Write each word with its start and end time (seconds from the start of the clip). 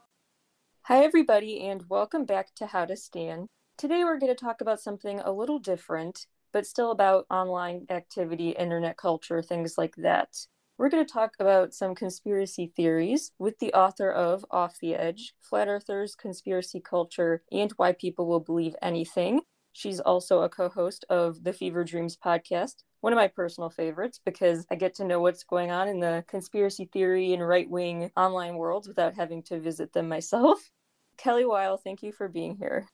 Hi 0.87 1.05
everybody 1.05 1.61
and 1.61 1.89
welcome 1.89 2.25
back 2.25 2.57
to 2.57 2.67
How 2.67 2.87
to 2.87 2.97
Stan. 2.97 3.47
Today 3.79 4.03
we're 4.03 4.19
going 4.19 4.35
to 4.35 4.45
talk 4.45 4.61
about 4.61 4.81
something 4.81 5.21
a 5.21 5.31
little 5.31 5.61
different, 5.61 6.27
but 6.51 6.67
still 6.67 6.91
about 6.91 7.25
online 7.31 7.87
activity, 7.89 8.51
internet 8.51 8.97
culture, 8.97 9.43
things 9.43 9.79
like 9.79 9.95
that. 9.95 10.49
We're 10.79 10.91
going 10.91 11.07
to 11.07 11.13
talk 11.13 11.33
about 11.41 11.73
some 11.73 11.95
conspiracy 11.95 12.71
theories 12.77 13.33
with 13.39 13.59
the 13.61 13.73
author 13.73 14.11
of 14.11 14.45
Off 14.51 14.77
the 14.79 14.95
Edge, 14.95 15.33
Flat 15.41 15.69
Earthers, 15.69 16.15
Conspiracy 16.15 16.81
Culture, 16.81 17.43
and 17.51 17.73
Why 17.79 17.93
People 17.93 18.27
Will 18.27 18.41
Believe 18.41 18.77
Anything. 18.83 19.41
She's 19.73 20.01
also 20.01 20.43
a 20.43 20.51
co 20.51 20.69
host 20.69 21.07
of 21.09 21.43
the 21.43 21.55
Fever 21.55 21.83
Dreams 21.83 22.19
podcast, 22.23 22.83
one 23.01 23.15
of 23.15 23.17
my 23.17 23.29
personal 23.29 23.71
favorites 23.71 24.21
because 24.23 24.67
I 24.71 24.75
get 24.75 24.95
to 24.97 25.05
know 25.05 25.21
what's 25.21 25.45
going 25.45 25.71
on 25.71 25.89
in 25.89 25.99
the 25.99 26.25
conspiracy 26.29 26.91
theory 26.93 27.33
and 27.33 27.47
right 27.47 27.69
wing 27.71 28.11
online 28.15 28.57
worlds 28.57 28.87
without 28.87 29.15
having 29.15 29.43
to 29.45 29.59
visit 29.59 29.95
them 29.95 30.09
myself. 30.11 30.71
Kelly 31.17 31.47
Weill, 31.47 31.79
thank 31.79 32.03
you 32.03 32.13
for 32.13 32.29
being 32.29 32.55
here. 32.57 32.87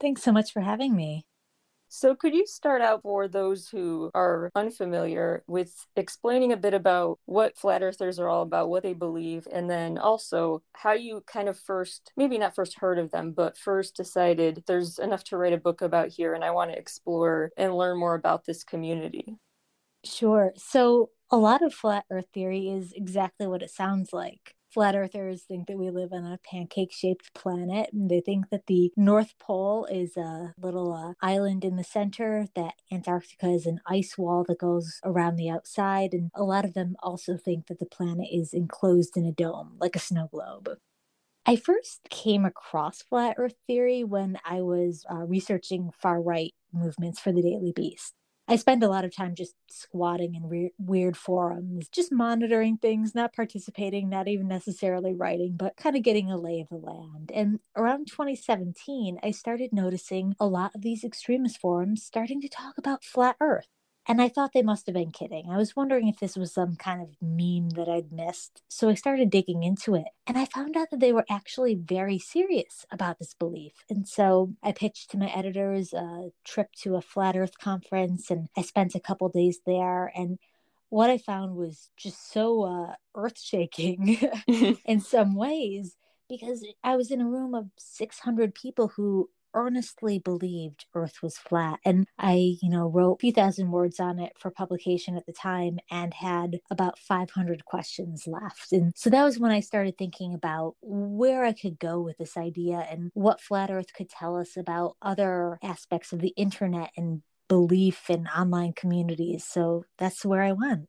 Thanks 0.00 0.24
so 0.24 0.32
much 0.32 0.52
for 0.52 0.62
having 0.62 0.96
me. 0.96 1.26
So, 1.96 2.16
could 2.16 2.34
you 2.34 2.44
start 2.44 2.82
out 2.82 3.02
for 3.02 3.28
those 3.28 3.68
who 3.68 4.10
are 4.14 4.50
unfamiliar 4.56 5.44
with 5.46 5.86
explaining 5.94 6.52
a 6.52 6.56
bit 6.56 6.74
about 6.74 7.20
what 7.24 7.56
flat 7.56 7.84
earthers 7.84 8.18
are 8.18 8.28
all 8.28 8.42
about, 8.42 8.68
what 8.68 8.82
they 8.82 8.94
believe, 8.94 9.46
and 9.52 9.70
then 9.70 9.96
also 9.96 10.64
how 10.72 10.90
you 10.92 11.20
kind 11.20 11.48
of 11.48 11.56
first, 11.56 12.12
maybe 12.16 12.36
not 12.36 12.56
first 12.56 12.80
heard 12.80 12.98
of 12.98 13.12
them, 13.12 13.30
but 13.30 13.56
first 13.56 13.94
decided 13.94 14.64
there's 14.66 14.98
enough 14.98 15.22
to 15.24 15.36
write 15.36 15.52
a 15.52 15.56
book 15.56 15.80
about 15.82 16.08
here 16.08 16.34
and 16.34 16.42
I 16.44 16.50
want 16.50 16.72
to 16.72 16.78
explore 16.78 17.52
and 17.56 17.76
learn 17.76 17.96
more 17.96 18.16
about 18.16 18.44
this 18.44 18.64
community? 18.64 19.36
Sure. 20.04 20.52
So, 20.56 21.10
a 21.30 21.36
lot 21.38 21.62
of 21.62 21.74
flat 21.74 22.04
earth 22.10 22.26
theory 22.32 22.68
is 22.68 22.92
exactly 22.92 23.46
what 23.46 23.62
it 23.62 23.70
sounds 23.70 24.12
like 24.12 24.54
flat 24.74 24.96
earthers 24.96 25.42
think 25.42 25.68
that 25.68 25.78
we 25.78 25.88
live 25.88 26.12
on 26.12 26.26
a 26.26 26.40
pancake 26.44 26.92
shaped 26.92 27.32
planet. 27.32 27.90
And 27.92 28.10
they 28.10 28.20
think 28.20 28.50
that 28.50 28.66
the 28.66 28.90
North 28.96 29.34
Pole 29.38 29.86
is 29.86 30.16
a 30.16 30.52
little 30.60 30.92
uh, 30.92 31.14
island 31.24 31.64
in 31.64 31.76
the 31.76 31.84
center, 31.84 32.48
that 32.56 32.74
Antarctica 32.92 33.46
is 33.46 33.66
an 33.66 33.80
ice 33.86 34.18
wall 34.18 34.44
that 34.48 34.58
goes 34.58 35.00
around 35.04 35.36
the 35.36 35.48
outside. 35.48 36.12
And 36.12 36.30
a 36.34 36.42
lot 36.42 36.64
of 36.64 36.74
them 36.74 36.96
also 37.02 37.36
think 37.36 37.68
that 37.68 37.78
the 37.78 37.86
planet 37.86 38.26
is 38.32 38.52
enclosed 38.52 39.16
in 39.16 39.24
a 39.24 39.32
dome, 39.32 39.76
like 39.80 39.94
a 39.94 40.00
snow 40.00 40.28
globe. 40.32 40.68
I 41.46 41.56
first 41.56 42.08
came 42.10 42.44
across 42.44 43.02
flat 43.02 43.36
earth 43.38 43.56
theory 43.68 44.02
when 44.02 44.38
I 44.44 44.62
was 44.62 45.04
uh, 45.08 45.26
researching 45.26 45.90
far 45.96 46.20
right 46.20 46.52
movements 46.72 47.20
for 47.20 47.32
the 47.32 47.42
Daily 47.42 47.72
Beast. 47.74 48.14
I 48.46 48.56
spend 48.56 48.82
a 48.82 48.88
lot 48.88 49.04
of 49.04 49.14
time 49.14 49.34
just 49.34 49.54
squatting 49.70 50.34
in 50.34 50.48
re- 50.48 50.72
weird 50.78 51.16
forums, 51.16 51.88
just 51.88 52.12
monitoring 52.12 52.76
things, 52.78 53.14
not 53.14 53.34
participating, 53.34 54.08
not 54.08 54.28
even 54.28 54.48
necessarily 54.48 55.14
writing, 55.14 55.56
but 55.56 55.76
kind 55.76 55.96
of 55.96 56.02
getting 56.02 56.30
a 56.30 56.36
lay 56.36 56.60
of 56.60 56.68
the 56.68 56.76
land. 56.76 57.32
And 57.34 57.60
around 57.76 58.06
2017, 58.08 59.18
I 59.22 59.30
started 59.30 59.72
noticing 59.72 60.36
a 60.38 60.46
lot 60.46 60.74
of 60.74 60.82
these 60.82 61.04
extremist 61.04 61.58
forums 61.58 62.04
starting 62.04 62.40
to 62.42 62.48
talk 62.48 62.76
about 62.78 63.02
flat 63.04 63.36
Earth. 63.40 63.68
And 64.06 64.20
I 64.20 64.28
thought 64.28 64.52
they 64.52 64.62
must 64.62 64.86
have 64.86 64.94
been 64.94 65.12
kidding. 65.12 65.48
I 65.50 65.56
was 65.56 65.74
wondering 65.74 66.08
if 66.08 66.18
this 66.18 66.36
was 66.36 66.52
some 66.52 66.76
kind 66.76 67.00
of 67.00 67.16
meme 67.22 67.70
that 67.70 67.88
I'd 67.88 68.12
missed. 68.12 68.62
So 68.68 68.88
I 68.88 68.94
started 68.94 69.30
digging 69.30 69.62
into 69.62 69.94
it. 69.94 70.08
And 70.26 70.36
I 70.36 70.44
found 70.44 70.76
out 70.76 70.90
that 70.90 71.00
they 71.00 71.12
were 71.12 71.24
actually 71.30 71.74
very 71.74 72.18
serious 72.18 72.84
about 72.90 73.18
this 73.18 73.34
belief. 73.34 73.72
And 73.88 74.06
so 74.06 74.52
I 74.62 74.72
pitched 74.72 75.10
to 75.10 75.18
my 75.18 75.28
editors 75.28 75.92
a 75.94 76.30
trip 76.44 76.72
to 76.82 76.96
a 76.96 77.02
flat 77.02 77.36
earth 77.36 77.58
conference 77.58 78.30
and 78.30 78.48
I 78.56 78.62
spent 78.62 78.94
a 78.94 79.00
couple 79.00 79.28
days 79.30 79.60
there. 79.64 80.12
And 80.14 80.38
what 80.90 81.10
I 81.10 81.18
found 81.18 81.56
was 81.56 81.90
just 81.96 82.30
so 82.32 82.62
uh, 82.62 82.94
earth 83.14 83.40
shaking 83.40 84.18
in 84.84 85.00
some 85.00 85.34
ways 85.34 85.96
because 86.28 86.64
I 86.82 86.96
was 86.96 87.10
in 87.10 87.20
a 87.20 87.28
room 87.28 87.54
of 87.54 87.66
600 87.78 88.54
people 88.54 88.88
who 88.88 89.30
earnestly 89.54 90.18
believed 90.18 90.86
Earth 90.94 91.22
was 91.22 91.38
flat. 91.38 91.80
And 91.84 92.06
I, 92.18 92.56
you 92.60 92.68
know, 92.68 92.88
wrote 92.88 93.14
a 93.14 93.18
few 93.20 93.32
thousand 93.32 93.70
words 93.70 94.00
on 94.00 94.18
it 94.18 94.32
for 94.38 94.50
publication 94.50 95.16
at 95.16 95.26
the 95.26 95.32
time 95.32 95.78
and 95.90 96.12
had 96.12 96.58
about 96.70 96.98
500 96.98 97.64
questions 97.64 98.26
left. 98.26 98.72
And 98.72 98.92
so 98.96 99.10
that 99.10 99.24
was 99.24 99.38
when 99.38 99.50
I 99.50 99.60
started 99.60 99.96
thinking 99.96 100.34
about 100.34 100.74
where 100.82 101.44
I 101.44 101.52
could 101.52 101.78
go 101.78 102.00
with 102.00 102.18
this 102.18 102.36
idea 102.36 102.86
and 102.90 103.10
what 103.14 103.40
Flat 103.40 103.70
Earth 103.70 103.92
could 103.94 104.10
tell 104.10 104.36
us 104.36 104.56
about 104.56 104.96
other 105.00 105.58
aspects 105.62 106.12
of 106.12 106.20
the 106.20 106.34
internet 106.36 106.90
and 106.96 107.22
belief 107.48 108.08
in 108.08 108.26
online 108.26 108.72
communities. 108.72 109.44
So 109.44 109.84
that's 109.98 110.24
where 110.24 110.42
I 110.42 110.52
went. 110.52 110.88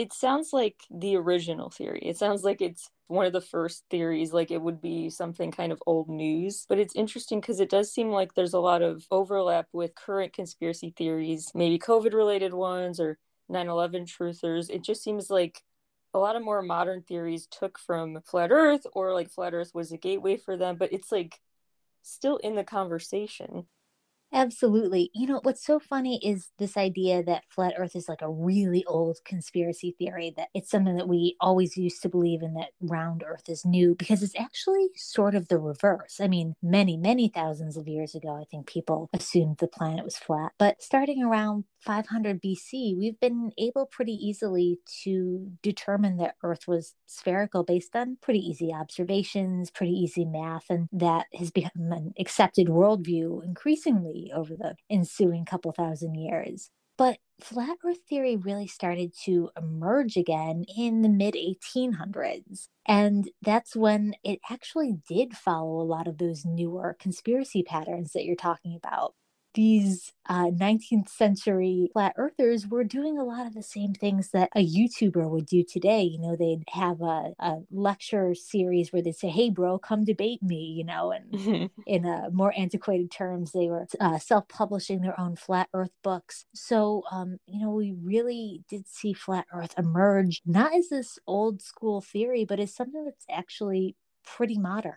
It 0.00 0.14
sounds 0.14 0.54
like 0.54 0.76
the 0.90 1.14
original 1.16 1.68
theory. 1.68 2.00
It 2.02 2.16
sounds 2.16 2.42
like 2.42 2.62
it's 2.62 2.88
one 3.08 3.26
of 3.26 3.34
the 3.34 3.40
first 3.42 3.84
theories, 3.90 4.32
like 4.32 4.50
it 4.50 4.62
would 4.62 4.80
be 4.80 5.10
something 5.10 5.50
kind 5.50 5.72
of 5.72 5.82
old 5.86 6.08
news. 6.08 6.64
But 6.66 6.78
it's 6.78 6.96
interesting 6.96 7.38
because 7.38 7.60
it 7.60 7.68
does 7.68 7.92
seem 7.92 8.10
like 8.10 8.32
there's 8.32 8.54
a 8.54 8.60
lot 8.60 8.80
of 8.80 9.04
overlap 9.10 9.68
with 9.74 9.94
current 9.94 10.32
conspiracy 10.32 10.94
theories, 10.96 11.52
maybe 11.54 11.78
COVID 11.78 12.14
related 12.14 12.54
ones 12.54 12.98
or 12.98 13.18
9 13.50 13.68
11 13.68 14.06
truthers. 14.06 14.70
It 14.70 14.82
just 14.82 15.02
seems 15.02 15.28
like 15.28 15.60
a 16.14 16.18
lot 16.18 16.34
of 16.34 16.42
more 16.42 16.62
modern 16.62 17.02
theories 17.02 17.46
took 17.46 17.78
from 17.78 18.22
flat 18.22 18.50
earth 18.50 18.86
or 18.94 19.12
like 19.12 19.30
flat 19.30 19.52
earth 19.52 19.72
was 19.74 19.92
a 19.92 19.98
gateway 19.98 20.38
for 20.38 20.56
them, 20.56 20.76
but 20.76 20.94
it's 20.94 21.12
like 21.12 21.40
still 22.00 22.38
in 22.38 22.54
the 22.54 22.64
conversation. 22.64 23.66
Absolutely. 24.32 25.10
You 25.12 25.26
know, 25.26 25.40
what's 25.42 25.64
so 25.64 25.80
funny 25.80 26.20
is 26.24 26.50
this 26.58 26.76
idea 26.76 27.22
that 27.24 27.42
flat 27.48 27.74
earth 27.76 27.96
is 27.96 28.08
like 28.08 28.22
a 28.22 28.30
really 28.30 28.84
old 28.86 29.18
conspiracy 29.24 29.96
theory, 29.98 30.32
that 30.36 30.48
it's 30.54 30.70
something 30.70 30.96
that 30.96 31.08
we 31.08 31.36
always 31.40 31.76
used 31.76 32.00
to 32.02 32.08
believe 32.08 32.42
in, 32.42 32.54
that 32.54 32.70
round 32.80 33.24
earth 33.26 33.48
is 33.48 33.64
new, 33.64 33.94
because 33.96 34.22
it's 34.22 34.38
actually 34.38 34.88
sort 34.94 35.34
of 35.34 35.48
the 35.48 35.58
reverse. 35.58 36.20
I 36.20 36.28
mean, 36.28 36.54
many, 36.62 36.96
many 36.96 37.28
thousands 37.28 37.76
of 37.76 37.88
years 37.88 38.14
ago, 38.14 38.36
I 38.40 38.44
think 38.44 38.66
people 38.68 39.10
assumed 39.12 39.56
the 39.58 39.66
planet 39.66 40.04
was 40.04 40.16
flat. 40.16 40.52
But 40.58 40.80
starting 40.80 41.22
around 41.24 41.64
500 41.80 42.40
BC, 42.40 42.94
we've 42.96 43.18
been 43.20 43.52
able 43.58 43.86
pretty 43.86 44.12
easily 44.12 44.78
to 45.04 45.50
determine 45.62 46.16
that 46.18 46.36
earth 46.42 46.68
was 46.68 46.94
spherical 47.06 47.64
based 47.64 47.96
on 47.96 48.18
pretty 48.20 48.40
easy 48.40 48.72
observations, 48.72 49.70
pretty 49.70 49.92
easy 49.92 50.24
math, 50.24 50.66
and 50.70 50.88
that 50.92 51.26
has 51.34 51.50
become 51.50 51.92
an 51.92 52.12
accepted 52.18 52.68
worldview 52.68 53.44
increasingly 53.44 54.30
over 54.34 54.54
the 54.56 54.76
ensuing 54.90 55.44
couple 55.44 55.72
thousand 55.72 56.14
years. 56.14 56.70
But 56.98 57.18
flat 57.40 57.78
earth 57.84 58.00
theory 58.08 58.36
really 58.36 58.66
started 58.66 59.14
to 59.24 59.50
emerge 59.56 60.16
again 60.18 60.64
in 60.76 61.00
the 61.00 61.08
mid 61.08 61.34
1800s. 61.34 62.68
And 62.86 63.30
that's 63.40 63.74
when 63.74 64.14
it 64.22 64.40
actually 64.50 64.98
did 65.08 65.34
follow 65.34 65.80
a 65.80 65.84
lot 65.84 66.06
of 66.06 66.18
those 66.18 66.44
newer 66.44 66.96
conspiracy 67.00 67.62
patterns 67.62 68.12
that 68.12 68.24
you're 68.24 68.36
talking 68.36 68.76
about 68.76 69.14
these 69.54 70.12
uh, 70.28 70.46
19th 70.46 71.08
century 71.08 71.90
flat 71.92 72.14
earthers 72.16 72.66
were 72.66 72.84
doing 72.84 73.18
a 73.18 73.24
lot 73.24 73.46
of 73.46 73.54
the 73.54 73.62
same 73.62 73.92
things 73.94 74.30
that 74.30 74.50
a 74.54 74.64
YouTuber 74.64 75.28
would 75.28 75.46
do 75.46 75.64
today. 75.64 76.02
You 76.02 76.18
know, 76.20 76.36
they'd 76.36 76.64
have 76.68 77.00
a, 77.00 77.32
a 77.38 77.58
lecture 77.70 78.34
series 78.34 78.92
where 78.92 79.02
they'd 79.02 79.16
say, 79.16 79.28
Hey, 79.28 79.50
bro, 79.50 79.78
come 79.78 80.04
debate 80.04 80.42
me, 80.42 80.74
you 80.76 80.84
know, 80.84 81.10
and 81.10 81.70
in 81.86 82.04
a 82.04 82.30
more 82.30 82.52
antiquated 82.56 83.10
terms, 83.10 83.52
they 83.52 83.68
were 83.68 83.86
uh, 83.98 84.18
self 84.18 84.48
publishing 84.48 85.00
their 85.00 85.18
own 85.18 85.36
flat 85.36 85.68
earth 85.74 85.92
books. 86.02 86.44
So, 86.54 87.02
um, 87.10 87.38
you 87.46 87.60
know, 87.60 87.70
we 87.70 87.92
really 87.92 88.62
did 88.68 88.86
see 88.88 89.12
flat 89.12 89.46
earth 89.52 89.74
emerge 89.76 90.42
not 90.46 90.74
as 90.74 90.88
this 90.88 91.18
old 91.26 91.62
school 91.62 92.00
theory, 92.00 92.44
but 92.44 92.60
as 92.60 92.74
something 92.74 93.04
that's 93.04 93.26
actually 93.30 93.96
pretty 94.24 94.58
modern 94.58 94.94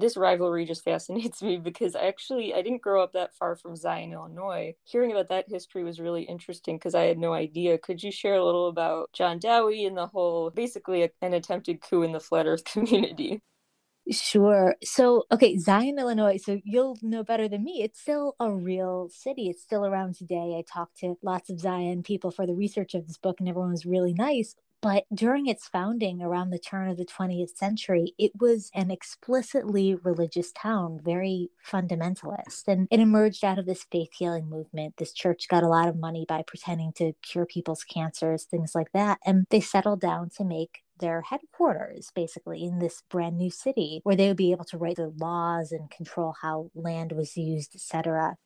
this 0.00 0.16
rivalry 0.16 0.64
just 0.64 0.84
fascinates 0.84 1.42
me 1.42 1.58
because 1.58 1.94
I 1.94 2.06
actually 2.06 2.54
I 2.54 2.62
didn't 2.62 2.82
grow 2.82 3.02
up 3.02 3.12
that 3.12 3.34
far 3.34 3.56
from 3.56 3.76
Zion, 3.76 4.12
Illinois. 4.12 4.74
Hearing 4.84 5.12
about 5.12 5.28
that 5.28 5.46
history 5.48 5.84
was 5.84 6.00
really 6.00 6.22
interesting 6.24 6.76
because 6.76 6.94
I 6.94 7.04
had 7.04 7.18
no 7.18 7.32
idea. 7.32 7.78
Could 7.78 8.02
you 8.02 8.12
share 8.12 8.34
a 8.36 8.44
little 8.44 8.68
about 8.68 9.10
John 9.12 9.38
Dowie 9.38 9.84
and 9.84 9.96
the 9.96 10.06
whole 10.06 10.50
basically 10.50 11.02
a, 11.04 11.10
an 11.22 11.34
attempted 11.34 11.80
coup 11.80 12.02
in 12.02 12.12
the 12.12 12.20
flat 12.20 12.46
earth 12.46 12.64
community? 12.72 13.42
Sure. 14.10 14.74
So, 14.82 15.24
okay, 15.30 15.58
Zion, 15.58 15.98
Illinois. 15.98 16.38
So 16.38 16.60
you'll 16.64 16.96
know 17.02 17.22
better 17.22 17.46
than 17.46 17.62
me. 17.62 17.82
It's 17.82 18.00
still 18.00 18.34
a 18.40 18.50
real 18.50 19.10
city. 19.10 19.50
It's 19.50 19.62
still 19.62 19.84
around 19.84 20.14
today. 20.14 20.56
I 20.58 20.64
talked 20.66 20.98
to 21.00 21.16
lots 21.22 21.50
of 21.50 21.60
Zion 21.60 22.02
people 22.02 22.30
for 22.30 22.46
the 22.46 22.54
research 22.54 22.94
of 22.94 23.06
this 23.06 23.18
book, 23.18 23.38
and 23.38 23.48
everyone 23.48 23.72
was 23.72 23.84
really 23.84 24.14
nice 24.14 24.54
But 24.80 25.04
during 25.12 25.48
its 25.48 25.66
founding 25.66 26.22
around 26.22 26.50
the 26.50 26.58
turn 26.58 26.88
of 26.88 26.96
the 26.96 27.04
20th 27.04 27.56
century, 27.56 28.14
it 28.16 28.32
was 28.38 28.70
an 28.74 28.92
explicitly 28.92 29.96
religious 29.96 30.52
town, 30.52 31.00
very 31.02 31.50
fundamentalist. 31.66 32.68
And 32.68 32.86
it 32.90 33.00
emerged 33.00 33.44
out 33.44 33.58
of 33.58 33.66
this 33.66 33.84
faith 33.90 34.10
healing 34.12 34.48
movement. 34.48 34.94
This 34.96 35.12
church 35.12 35.48
got 35.48 35.64
a 35.64 35.68
lot 35.68 35.88
of 35.88 35.98
money 35.98 36.24
by 36.28 36.42
pretending 36.46 36.92
to 36.94 37.12
cure 37.22 37.44
people's 37.44 37.82
cancers, 37.82 38.44
things 38.44 38.74
like 38.74 38.92
that. 38.92 39.18
And 39.26 39.46
they 39.50 39.60
settled 39.60 40.00
down 40.00 40.30
to 40.36 40.44
make 40.44 40.82
their 41.00 41.22
headquarters 41.22 42.10
basically 42.14 42.62
in 42.62 42.78
this 42.78 43.02
brand 43.08 43.36
new 43.36 43.50
city 43.50 44.00
where 44.04 44.16
they 44.16 44.28
would 44.28 44.36
be 44.36 44.52
able 44.52 44.64
to 44.64 44.78
write 44.78 44.96
the 44.96 45.12
laws 45.18 45.72
and 45.72 45.90
control 45.90 46.34
how 46.42 46.70
land 46.74 47.12
was 47.12 47.36
used 47.36 47.72
etc 47.76 48.36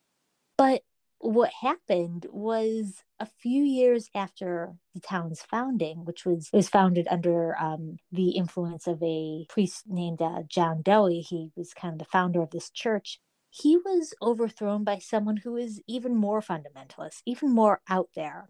but 0.58 0.82
what 1.18 1.50
happened 1.62 2.26
was 2.30 3.04
a 3.22 3.26
few 3.38 3.62
years 3.62 4.10
after 4.16 4.74
the 4.94 5.00
town's 5.00 5.42
founding, 5.42 6.04
which 6.04 6.26
was 6.26 6.50
was 6.52 6.68
founded 6.68 7.06
under 7.08 7.56
um, 7.56 7.98
the 8.10 8.30
influence 8.30 8.88
of 8.88 9.00
a 9.00 9.46
priest 9.48 9.84
named 9.86 10.20
uh, 10.20 10.42
John 10.48 10.82
Dowie. 10.82 11.20
He 11.20 11.52
was 11.56 11.72
kind 11.72 11.92
of 11.92 11.98
the 12.00 12.04
founder 12.04 12.42
of 12.42 12.50
this 12.50 12.68
church. 12.68 13.20
He 13.48 13.76
was 13.76 14.12
overthrown 14.20 14.82
by 14.82 14.98
someone 14.98 15.36
who 15.36 15.56
is 15.56 15.80
even 15.86 16.16
more 16.16 16.40
fundamentalist, 16.40 17.22
even 17.24 17.52
more 17.54 17.80
out 17.88 18.08
there. 18.16 18.48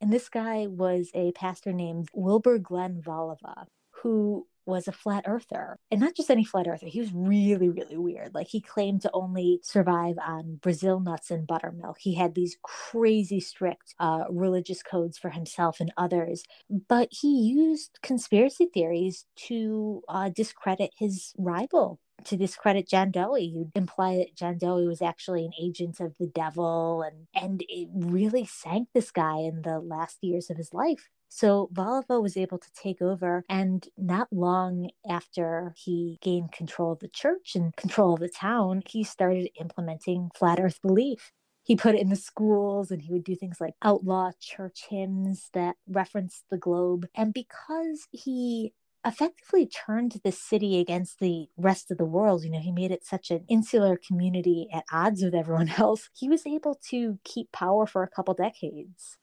And 0.00 0.10
this 0.10 0.30
guy 0.30 0.66
was 0.68 1.10
a 1.12 1.32
pastor 1.32 1.72
named 1.74 2.08
Wilbur 2.14 2.58
Glenn 2.58 3.02
Voliva, 3.02 3.66
who 4.02 4.46
was 4.68 4.86
a 4.86 4.92
flat 4.92 5.24
earther 5.26 5.78
and 5.90 6.00
not 6.00 6.14
just 6.14 6.30
any 6.30 6.44
flat 6.44 6.68
earther 6.68 6.86
he 6.86 7.00
was 7.00 7.12
really 7.12 7.68
really 7.68 7.96
weird 7.96 8.34
like 8.34 8.48
he 8.48 8.60
claimed 8.60 9.00
to 9.00 9.10
only 9.12 9.58
survive 9.62 10.16
on 10.24 10.58
brazil 10.62 11.00
nuts 11.00 11.30
and 11.30 11.46
buttermilk 11.46 11.96
he 11.98 12.14
had 12.14 12.34
these 12.34 12.56
crazy 12.62 13.40
strict 13.40 13.94
uh, 13.98 14.24
religious 14.30 14.82
codes 14.82 15.18
for 15.18 15.30
himself 15.30 15.80
and 15.80 15.92
others 15.96 16.44
but 16.88 17.08
he 17.10 17.28
used 17.28 17.98
conspiracy 18.02 18.66
theories 18.72 19.26
to 19.36 20.02
uh, 20.08 20.28
discredit 20.28 20.90
his 20.98 21.32
rival 21.38 21.98
to 22.24 22.36
discredit 22.36 22.88
John 22.88 23.10
Dowie. 23.10 23.44
You'd 23.44 23.72
imply 23.74 24.16
that 24.16 24.34
John 24.34 24.58
Dowie 24.58 24.86
was 24.86 25.02
actually 25.02 25.44
an 25.44 25.52
agent 25.60 26.00
of 26.00 26.16
the 26.18 26.26
devil, 26.26 27.02
and 27.02 27.26
and 27.34 27.62
it 27.68 27.88
really 27.92 28.44
sank 28.44 28.88
this 28.92 29.10
guy 29.10 29.38
in 29.38 29.62
the 29.62 29.78
last 29.78 30.18
years 30.22 30.50
of 30.50 30.56
his 30.56 30.74
life. 30.74 31.08
So 31.28 31.68
Voliva 31.72 32.20
was 32.22 32.36
able 32.36 32.58
to 32.58 32.72
take 32.72 33.02
over, 33.02 33.44
and 33.48 33.86
not 33.96 34.28
long 34.32 34.90
after 35.08 35.74
he 35.76 36.18
gained 36.22 36.52
control 36.52 36.92
of 36.92 37.00
the 37.00 37.08
church 37.08 37.54
and 37.54 37.76
control 37.76 38.14
of 38.14 38.20
the 38.20 38.28
town, 38.28 38.82
he 38.86 39.04
started 39.04 39.50
implementing 39.60 40.30
flat 40.34 40.58
earth 40.60 40.80
belief. 40.82 41.32
He 41.62 41.76
put 41.76 41.94
it 41.94 42.00
in 42.00 42.08
the 42.08 42.16
schools 42.16 42.90
and 42.90 43.02
he 43.02 43.12
would 43.12 43.24
do 43.24 43.36
things 43.36 43.60
like 43.60 43.74
outlaw 43.82 44.30
church 44.40 44.86
hymns 44.88 45.50
that 45.52 45.76
referenced 45.86 46.44
the 46.50 46.56
globe. 46.56 47.06
And 47.14 47.34
because 47.34 48.08
he 48.10 48.72
effectively 49.04 49.66
turned 49.66 50.20
the 50.24 50.32
city 50.32 50.78
against 50.80 51.18
the 51.18 51.48
rest 51.56 51.90
of 51.90 51.98
the 51.98 52.04
world. 52.04 52.44
You 52.44 52.50
know, 52.50 52.60
he 52.60 52.72
made 52.72 52.90
it 52.90 53.06
such 53.06 53.30
an 53.30 53.44
insular 53.48 53.96
community 53.96 54.68
at 54.72 54.84
odds 54.92 55.22
with 55.22 55.34
everyone 55.34 55.68
else. 55.78 56.10
He 56.14 56.28
was 56.28 56.46
able 56.46 56.78
to 56.90 57.18
keep 57.24 57.52
power 57.52 57.86
for 57.86 58.02
a 58.02 58.08
couple 58.08 58.34
decades. 58.34 59.16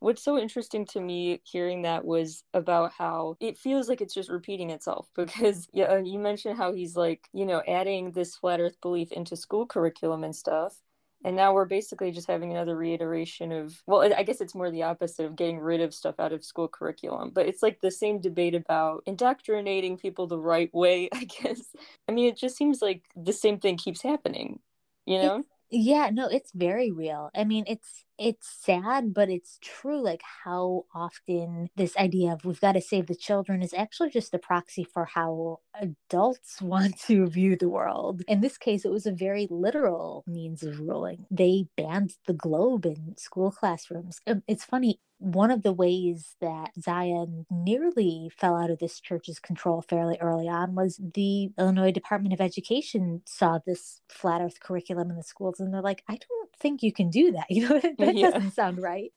What's 0.00 0.22
so 0.24 0.38
interesting 0.38 0.86
to 0.86 1.00
me 1.00 1.42
hearing 1.44 1.82
that 1.82 2.04
was 2.06 2.42
about 2.54 2.92
how 2.92 3.36
it 3.38 3.58
feels 3.58 3.86
like 3.88 4.00
it's 4.00 4.14
just 4.14 4.30
repeating 4.30 4.70
itself 4.70 5.08
because 5.16 5.68
yeah, 5.72 5.84
uh, 5.84 5.96
you 5.98 6.18
mentioned 6.18 6.56
how 6.56 6.72
he's 6.72 6.96
like, 6.96 7.28
you 7.32 7.44
know, 7.46 7.62
adding 7.68 8.12
this 8.12 8.34
flat 8.36 8.60
earth 8.60 8.80
belief 8.80 9.12
into 9.12 9.36
school 9.36 9.66
curriculum 9.66 10.24
and 10.24 10.34
stuff. 10.34 10.74
And 11.22 11.36
now 11.36 11.52
we're 11.52 11.66
basically 11.66 12.12
just 12.12 12.28
having 12.28 12.50
another 12.50 12.74
reiteration 12.74 13.52
of, 13.52 13.82
well, 13.86 14.00
I 14.16 14.22
guess 14.22 14.40
it's 14.40 14.54
more 14.54 14.70
the 14.70 14.84
opposite 14.84 15.26
of 15.26 15.36
getting 15.36 15.58
rid 15.58 15.82
of 15.82 15.92
stuff 15.92 16.14
out 16.18 16.32
of 16.32 16.42
school 16.42 16.66
curriculum. 16.66 17.30
But 17.34 17.46
it's 17.46 17.62
like 17.62 17.80
the 17.82 17.90
same 17.90 18.22
debate 18.22 18.54
about 18.54 19.02
indoctrinating 19.04 19.98
people 19.98 20.26
the 20.26 20.38
right 20.38 20.72
way, 20.72 21.10
I 21.14 21.24
guess. 21.24 21.60
I 22.08 22.12
mean, 22.12 22.26
it 22.26 22.38
just 22.38 22.56
seems 22.56 22.80
like 22.80 23.02
the 23.14 23.34
same 23.34 23.58
thing 23.60 23.76
keeps 23.76 24.00
happening, 24.00 24.60
you 25.04 25.18
know? 25.18 25.44
Yeah, 25.70 26.10
no, 26.12 26.28
it's 26.28 26.52
very 26.52 26.90
real. 26.90 27.30
I 27.34 27.44
mean, 27.44 27.64
it's 27.66 28.04
it's 28.18 28.48
sad, 28.48 29.14
but 29.14 29.30
it's 29.30 29.58
true. 29.62 30.02
Like 30.02 30.22
how 30.44 30.84
often 30.94 31.68
this 31.76 31.96
idea 31.96 32.32
of 32.32 32.44
we've 32.44 32.60
got 32.60 32.72
to 32.72 32.80
save 32.80 33.06
the 33.06 33.14
children 33.14 33.62
is 33.62 33.72
actually 33.72 34.10
just 34.10 34.34
a 34.34 34.38
proxy 34.38 34.84
for 34.84 35.06
how 35.06 35.60
adults 35.80 36.60
want 36.62 36.98
to 37.02 37.26
view 37.28 37.56
the 37.56 37.68
world. 37.68 38.22
In 38.28 38.40
this 38.40 38.58
case, 38.58 38.84
it 38.84 38.90
was 38.90 39.06
a 39.06 39.12
very 39.12 39.46
literal 39.50 40.24
means 40.26 40.62
of 40.62 40.80
ruling. 40.80 41.26
They 41.30 41.66
banned 41.76 42.14
the 42.26 42.34
globe 42.34 42.84
in 42.86 43.16
school 43.16 43.50
classrooms. 43.52 44.20
Um, 44.26 44.42
it's 44.48 44.64
funny, 44.64 45.00
one 45.20 45.50
of 45.50 45.62
the 45.62 45.72
ways 45.72 46.34
that 46.40 46.70
Zion 46.80 47.44
nearly 47.50 48.30
fell 48.34 48.56
out 48.56 48.70
of 48.70 48.78
this 48.78 48.98
church's 48.98 49.38
control 49.38 49.82
fairly 49.82 50.16
early 50.18 50.48
on 50.48 50.74
was 50.74 50.98
the 51.14 51.50
Illinois 51.58 51.92
Department 51.92 52.32
of 52.32 52.40
Education 52.40 53.20
saw 53.26 53.58
this 53.64 54.00
flat 54.08 54.40
earth 54.40 54.60
curriculum 54.60 55.10
in 55.10 55.16
the 55.16 55.22
schools 55.22 55.60
and 55.60 55.74
they're 55.74 55.82
like, 55.82 56.02
I 56.08 56.12
don't 56.16 56.50
think 56.58 56.82
you 56.82 56.92
can 56.92 57.10
do 57.10 57.32
that. 57.32 57.46
You 57.50 57.68
know, 57.68 57.80
that 57.98 58.16
yeah. 58.16 58.30
doesn't 58.30 58.52
sound 58.52 58.80
right. 58.80 59.12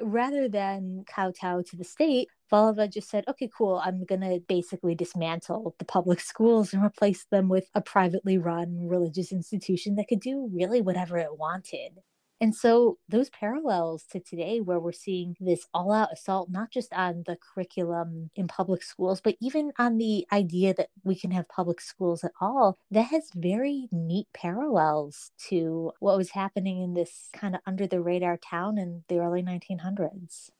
Rather 0.00 0.48
than 0.48 1.04
kowtow 1.06 1.62
to 1.62 1.76
the 1.76 1.84
state, 1.84 2.28
Voliva 2.50 2.92
just 2.92 3.08
said, 3.08 3.24
okay, 3.28 3.48
cool, 3.56 3.80
I'm 3.84 4.04
going 4.04 4.22
to 4.22 4.40
basically 4.48 4.96
dismantle 4.96 5.76
the 5.78 5.84
public 5.84 6.18
schools 6.32 6.72
and 6.72 6.84
replace 6.84 7.26
them 7.30 7.48
with 7.48 7.68
a 7.74 7.80
privately 7.80 8.38
run 8.38 8.88
religious 8.88 9.30
institution 9.30 9.94
that 9.96 10.08
could 10.08 10.20
do 10.20 10.50
really 10.52 10.80
whatever 10.80 11.16
it 11.16 11.38
wanted. 11.38 12.00
And 12.40 12.54
so, 12.54 12.98
those 13.08 13.30
parallels 13.30 14.04
to 14.10 14.20
today, 14.20 14.60
where 14.60 14.78
we're 14.78 14.92
seeing 14.92 15.36
this 15.40 15.66
all 15.74 15.92
out 15.92 16.12
assault, 16.12 16.50
not 16.50 16.70
just 16.70 16.92
on 16.92 17.24
the 17.26 17.36
curriculum 17.36 18.30
in 18.36 18.46
public 18.46 18.82
schools, 18.84 19.20
but 19.20 19.36
even 19.40 19.72
on 19.78 19.98
the 19.98 20.26
idea 20.30 20.72
that 20.74 20.90
we 21.02 21.16
can 21.16 21.32
have 21.32 21.48
public 21.48 21.80
schools 21.80 22.22
at 22.22 22.32
all, 22.40 22.78
that 22.92 23.02
has 23.08 23.30
very 23.34 23.88
neat 23.90 24.28
parallels 24.32 25.32
to 25.48 25.92
what 25.98 26.16
was 26.16 26.30
happening 26.30 26.80
in 26.80 26.94
this 26.94 27.28
kind 27.32 27.54
of 27.56 27.60
under 27.66 27.86
the 27.88 28.00
radar 28.00 28.36
town 28.36 28.78
in 28.78 29.04
the 29.08 29.18
early 29.18 29.42
1900s. 29.42 30.50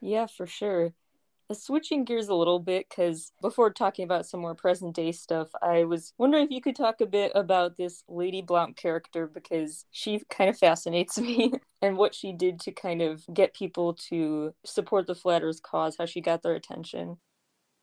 Yeah, 0.00 0.26
for 0.26 0.46
sure 0.46 0.92
switching 1.54 2.04
gears 2.04 2.28
a 2.28 2.34
little 2.34 2.58
bit 2.58 2.86
because 2.88 3.32
before 3.40 3.70
talking 3.70 4.04
about 4.04 4.26
some 4.26 4.40
more 4.40 4.54
present 4.54 4.94
day 4.94 5.12
stuff 5.12 5.48
i 5.62 5.84
was 5.84 6.12
wondering 6.18 6.44
if 6.44 6.50
you 6.50 6.60
could 6.60 6.76
talk 6.76 7.00
a 7.00 7.06
bit 7.06 7.32
about 7.34 7.76
this 7.76 8.04
lady 8.08 8.42
blount 8.42 8.76
character 8.76 9.26
because 9.26 9.86
she 9.90 10.20
kind 10.30 10.50
of 10.50 10.58
fascinates 10.58 11.18
me 11.20 11.52
and 11.80 11.96
what 11.96 12.14
she 12.14 12.32
did 12.32 12.60
to 12.60 12.72
kind 12.72 13.02
of 13.02 13.24
get 13.32 13.54
people 13.54 13.94
to 13.94 14.54
support 14.64 15.06
the 15.06 15.14
flat 15.14 15.42
earth 15.42 15.62
cause 15.62 15.96
how 15.98 16.06
she 16.06 16.20
got 16.20 16.42
their 16.42 16.54
attention 16.54 17.16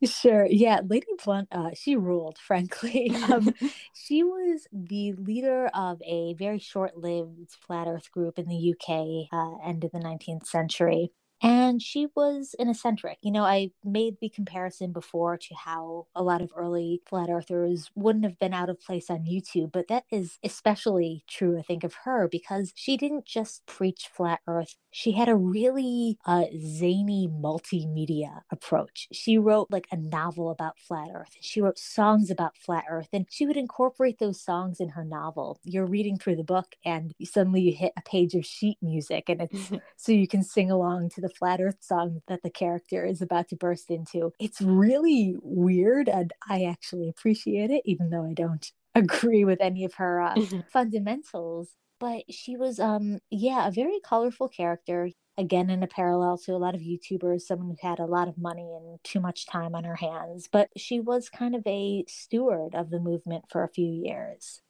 Sure. 0.06 0.46
Yeah. 0.46 0.80
Lady 0.88 1.08
Blount, 1.24 1.50
uh, 1.52 1.72
she 1.74 1.96
ruled, 1.96 2.38
frankly. 2.48 3.12
Um, 3.30 3.54
she 3.94 4.24
was 4.24 4.68
the 4.72 5.14
leader 5.14 5.68
of 5.74 6.02
a 6.06 6.34
very 6.36 6.60
short 6.60 6.98
lived 6.98 7.52
flat 7.68 7.88
earth 7.88 8.10
group 8.12 8.40
in 8.40 8.48
the 8.48 8.74
UK, 8.74 9.28
uh, 9.32 9.68
end 9.68 9.84
of 9.84 9.92
the 9.92 10.00
19th 10.00 10.46
century. 10.48 11.12
And 11.42 11.82
she 11.82 12.08
was 12.16 12.54
an 12.60 12.70
eccentric. 12.70 13.18
You 13.22 13.32
know, 13.32 13.44
I 13.46 13.72
made 13.84 14.18
the 14.20 14.28
comparison 14.28 14.92
before 14.92 15.38
to 15.38 15.56
how 15.56 16.08
a 16.14 16.22
lot 16.22 16.42
of 16.42 16.52
early 16.56 17.02
flat 17.06 17.30
earthers 17.30 17.90
wouldn't 17.96 18.26
have 18.26 18.38
been 18.40 18.54
out 18.54 18.70
of 18.70 18.82
place 18.82 19.10
on 19.10 19.24
YouTube, 19.26 19.72
but 19.72 19.88
that 19.88 20.04
is 20.12 20.38
especially 20.44 21.24
true, 21.30 21.58
I 21.58 21.62
think, 21.62 21.86
of 21.86 21.94
her 22.04 22.28
because 22.28 22.74
she 22.76 22.98
didn't 22.98 23.26
just 23.26 23.66
preach 23.68 24.10
flat 24.14 24.42
earth. 24.48 24.76
She 24.92 25.12
had 25.12 25.30
a 25.30 25.36
really 25.36 26.18
uh, 26.26 26.46
zany 26.60 27.28
multimedia 27.28 28.42
approach. 28.52 29.08
She 29.12 29.38
wrote 29.38 29.68
like 29.70 29.88
a 29.92 29.98
novel 29.98 30.50
about 30.50 30.80
flat 30.80 31.10
earth. 31.14 31.36
She 31.42 31.62
wrote 31.62 31.78
songs 31.78 32.32
about 32.32 32.58
flat 32.58 32.86
earth, 32.90 33.10
and 33.14 33.26
she 33.30 33.46
would 33.46 33.58
incorporate 33.58 34.20
those 34.20 34.42
songs 34.42 34.80
in 34.80 34.90
her 34.90 35.04
novel. 35.06 35.60
You're 35.64 35.86
reading 35.86 36.18
through 36.18 36.38
the 36.38 36.44
book, 36.44 36.76
and 36.84 37.14
suddenly 37.24 37.62
you 37.62 37.74
hit 37.76 37.94
a 37.98 38.02
page 38.02 38.34
of 38.34 38.46
sheet 38.46 38.78
music, 38.82 39.30
and 39.30 39.42
it's 39.42 39.72
so 39.98 40.12
you 40.12 40.28
can 40.28 40.44
sing 40.44 40.72
along 40.72 41.10
to 41.10 41.22
the 41.22 41.30
flat 41.30 41.62
earth 41.62 41.78
song 41.82 42.22
that 42.28 42.42
the 42.44 42.50
character 42.50 43.06
is 43.06 43.22
about 43.22 43.48
to 43.50 43.56
burst 43.56 43.90
into. 43.90 44.34
It's 44.40 44.62
really 44.62 45.36
weird 45.42 46.10
and 46.10 46.34
I 46.48 46.64
actually 46.64 47.10
appreciate 47.10 47.72
it, 47.72 47.82
even 47.86 48.10
though 48.10 48.26
I 48.26 48.34
don't 48.34 48.72
agree 48.96 49.46
with 49.46 49.62
any 49.62 49.86
of 49.86 49.96
her 49.96 50.22
uh, 50.22 50.36
fundamentals. 50.72 51.70
But 52.00 52.24
she 52.34 52.56
was, 52.58 52.80
um, 52.80 53.20
yeah, 53.30 53.68
a 53.68 53.72
very 53.72 54.00
colorful 54.04 54.50
character. 54.50 55.10
Again, 55.38 55.70
in 55.70 55.84
a 55.84 55.88
parallel 55.88 56.38
to 56.40 56.54
a 56.54 56.58
lot 56.58 56.76
of 56.76 56.82
YouTubers, 56.82 57.42
someone 57.44 57.78
who 57.82 57.88
had 57.88 58.00
a 58.00 58.06
lot 58.06 58.28
of 58.28 58.38
money 58.38 58.74
and 58.76 59.02
too 59.04 59.20
much 59.22 59.46
time 59.46 59.74
on 59.76 59.86
her 59.86 59.96
hands. 59.96 60.50
But 60.52 60.70
she 60.78 61.00
was 61.00 61.30
kind 61.30 61.56
of 61.56 61.64
a 61.66 62.04
steward 62.08 62.76
of 62.76 62.90
the 62.90 63.00
movement 63.00 63.46
for 63.50 63.64
a 63.64 63.70
few 63.70 63.88
years 63.88 64.62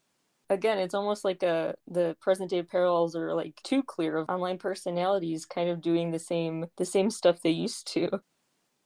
again 0.49 0.79
it's 0.79 0.93
almost 0.93 1.23
like 1.23 1.43
a 1.43 1.75
the 1.87 2.15
present 2.21 2.49
day 2.49 2.63
parallels 2.63 3.15
are 3.15 3.33
like 3.33 3.61
too 3.63 3.83
clear 3.83 4.17
of 4.17 4.29
online 4.29 4.57
personalities 4.57 5.45
kind 5.45 5.69
of 5.69 5.81
doing 5.81 6.11
the 6.11 6.19
same 6.19 6.65
the 6.77 6.85
same 6.85 7.09
stuff 7.09 7.41
they 7.41 7.49
used 7.49 7.87
to 7.87 8.09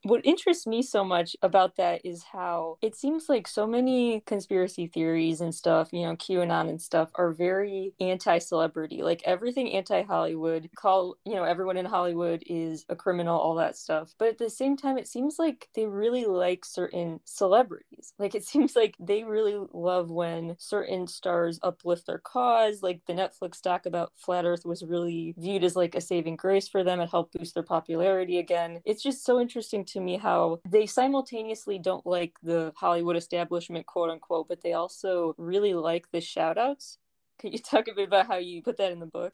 what 0.03 0.25
interests 0.25 0.67
me 0.67 0.81
so 0.81 1.03
much 1.03 1.35
about 1.41 1.77
that 1.77 2.05
is 2.05 2.23
how 2.23 2.77
it 2.81 2.95
seems 2.95 3.29
like 3.29 3.47
so 3.47 3.65
many 3.65 4.21
conspiracy 4.25 4.87
theories 4.87 5.39
and 5.39 5.55
stuff, 5.55 5.89
you 5.93 6.01
know, 6.01 6.15
QAnon 6.15 6.69
and 6.69 6.81
stuff 6.81 7.09
are 7.15 7.31
very 7.31 7.93
anti 8.01 8.37
celebrity. 8.39 9.01
Like 9.01 9.21
everything 9.25 9.71
anti 9.73 10.03
Hollywood, 10.03 10.69
call, 10.75 11.15
you 11.25 11.35
know, 11.35 11.43
everyone 11.43 11.77
in 11.77 11.85
Hollywood 11.85 12.43
is 12.47 12.85
a 12.89 12.95
criminal, 12.95 13.39
all 13.39 13.55
that 13.55 13.77
stuff. 13.77 14.13
But 14.19 14.27
at 14.27 14.37
the 14.37 14.49
same 14.49 14.75
time, 14.75 14.97
it 14.97 15.07
seems 15.07 15.39
like 15.39 15.69
they 15.73 15.85
really 15.85 16.25
like 16.25 16.65
certain 16.65 17.19
celebrities. 17.25 18.13
Like 18.23 18.35
it 18.35 18.45
seems 18.45 18.75
like 18.75 18.95
they 18.99 19.23
really 19.25 19.59
love 19.73 20.09
when 20.09 20.55
certain 20.57 21.07
stars 21.07 21.59
uplift 21.61 22.07
their 22.07 22.19
cause. 22.19 22.81
Like 22.81 23.01
the 23.05 23.13
Netflix 23.13 23.61
doc 23.61 23.85
about 23.85 24.13
Flat 24.15 24.45
Earth 24.45 24.65
was 24.65 24.83
really 24.83 25.35
viewed 25.37 25.63
as 25.63 25.75
like 25.75 25.93
a 25.95 26.01
saving 26.01 26.37
grace 26.37 26.67
for 26.69 26.83
them. 26.83 27.01
It 27.01 27.09
helped 27.09 27.33
boost 27.37 27.53
their 27.53 27.63
popularity 27.63 28.37
again. 28.39 28.79
It's 28.85 29.03
just 29.03 29.25
so 29.25 29.39
interesting 29.41 29.83
to 29.85 29.92
me 30.01 30.17
how 30.17 30.59
they 30.67 30.85
simultaneously 30.85 31.79
don't 31.79 32.05
like 32.05 32.35
the 32.43 32.73
Hollywood 32.75 33.15
establishment, 33.15 33.85
quote 33.85 34.09
unquote, 34.09 34.47
but 34.47 34.61
they 34.61 34.73
also 34.73 35.35
really 35.37 35.73
like 35.73 36.11
the 36.11 36.21
shout 36.21 36.57
outs. 36.57 36.97
Can 37.39 37.51
you 37.51 37.59
talk 37.59 37.87
a 37.87 37.93
bit 37.93 38.07
about 38.07 38.27
how 38.27 38.37
you 38.37 38.61
put 38.61 38.77
that 38.77 38.91
in 38.91 38.99
the 38.99 39.05
book? 39.05 39.33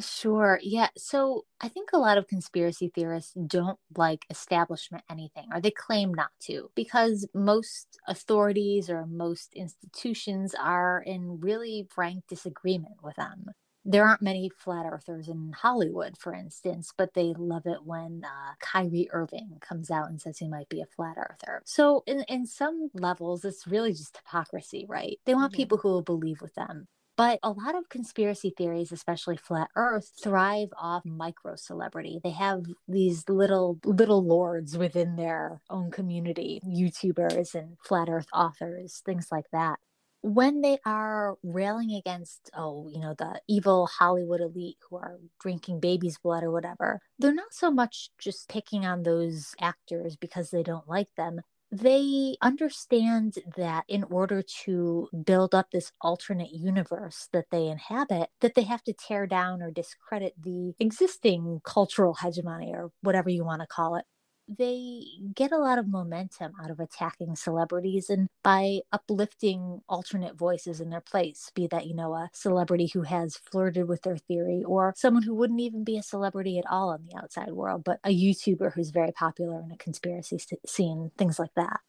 Sure. 0.00 0.58
Yeah. 0.62 0.88
So 0.96 1.44
I 1.60 1.68
think 1.68 1.90
a 1.92 1.98
lot 1.98 2.16
of 2.16 2.26
conspiracy 2.26 2.90
theorists 2.94 3.34
don't 3.46 3.78
like 3.94 4.24
establishment 4.30 5.04
anything, 5.10 5.48
or 5.52 5.60
they 5.60 5.70
claim 5.70 6.14
not 6.14 6.30
to, 6.44 6.70
because 6.74 7.28
most 7.34 7.98
authorities 8.08 8.88
or 8.88 9.06
most 9.06 9.52
institutions 9.54 10.54
are 10.58 11.02
in 11.02 11.40
really 11.40 11.86
frank 11.90 12.24
disagreement 12.26 12.96
with 13.02 13.16
them 13.16 13.50
there 13.84 14.06
aren't 14.06 14.22
many 14.22 14.48
flat 14.48 14.86
earthers 14.86 15.28
in 15.28 15.52
Hollywood, 15.56 16.16
for 16.16 16.32
instance, 16.34 16.92
but 16.96 17.14
they 17.14 17.34
love 17.36 17.66
it 17.66 17.84
when 17.84 18.22
uh, 18.24 18.54
Kyrie 18.60 19.08
Irving 19.12 19.58
comes 19.60 19.90
out 19.90 20.08
and 20.08 20.20
says 20.20 20.38
he 20.38 20.48
might 20.48 20.68
be 20.68 20.80
a 20.80 20.86
flat 20.86 21.16
earther. 21.16 21.62
So, 21.64 22.04
in, 22.06 22.24
in 22.28 22.46
some 22.46 22.90
levels, 22.94 23.44
it's 23.44 23.66
really 23.66 23.92
just 23.92 24.16
hypocrisy, 24.16 24.86
right? 24.88 25.18
They 25.24 25.34
want 25.34 25.52
mm-hmm. 25.52 25.56
people 25.56 25.78
who 25.78 25.88
will 25.88 26.02
believe 26.02 26.40
with 26.40 26.54
them. 26.54 26.86
But 27.16 27.40
a 27.42 27.50
lot 27.50 27.74
of 27.74 27.90
conspiracy 27.90 28.54
theories, 28.56 28.90
especially 28.90 29.36
flat 29.36 29.68
earth, 29.76 30.12
thrive 30.22 30.70
off 30.80 31.04
micro 31.04 31.56
celebrity. 31.56 32.20
They 32.24 32.30
have 32.30 32.64
these 32.88 33.28
little 33.28 33.78
little 33.84 34.24
lords 34.24 34.78
within 34.78 35.16
their 35.16 35.60
own 35.68 35.90
community, 35.90 36.60
YouTubers 36.66 37.54
and 37.54 37.76
flat 37.84 38.08
earth 38.08 38.28
authors, 38.32 39.02
things 39.04 39.28
like 39.30 39.44
that 39.52 39.78
when 40.22 40.60
they 40.62 40.78
are 40.86 41.36
railing 41.42 41.92
against, 41.92 42.50
oh, 42.56 42.88
you 42.88 43.00
know, 43.00 43.14
the 43.18 43.40
evil 43.48 43.86
Hollywood 43.86 44.40
elite 44.40 44.78
who 44.88 44.96
are 44.96 45.18
drinking 45.40 45.80
baby's 45.80 46.18
blood 46.18 46.44
or 46.44 46.50
whatever, 46.50 47.00
they're 47.18 47.34
not 47.34 47.52
so 47.52 47.70
much 47.70 48.10
just 48.18 48.48
picking 48.48 48.86
on 48.86 49.02
those 49.02 49.54
actors 49.60 50.16
because 50.16 50.50
they 50.50 50.62
don't 50.62 50.88
like 50.88 51.08
them. 51.16 51.40
They 51.72 52.36
understand 52.42 53.38
that 53.56 53.84
in 53.88 54.04
order 54.04 54.42
to 54.64 55.08
build 55.24 55.54
up 55.54 55.70
this 55.70 55.90
alternate 56.02 56.52
universe 56.52 57.28
that 57.32 57.46
they 57.50 57.66
inhabit, 57.68 58.28
that 58.40 58.54
they 58.54 58.64
have 58.64 58.84
to 58.84 58.92
tear 58.92 59.26
down 59.26 59.62
or 59.62 59.70
discredit 59.70 60.34
the 60.40 60.74
existing 60.78 61.62
cultural 61.64 62.14
hegemony 62.14 62.72
or 62.74 62.90
whatever 63.00 63.30
you 63.30 63.44
want 63.44 63.62
to 63.62 63.66
call 63.66 63.96
it 63.96 64.04
they 64.48 65.04
get 65.34 65.52
a 65.52 65.58
lot 65.58 65.78
of 65.78 65.88
momentum 65.88 66.52
out 66.62 66.70
of 66.70 66.80
attacking 66.80 67.36
celebrities 67.36 68.10
and 68.10 68.28
by 68.42 68.80
uplifting 68.92 69.80
alternate 69.88 70.36
voices 70.36 70.80
in 70.80 70.90
their 70.90 71.00
place, 71.00 71.50
be 71.54 71.66
that, 71.68 71.86
you 71.86 71.94
know, 71.94 72.12
a 72.14 72.28
celebrity 72.32 72.90
who 72.92 73.02
has 73.02 73.36
flirted 73.36 73.88
with 73.88 74.02
their 74.02 74.16
theory 74.16 74.62
or 74.64 74.92
someone 74.96 75.22
who 75.22 75.34
wouldn't 75.34 75.60
even 75.60 75.84
be 75.84 75.96
a 75.96 76.02
celebrity 76.02 76.58
at 76.58 76.66
all 76.70 76.92
in 76.92 77.06
the 77.06 77.16
outside 77.16 77.52
world, 77.52 77.82
but 77.84 78.00
a 78.04 78.10
YouTuber 78.10 78.72
who's 78.74 78.90
very 78.90 79.12
popular 79.12 79.60
in 79.62 79.70
a 79.72 79.76
conspiracy 79.76 80.38
scene, 80.66 81.10
things 81.16 81.38
like 81.38 81.54
that. 81.56 81.80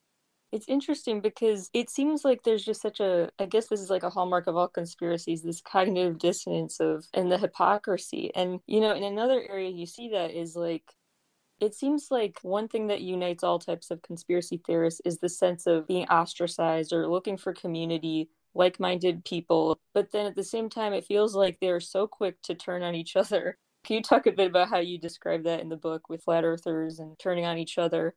It's 0.51 0.69
interesting 0.69 1.19
because 1.19 1.71
it 1.73 1.89
seems 1.89 2.23
like 2.23 2.43
there's 2.43 2.63
just 2.63 2.81
such 2.81 2.99
a 2.99 3.31
I 3.39 3.47
guess 3.47 3.67
this 3.67 3.81
is 3.81 3.89
like 3.89 4.03
a 4.03 4.09
hallmark 4.11 4.45
of 4.47 4.55
all 4.55 4.67
conspiracies, 4.67 5.41
this 5.41 5.61
cognitive 5.61 6.19
dissonance 6.19 6.79
of 6.79 7.07
and 7.13 7.31
the 7.31 7.39
hypocrisy. 7.39 8.31
And 8.35 8.59
you 8.67 8.79
know, 8.79 8.93
in 8.93 9.03
another 9.03 9.41
area 9.49 9.69
you 9.69 9.87
see 9.87 10.09
that 10.09 10.29
is 10.31 10.55
like 10.55 10.83
it 11.63 11.73
seems 11.73 12.11
like 12.11 12.39
one 12.41 12.67
thing 12.67 12.87
that 12.87 13.01
unites 13.01 13.43
all 13.43 13.57
types 13.57 13.89
of 13.89 14.01
conspiracy 14.01 14.61
theorists 14.65 15.01
is 15.05 15.19
the 15.19 15.29
sense 15.29 15.65
of 15.65 15.87
being 15.87 16.05
ostracized 16.09 16.91
or 16.91 17.07
looking 17.07 17.37
for 17.37 17.53
community, 17.53 18.29
like 18.53 18.81
minded 18.81 19.23
people. 19.23 19.79
But 19.93 20.11
then 20.11 20.25
at 20.25 20.35
the 20.35 20.43
same 20.43 20.69
time, 20.69 20.91
it 20.91 21.05
feels 21.05 21.35
like 21.35 21.59
they're 21.59 21.79
so 21.79 22.05
quick 22.05 22.41
to 22.43 22.53
turn 22.53 22.83
on 22.83 22.95
each 22.95 23.15
other. 23.15 23.57
Can 23.85 23.95
you 23.97 24.01
talk 24.01 24.27
a 24.27 24.31
bit 24.33 24.47
about 24.47 24.69
how 24.69 24.79
you 24.79 24.97
describe 24.97 25.43
that 25.43 25.61
in 25.61 25.69
the 25.69 25.77
book 25.77 26.09
with 26.09 26.23
flat 26.23 26.43
earthers 26.43 26.99
and 26.99 27.17
turning 27.17 27.45
on 27.45 27.57
each 27.57 27.77
other? 27.77 28.13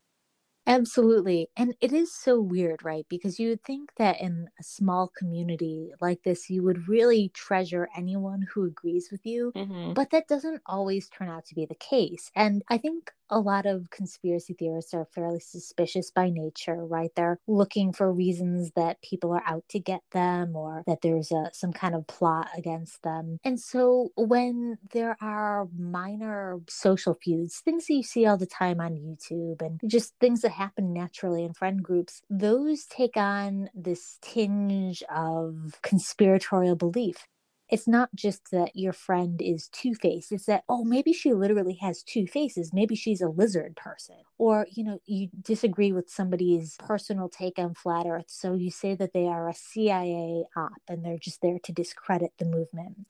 Absolutely. 0.69 1.49
And 1.57 1.75
it 1.81 1.93
is 1.93 2.13
so 2.13 2.41
weird, 2.41 2.85
right? 2.85 3.07
Because 3.09 3.39
you 3.39 3.51
would 3.51 3.63
think 3.63 3.93
that 3.99 4.21
in 4.21 4.49
a 4.59 4.65
small 4.65 5.13
community 5.17 5.93
like 6.01 6.25
this, 6.25 6.51
you 6.51 6.65
would 6.65 6.89
really 6.89 7.31
treasure 7.35 7.89
anyone 7.97 8.47
who 8.53 8.65
agrees 8.65 9.09
with 9.13 9.25
you. 9.25 9.53
Mm-hmm. 9.55 9.93
But 9.93 10.11
that 10.11 10.27
doesn't 10.27 10.63
always 10.67 11.09
turn 11.09 11.29
out 11.29 11.47
to 11.47 11.55
be 11.55 11.67
the 11.67 11.77
case. 11.77 12.33
And 12.35 12.65
I 12.69 12.79
think 12.79 13.13
a 13.31 13.41
lot 13.41 13.67
of 13.67 13.91
conspiracy 13.91 14.55
theorists 14.59 14.95
are 14.95 15.07
fairly 15.15 15.41
suspicious 15.41 16.11
by 16.11 16.31
nature, 16.31 16.85
right? 16.85 17.11
They're 17.17 17.39
looking 17.47 17.93
for 17.93 18.13
reasons 18.13 18.73
that 18.77 19.03
people 19.03 19.33
are 19.33 19.43
out 19.47 19.65
to 19.71 19.81
get 19.81 20.03
them 20.13 20.55
or 20.55 20.83
that 20.87 21.03
there's 21.03 21.33
a, 21.33 21.51
some 21.53 21.73
kind 21.73 21.95
of 21.95 22.07
plot 22.07 22.49
against 22.57 23.03
them. 23.03 23.39
And 23.45 23.59
so 23.61 24.11
when 24.17 24.79
there 24.93 25.17
are 25.21 25.69
minor 25.77 26.61
social 26.69 27.15
feuds, 27.15 27.59
things 27.65 27.87
that 27.87 27.95
you 27.95 28.03
see 28.03 28.27
all 28.27 28.37
the 28.37 28.47
time 28.47 28.81
on 28.81 28.95
YouTube 28.95 29.63
and 29.63 29.81
just 29.87 30.15
things 30.21 30.43
that 30.43 30.53
happen 30.53 30.93
naturally 30.93 31.45
in 31.45 31.53
friend 31.53 31.83
groups, 31.83 32.23
those 32.31 32.87
take 32.87 33.17
on 33.17 33.69
this 33.75 34.19
tinge 34.23 35.03
of 35.11 35.81
conspiratorial 35.83 36.77
belief 36.77 37.27
it's 37.69 37.89
not 37.89 38.11
just 38.15 38.51
that 38.53 38.77
your 38.77 38.93
friend 38.93 39.43
is 39.43 39.69
two 39.69 39.95
faced. 39.95 40.33
It's 40.33 40.47
that, 40.47 40.65
oh, 40.69 40.85
maybe 40.85 41.13
she 41.13 41.33
literally 41.35 41.79
has 41.81 42.03
two 42.03 42.27
faces. 42.27 42.73
Maybe 42.73 42.95
she's 42.95 43.21
a 43.21 43.29
lizard 43.29 43.77
person. 43.77 44.17
Or, 44.39 44.67
you 44.71 44.85
know, 44.85 45.01
you 45.07 45.29
disagree 45.43 45.93
with 45.93 46.09
somebody's 46.09 46.77
personal 46.79 47.29
take 47.29 47.59
on 47.59 47.75
flat 47.75 48.07
earth. 48.07 48.27
So 48.29 48.55
you 48.55 48.71
say 48.71 48.95
that 48.95 49.13
they 49.13 49.27
are 49.27 49.49
a 49.49 49.55
CIA 49.55 50.45
op 50.57 50.73
and 50.89 51.05
they're 51.05 51.19
just 51.19 51.43
there 51.43 51.59
to 51.65 51.73
discredit 51.73 52.33
the 52.39 52.45
movement. 52.45 53.07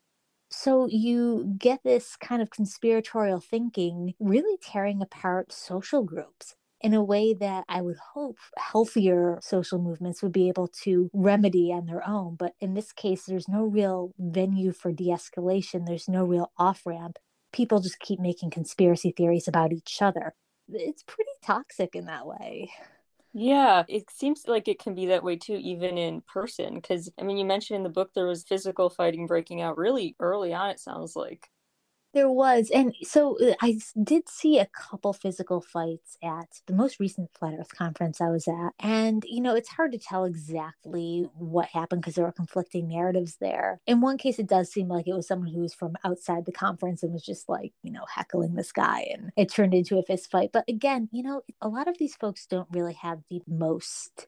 So 0.51 0.87
you 0.87 1.55
get 1.59 1.81
this 1.85 2.17
kind 2.17 2.41
of 2.41 2.51
conspiratorial 2.51 3.41
thinking 3.41 4.15
really 4.19 4.57
tearing 4.63 5.03
apart 5.03 5.53
social 5.53 6.03
groups 6.03 6.55
in 6.81 6.95
a 6.95 7.03
way 7.03 7.35
that 7.35 7.65
I 7.69 7.81
would 7.81 7.97
hope 8.15 8.39
healthier 8.57 9.39
social 9.43 9.79
movements 9.79 10.23
would 10.23 10.33
be 10.33 10.49
able 10.49 10.69
to 10.83 11.11
remedy 11.13 11.73
on 11.73 11.87
their 11.87 12.07
own. 12.07 12.37
But 12.37 12.55
in 12.61 12.75
this 12.75 12.93
case, 12.93 13.25
there's 13.25 13.49
no 13.49 13.65
real 13.65 14.13
venue 14.19 14.73
for 14.73 14.93
de 14.93 15.09
escalation, 15.09 15.87
there's 15.87 16.09
no 16.09 16.25
real 16.25 16.53
off 16.59 16.83
ramp. 16.85 17.19
People 17.53 17.81
just 17.81 18.01
keep 18.01 18.21
making 18.21 18.51
conspiracy 18.51 19.13
theories 19.17 19.49
about 19.49 19.73
each 19.73 20.03
other. 20.03 20.35
It's 20.69 21.03
pretty 21.03 21.31
toxic 21.43 21.95
in 21.95 22.07
that 22.07 22.27
way. 22.27 22.71
Yeah, 23.33 23.85
it 23.89 24.11
seems 24.11 24.45
like 24.47 24.67
it 24.67 24.79
can 24.79 24.95
be 24.95 25.07
that 25.07 25.23
way 25.23 25.37
too, 25.37 25.59
even 25.63 25.99
in 25.99 26.23
person. 26.23 26.75
Because, 26.75 27.11
I 27.21 27.23
mean, 27.23 27.37
you 27.37 27.45
mentioned 27.45 27.77
in 27.77 27.83
the 27.83 27.91
book 27.91 28.13
there 28.15 28.27
was 28.27 28.45
physical 28.45 28.89
fighting 28.89 29.27
breaking 29.27 29.61
out 29.61 29.77
really 29.77 30.17
early 30.21 30.55
on, 30.55 30.71
it 30.71 30.81
sounds 30.81 31.15
like. 31.15 31.51
There 32.15 32.31
was. 32.31 32.71
And 32.71 32.95
so 33.03 33.37
uh, 33.39 33.55
I 33.61 33.79
did 34.03 34.29
see 34.29 34.59
a 34.59 34.67
couple 34.67 35.13
physical 35.13 35.61
fights 35.61 36.17
at 36.23 36.63
the 36.67 36.73
most 36.73 36.99
recent 36.99 37.31
Flat 37.35 37.55
Earth 37.59 37.77
conference 37.77 38.21
I 38.23 38.31
was 38.31 38.49
at. 38.49 38.71
And, 38.81 39.23
you 39.29 39.43
know, 39.43 39.55
it's 39.55 39.69
hard 39.69 39.93
to 39.93 39.99
tell 39.99 40.25
exactly 40.25 41.29
what 41.35 41.67
happened 41.67 42.01
because 42.01 42.15
there 42.15 42.25
were 42.25 42.33
conflicting 42.33 42.89
narratives 42.89 43.37
there. 43.39 43.81
In 43.87 44.01
one 44.01 44.17
case, 44.17 44.39
it 44.39 44.47
does 44.47 44.73
seem 44.73 44.89
like 44.89 45.07
it 45.07 45.15
was 45.15 45.29
someone 45.29 45.51
who 45.53 45.61
was 45.61 45.75
from 45.75 45.95
outside 46.05 46.47
the 46.47 46.53
conference 46.53 47.03
and 47.03 47.13
was 47.13 47.23
just 47.25 47.49
like, 47.51 47.73
you 47.83 47.93
know, 47.93 48.07
heckling 48.13 48.55
this 48.55 48.73
guy 48.73 49.07
and 49.13 49.31
it 49.37 49.51
turned 49.53 49.75
into 49.75 49.99
a 49.99 50.03
fist 50.03 50.31
fight. 50.31 50.51
But 50.53 50.65
again, 50.69 51.11
you 51.13 51.23
know, 51.23 51.43
a 51.61 51.69
lot 51.69 51.89
of 51.89 51.99
these 51.99 52.17
folks 52.17 52.47
don't 52.47 52.69
really 52.71 52.95
have 52.95 53.21
the 53.29 53.43
most 53.47 54.27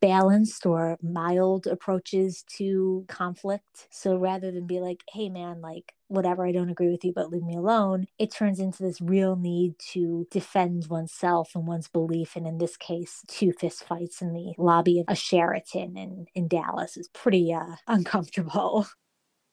balanced 0.00 0.66
or 0.66 0.98
mild 1.02 1.66
approaches 1.66 2.44
to 2.56 3.04
conflict. 3.08 3.88
So 3.90 4.16
rather 4.16 4.50
than 4.50 4.66
be 4.66 4.80
like, 4.80 5.04
hey 5.12 5.28
man, 5.28 5.60
like 5.60 5.94
whatever, 6.08 6.46
I 6.46 6.52
don't 6.52 6.70
agree 6.70 6.90
with 6.90 7.04
you, 7.04 7.12
but 7.14 7.30
leave 7.30 7.42
me 7.42 7.56
alone, 7.56 8.06
it 8.18 8.32
turns 8.32 8.58
into 8.58 8.82
this 8.82 9.00
real 9.00 9.36
need 9.36 9.78
to 9.92 10.26
defend 10.30 10.86
oneself 10.88 11.52
and 11.54 11.66
one's 11.66 11.88
belief. 11.88 12.34
And 12.34 12.46
in 12.46 12.58
this 12.58 12.76
case, 12.76 13.22
two 13.28 13.52
fist 13.52 13.84
fights 13.84 14.20
in 14.20 14.32
the 14.32 14.54
lobby 14.58 15.00
of 15.00 15.06
a 15.08 15.14
Sheraton 15.14 15.96
in, 15.96 16.26
in 16.34 16.48
Dallas 16.48 16.96
is 16.96 17.08
pretty 17.08 17.52
uh, 17.52 17.76
uncomfortable. 17.86 18.86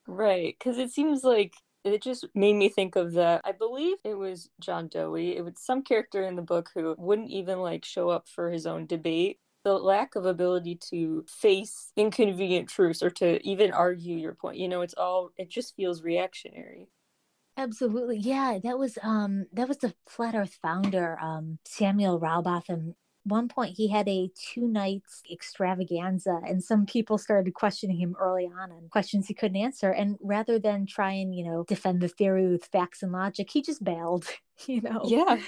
Right. 0.08 0.56
Because 0.58 0.78
it 0.78 0.92
seems 0.92 1.24
like 1.24 1.54
it 1.84 2.02
just 2.02 2.26
made 2.34 2.56
me 2.56 2.70
think 2.70 2.96
of 2.96 3.14
that. 3.14 3.42
I 3.46 3.52
believe 3.52 3.98
it 4.04 4.18
was 4.18 4.50
John 4.60 4.88
Doe. 4.88 5.16
It 5.16 5.42
was 5.42 5.54
some 5.58 5.84
character 5.84 6.24
in 6.24 6.36
the 6.36 6.42
book 6.42 6.70
who 6.74 6.96
wouldn't 6.98 7.30
even 7.30 7.60
like 7.60 7.86
show 7.86 8.10
up 8.10 8.28
for 8.28 8.50
his 8.50 8.66
own 8.66 8.86
debate 8.88 9.40
the 9.64 9.74
lack 9.74 10.16
of 10.16 10.26
ability 10.26 10.76
to 10.90 11.26
face 11.28 11.92
inconvenient 11.96 12.70
truths 12.70 13.02
or 13.04 13.10
to 13.12 13.46
even 13.48 13.72
argue 13.72 14.16
your 14.16 14.34
point. 14.34 14.58
You 14.58 14.68
know, 14.70 14.82
it's 14.82 14.94
all, 14.96 15.32
it 15.38 15.50
just 15.50 15.76
feels 15.76 16.02
reactionary. 16.04 16.90
Absolutely. 17.58 18.18
Yeah, 18.20 18.60
that 18.64 18.78
was 18.78 19.00
um 19.02 19.48
that 19.52 19.68
was 19.68 19.78
the 19.78 19.94
flat 20.08 20.36
earth 20.36 20.60
founder, 20.62 21.18
um 21.20 21.58
Samuel 21.66 22.20
Rowbotham. 22.20 22.94
One 23.24 23.48
point 23.50 23.76
he 23.76 23.90
had 23.90 24.08
a 24.08 24.30
two 24.54 24.68
nights 24.68 25.24
extravaganza 25.30 26.40
and 26.48 26.64
some 26.64 26.86
people 26.86 27.18
started 27.18 27.54
questioning 27.56 27.98
him 28.00 28.16
early 28.20 28.46
on 28.46 28.72
and 28.72 28.90
questions 28.92 29.28
he 29.28 29.34
couldn't 29.34 29.58
answer. 29.58 29.92
And 29.92 30.18
rather 30.22 30.60
than 30.60 30.86
try 30.86 31.12
and, 31.14 31.36
you 31.36 31.44
know, 31.44 31.66
defend 31.68 32.00
the 32.02 32.08
theory 32.08 32.48
with 32.48 32.66
facts 32.66 33.04
and 33.04 33.12
logic, 33.12 33.50
he 33.52 33.62
just 33.62 33.84
bailed, 33.84 34.28
you 34.68 34.82
know. 34.82 35.02
Yeah. 35.06 35.40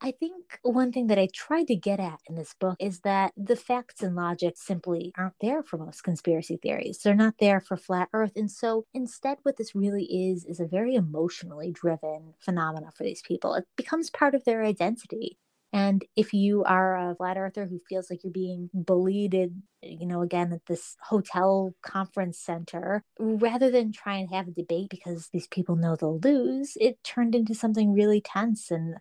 I 0.00 0.10
think 0.10 0.58
one 0.62 0.92
thing 0.92 1.06
that 1.06 1.18
I 1.18 1.28
tried 1.32 1.68
to 1.68 1.76
get 1.76 1.98
at 1.98 2.20
in 2.28 2.34
this 2.34 2.54
book 2.60 2.76
is 2.78 3.00
that 3.00 3.32
the 3.36 3.56
facts 3.56 4.02
and 4.02 4.14
logic 4.14 4.54
simply 4.56 5.12
aren't 5.16 5.38
there 5.40 5.62
for 5.62 5.78
most 5.78 6.02
conspiracy 6.02 6.58
theories. 6.62 6.98
They're 6.98 7.14
not 7.14 7.36
there 7.40 7.60
for 7.60 7.76
flat 7.76 8.08
earth. 8.12 8.32
And 8.36 8.50
so 8.50 8.84
instead, 8.92 9.38
what 9.44 9.56
this 9.56 9.74
really 9.74 10.04
is, 10.04 10.44
is 10.44 10.60
a 10.60 10.66
very 10.66 10.94
emotionally 10.94 11.72
driven 11.72 12.34
phenomena 12.38 12.90
for 12.94 13.04
these 13.04 13.22
people. 13.22 13.54
It 13.54 13.64
becomes 13.76 14.10
part 14.10 14.34
of 14.34 14.44
their 14.44 14.62
identity. 14.62 15.38
And 15.72 16.04
if 16.14 16.34
you 16.34 16.62
are 16.64 16.96
a 17.10 17.16
flat 17.16 17.36
earther 17.36 17.66
who 17.66 17.80
feels 17.88 18.08
like 18.10 18.22
you're 18.22 18.32
being 18.32 18.70
bullied, 18.74 19.34
you 19.34 20.06
know, 20.06 20.22
again 20.22 20.52
at 20.52 20.66
this 20.66 20.96
hotel 21.00 21.74
conference 21.82 22.38
center, 22.38 23.02
rather 23.18 23.70
than 23.70 23.90
try 23.90 24.16
and 24.16 24.30
have 24.30 24.48
a 24.48 24.52
debate 24.52 24.90
because 24.90 25.30
these 25.32 25.48
people 25.48 25.76
know 25.76 25.96
they'll 25.96 26.20
lose, 26.20 26.76
it 26.80 27.02
turned 27.02 27.34
into 27.34 27.54
something 27.54 27.92
really 27.92 28.20
tense 28.20 28.70
and 28.70 28.98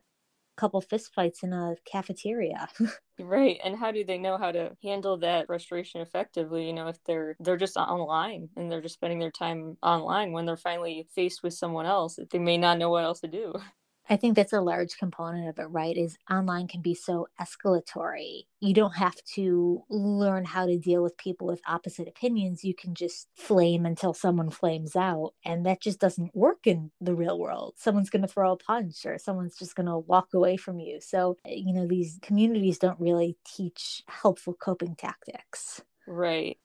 couple 0.57 0.81
fistfights 0.81 1.43
in 1.43 1.53
a 1.53 1.75
cafeteria. 1.85 2.67
right. 3.19 3.59
And 3.63 3.75
how 3.77 3.91
do 3.91 4.03
they 4.03 4.17
know 4.17 4.37
how 4.37 4.51
to 4.51 4.75
handle 4.81 5.17
that 5.17 5.45
frustration 5.47 6.01
effectively, 6.01 6.65
you 6.67 6.73
know, 6.73 6.87
if 6.87 7.03
they're 7.05 7.35
they're 7.39 7.57
just 7.57 7.77
online 7.77 8.49
and 8.55 8.71
they're 8.71 8.81
just 8.81 8.95
spending 8.95 9.19
their 9.19 9.31
time 9.31 9.77
online 9.83 10.31
when 10.31 10.45
they're 10.45 10.57
finally 10.57 11.07
faced 11.13 11.43
with 11.43 11.53
someone 11.53 11.85
else, 11.85 12.17
they 12.31 12.39
may 12.39 12.57
not 12.57 12.77
know 12.79 12.89
what 12.89 13.03
else 13.03 13.19
to 13.21 13.27
do. 13.27 13.53
I 14.13 14.17
think 14.17 14.35
that's 14.35 14.53
a 14.53 14.61
large 14.61 14.97
component 14.97 15.49
of 15.49 15.57
it, 15.57 15.65
right? 15.65 15.97
Is 15.97 16.19
online 16.29 16.67
can 16.67 16.81
be 16.81 16.93
so 16.93 17.27
escalatory. 17.41 18.43
You 18.59 18.75
don't 18.75 18.95
have 18.95 19.15
to 19.33 19.83
learn 19.89 20.45
how 20.45 20.67
to 20.67 20.77
deal 20.77 21.01
with 21.01 21.17
people 21.17 21.47
with 21.47 21.61
opposite 21.67 22.07
opinions. 22.07 22.63
You 22.63 22.75
can 22.75 22.93
just 22.93 23.27
flame 23.35 23.87
until 23.87 24.13
someone 24.13 24.51
flames 24.51 24.95
out. 24.95 25.33
And 25.43 25.65
that 25.65 25.81
just 25.81 25.99
doesn't 25.99 26.35
work 26.35 26.67
in 26.67 26.91
the 27.01 27.15
real 27.15 27.39
world. 27.39 27.73
Someone's 27.77 28.11
going 28.11 28.21
to 28.21 28.27
throw 28.27 28.51
a 28.51 28.57
punch 28.57 29.03
or 29.03 29.17
someone's 29.17 29.57
just 29.57 29.75
going 29.75 29.87
to 29.87 29.97
walk 29.97 30.35
away 30.35 30.57
from 30.57 30.79
you. 30.79 31.01
So, 31.01 31.37
eh, 31.47 31.55
you 31.55 31.73
know, 31.73 31.87
these 31.87 32.19
communities 32.21 32.77
don't 32.77 32.99
really 32.99 33.35
teach 33.43 34.03
helpful 34.07 34.53
coping 34.53 34.95
tactics. 34.95 35.81
Right. 36.05 36.59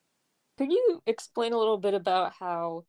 Could 0.59 0.71
you 0.71 1.02
explain 1.07 1.55
a 1.55 1.59
little 1.59 1.78
bit 1.78 1.95
about 1.95 2.35
how 2.38 2.85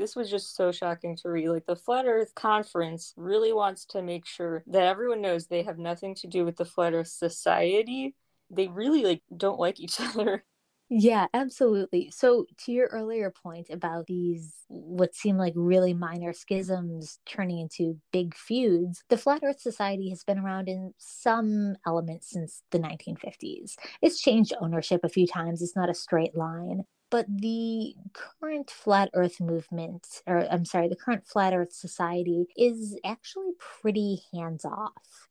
this 0.00 0.16
was 0.16 0.30
just 0.30 0.56
so 0.56 0.72
shocking 0.72 1.14
to 1.16 1.28
read. 1.28 1.50
Like 1.50 1.66
the 1.66 1.76
Flat 1.76 2.06
Earth 2.06 2.34
Conference 2.34 3.12
really 3.16 3.52
wants 3.52 3.84
to 3.86 4.02
make 4.02 4.26
sure 4.26 4.64
that 4.66 4.84
everyone 4.84 5.20
knows 5.20 5.46
they 5.46 5.62
have 5.62 5.78
nothing 5.78 6.14
to 6.16 6.26
do 6.26 6.44
with 6.44 6.56
the 6.56 6.64
Flat 6.64 6.94
Earth 6.94 7.08
Society. 7.08 8.14
They 8.50 8.68
really 8.68 9.04
like 9.04 9.22
don't 9.36 9.60
like 9.60 9.78
each 9.78 10.00
other. 10.00 10.44
Yeah, 10.92 11.28
absolutely. 11.32 12.10
So, 12.12 12.46
to 12.64 12.72
your 12.72 12.88
earlier 12.88 13.30
point 13.30 13.68
about 13.70 14.06
these, 14.06 14.52
what 14.66 15.14
seem 15.14 15.36
like 15.36 15.52
really 15.54 15.94
minor 15.94 16.32
schisms 16.32 17.20
turning 17.26 17.60
into 17.60 18.00
big 18.12 18.34
feuds, 18.34 19.04
the 19.08 19.16
Flat 19.16 19.42
Earth 19.44 19.60
Society 19.60 20.08
has 20.10 20.24
been 20.24 20.40
around 20.40 20.68
in 20.68 20.92
some 20.98 21.76
elements 21.86 22.30
since 22.30 22.62
the 22.72 22.80
1950s. 22.80 23.76
It's 24.02 24.20
changed 24.20 24.52
ownership 24.60 25.02
a 25.04 25.08
few 25.08 25.28
times, 25.28 25.62
it's 25.62 25.76
not 25.76 25.90
a 25.90 25.94
straight 25.94 26.34
line 26.34 26.86
but 27.10 27.26
the 27.28 27.94
current 28.12 28.70
flat 28.70 29.10
earth 29.14 29.40
movement 29.40 30.22
or 30.26 30.46
i'm 30.50 30.64
sorry 30.64 30.88
the 30.88 30.96
current 30.96 31.26
flat 31.26 31.54
earth 31.54 31.72
society 31.72 32.46
is 32.56 32.98
actually 33.04 33.52
pretty 33.58 34.22
hands 34.32 34.64
off 34.64 35.28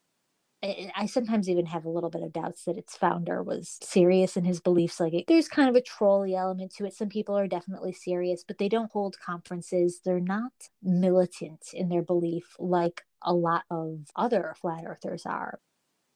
I 0.61 1.05
sometimes 1.05 1.47
even 1.49 1.65
have 1.67 1.85
a 1.85 1.89
little 1.89 2.09
bit 2.09 2.21
of 2.21 2.33
doubts 2.33 2.65
that 2.65 2.77
its 2.77 2.97
founder 2.97 3.41
was 3.41 3.77
serious 3.81 4.35
in 4.35 4.43
his 4.43 4.59
beliefs. 4.59 4.99
Like, 4.99 5.23
there's 5.27 5.47
kind 5.47 5.69
of 5.69 5.75
a 5.75 5.81
trolly 5.81 6.35
element 6.35 6.73
to 6.75 6.85
it. 6.85 6.93
Some 6.93 7.07
people 7.07 7.37
are 7.37 7.47
definitely 7.47 7.93
serious, 7.93 8.43
but 8.45 8.57
they 8.57 8.67
don't 8.67 8.91
hold 8.91 9.17
conferences. 9.19 10.01
They're 10.03 10.19
not 10.19 10.51
militant 10.83 11.67
in 11.73 11.87
their 11.87 12.01
belief 12.01 12.57
like 12.59 13.03
a 13.21 13.33
lot 13.33 13.63
of 13.71 14.07
other 14.17 14.53
flat 14.59 14.83
earthers 14.85 15.25
are. 15.25 15.59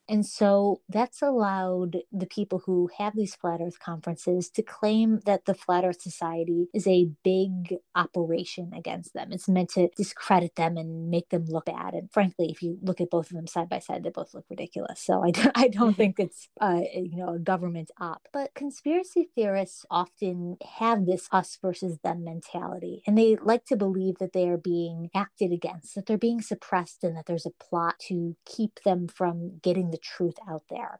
And 0.09 0.25
so 0.25 0.81
that's 0.89 1.21
allowed 1.21 1.97
the 2.11 2.25
people 2.25 2.61
who 2.65 2.89
have 2.97 3.15
these 3.15 3.35
flat 3.35 3.61
earth 3.61 3.79
conferences 3.79 4.49
to 4.51 4.61
claim 4.61 5.21
that 5.25 5.45
the 5.45 5.53
Flat 5.53 5.85
Earth 5.85 6.01
Society 6.01 6.67
is 6.73 6.87
a 6.87 7.09
big 7.23 7.75
operation 7.95 8.71
against 8.75 9.13
them. 9.13 9.31
It's 9.31 9.47
meant 9.47 9.69
to 9.71 9.89
discredit 9.95 10.55
them 10.55 10.77
and 10.77 11.09
make 11.09 11.29
them 11.29 11.45
look 11.47 11.65
bad. 11.65 11.93
And 11.93 12.11
frankly, 12.11 12.47
if 12.51 12.61
you 12.61 12.77
look 12.81 12.99
at 12.99 13.09
both 13.09 13.31
of 13.31 13.37
them 13.37 13.47
side 13.47 13.69
by 13.69 13.79
side, 13.79 14.03
they 14.03 14.09
both 14.09 14.33
look 14.33 14.45
ridiculous. 14.49 14.99
So 14.99 15.23
I, 15.23 15.31
I 15.55 15.67
don't 15.69 15.95
think 15.97 16.19
it's, 16.19 16.49
uh, 16.59 16.81
you 16.93 17.17
know, 17.17 17.35
a 17.35 17.39
government 17.39 17.91
op. 17.99 18.27
But 18.33 18.53
conspiracy 18.55 19.29
theorists 19.35 19.85
often 19.89 20.57
have 20.79 21.05
this 21.05 21.27
us 21.31 21.57
versus 21.61 21.99
them 22.03 22.23
mentality. 22.23 23.03
And 23.07 23.17
they 23.17 23.37
like 23.37 23.65
to 23.65 23.77
believe 23.77 24.17
that 24.19 24.33
they 24.33 24.49
are 24.49 24.57
being 24.57 25.09
acted 25.15 25.51
against, 25.51 25.95
that 25.95 26.07
they're 26.07 26.17
being 26.17 26.41
suppressed, 26.41 27.03
and 27.03 27.15
that 27.15 27.25
there's 27.25 27.45
a 27.45 27.63
plot 27.63 27.95
to 28.07 28.35
keep 28.45 28.79
them 28.83 29.07
from 29.07 29.59
getting 29.61 29.92
the 29.93 29.97
truth 29.99 30.35
out 30.49 30.63
there. 30.69 30.99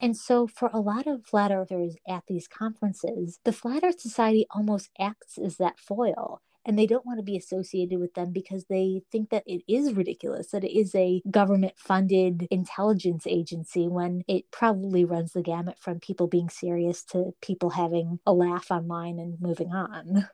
And 0.00 0.16
so, 0.16 0.46
for 0.46 0.70
a 0.72 0.80
lot 0.80 1.06
of 1.06 1.24
flat 1.24 1.50
earthers 1.50 1.96
at 2.06 2.24
these 2.28 2.46
conferences, 2.46 3.40
the 3.44 3.52
Flat 3.52 3.82
Earth 3.84 4.00
Society 4.00 4.46
almost 4.50 4.90
acts 5.00 5.38
as 5.38 5.56
that 5.56 5.78
foil. 5.78 6.42
And 6.66 6.78
they 6.78 6.86
don't 6.86 7.06
want 7.06 7.18
to 7.18 7.24
be 7.24 7.36
associated 7.36 7.98
with 8.00 8.14
them 8.14 8.32
because 8.32 8.66
they 8.66 9.02
think 9.12 9.30
that 9.30 9.44
it 9.46 9.62
is 9.68 9.92
ridiculous, 9.94 10.48
that 10.48 10.64
it 10.64 10.76
is 10.76 10.94
a 10.94 11.22
government 11.30 11.74
funded 11.76 12.46
intelligence 12.50 13.26
agency 13.26 13.88
when 13.88 14.24
it 14.28 14.50
probably 14.50 15.04
runs 15.04 15.32
the 15.32 15.42
gamut 15.42 15.78
from 15.78 16.00
people 16.00 16.26
being 16.26 16.48
serious 16.48 17.04
to 17.04 17.32
people 17.42 17.70
having 17.70 18.18
a 18.26 18.32
laugh 18.32 18.70
online 18.70 19.18
and 19.18 19.40
moving 19.40 19.72
on. 19.72 20.28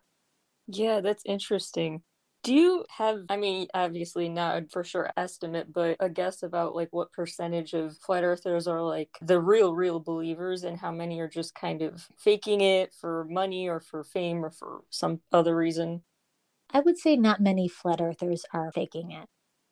Yeah, 0.67 1.01
that's 1.01 1.25
interesting. 1.27 2.03
Do 2.43 2.55
you 2.55 2.87
have, 2.97 3.25
I 3.29 3.37
mean, 3.37 3.69
obviously 3.75 4.29
not 4.31 4.71
for 4.71 4.83
sure 4.83 5.11
estimate, 5.17 5.73
but 5.73 5.97
a 6.01 6.09
guess 6.09 6.43
about 6.43 6.75
like 6.75 6.89
what 6.91 7.13
percentage 7.13 7.75
of 7.75 7.99
flat 7.99 8.25
earthers 8.25 8.67
are 8.67 8.83
like 8.83 9.11
the 9.21 9.41
real, 9.41 9.75
real 9.75 10.01
believers 10.01 10.65
and 10.65 10.79
how 10.79 10.91
many 10.91 11.21
are 11.21 11.29
just 11.29 11.55
kind 11.55 11.83
of 11.83 12.09
faking 12.17 12.63
it 12.63 12.95
for 12.95 13.25
money 13.25 13.69
or 13.69 13.79
for 13.81 14.03
fame 14.05 14.43
or 14.45 14.51
for 14.51 14.85
some 14.91 15.21
other 15.33 15.55
reason? 15.55 16.03
I 16.71 16.81
would 16.81 16.99
say 16.99 17.17
not 17.17 17.41
many 17.41 17.69
flat 17.69 18.01
earthers 18.01 18.45
are 18.53 18.73
faking 18.73 19.13
it 19.13 19.29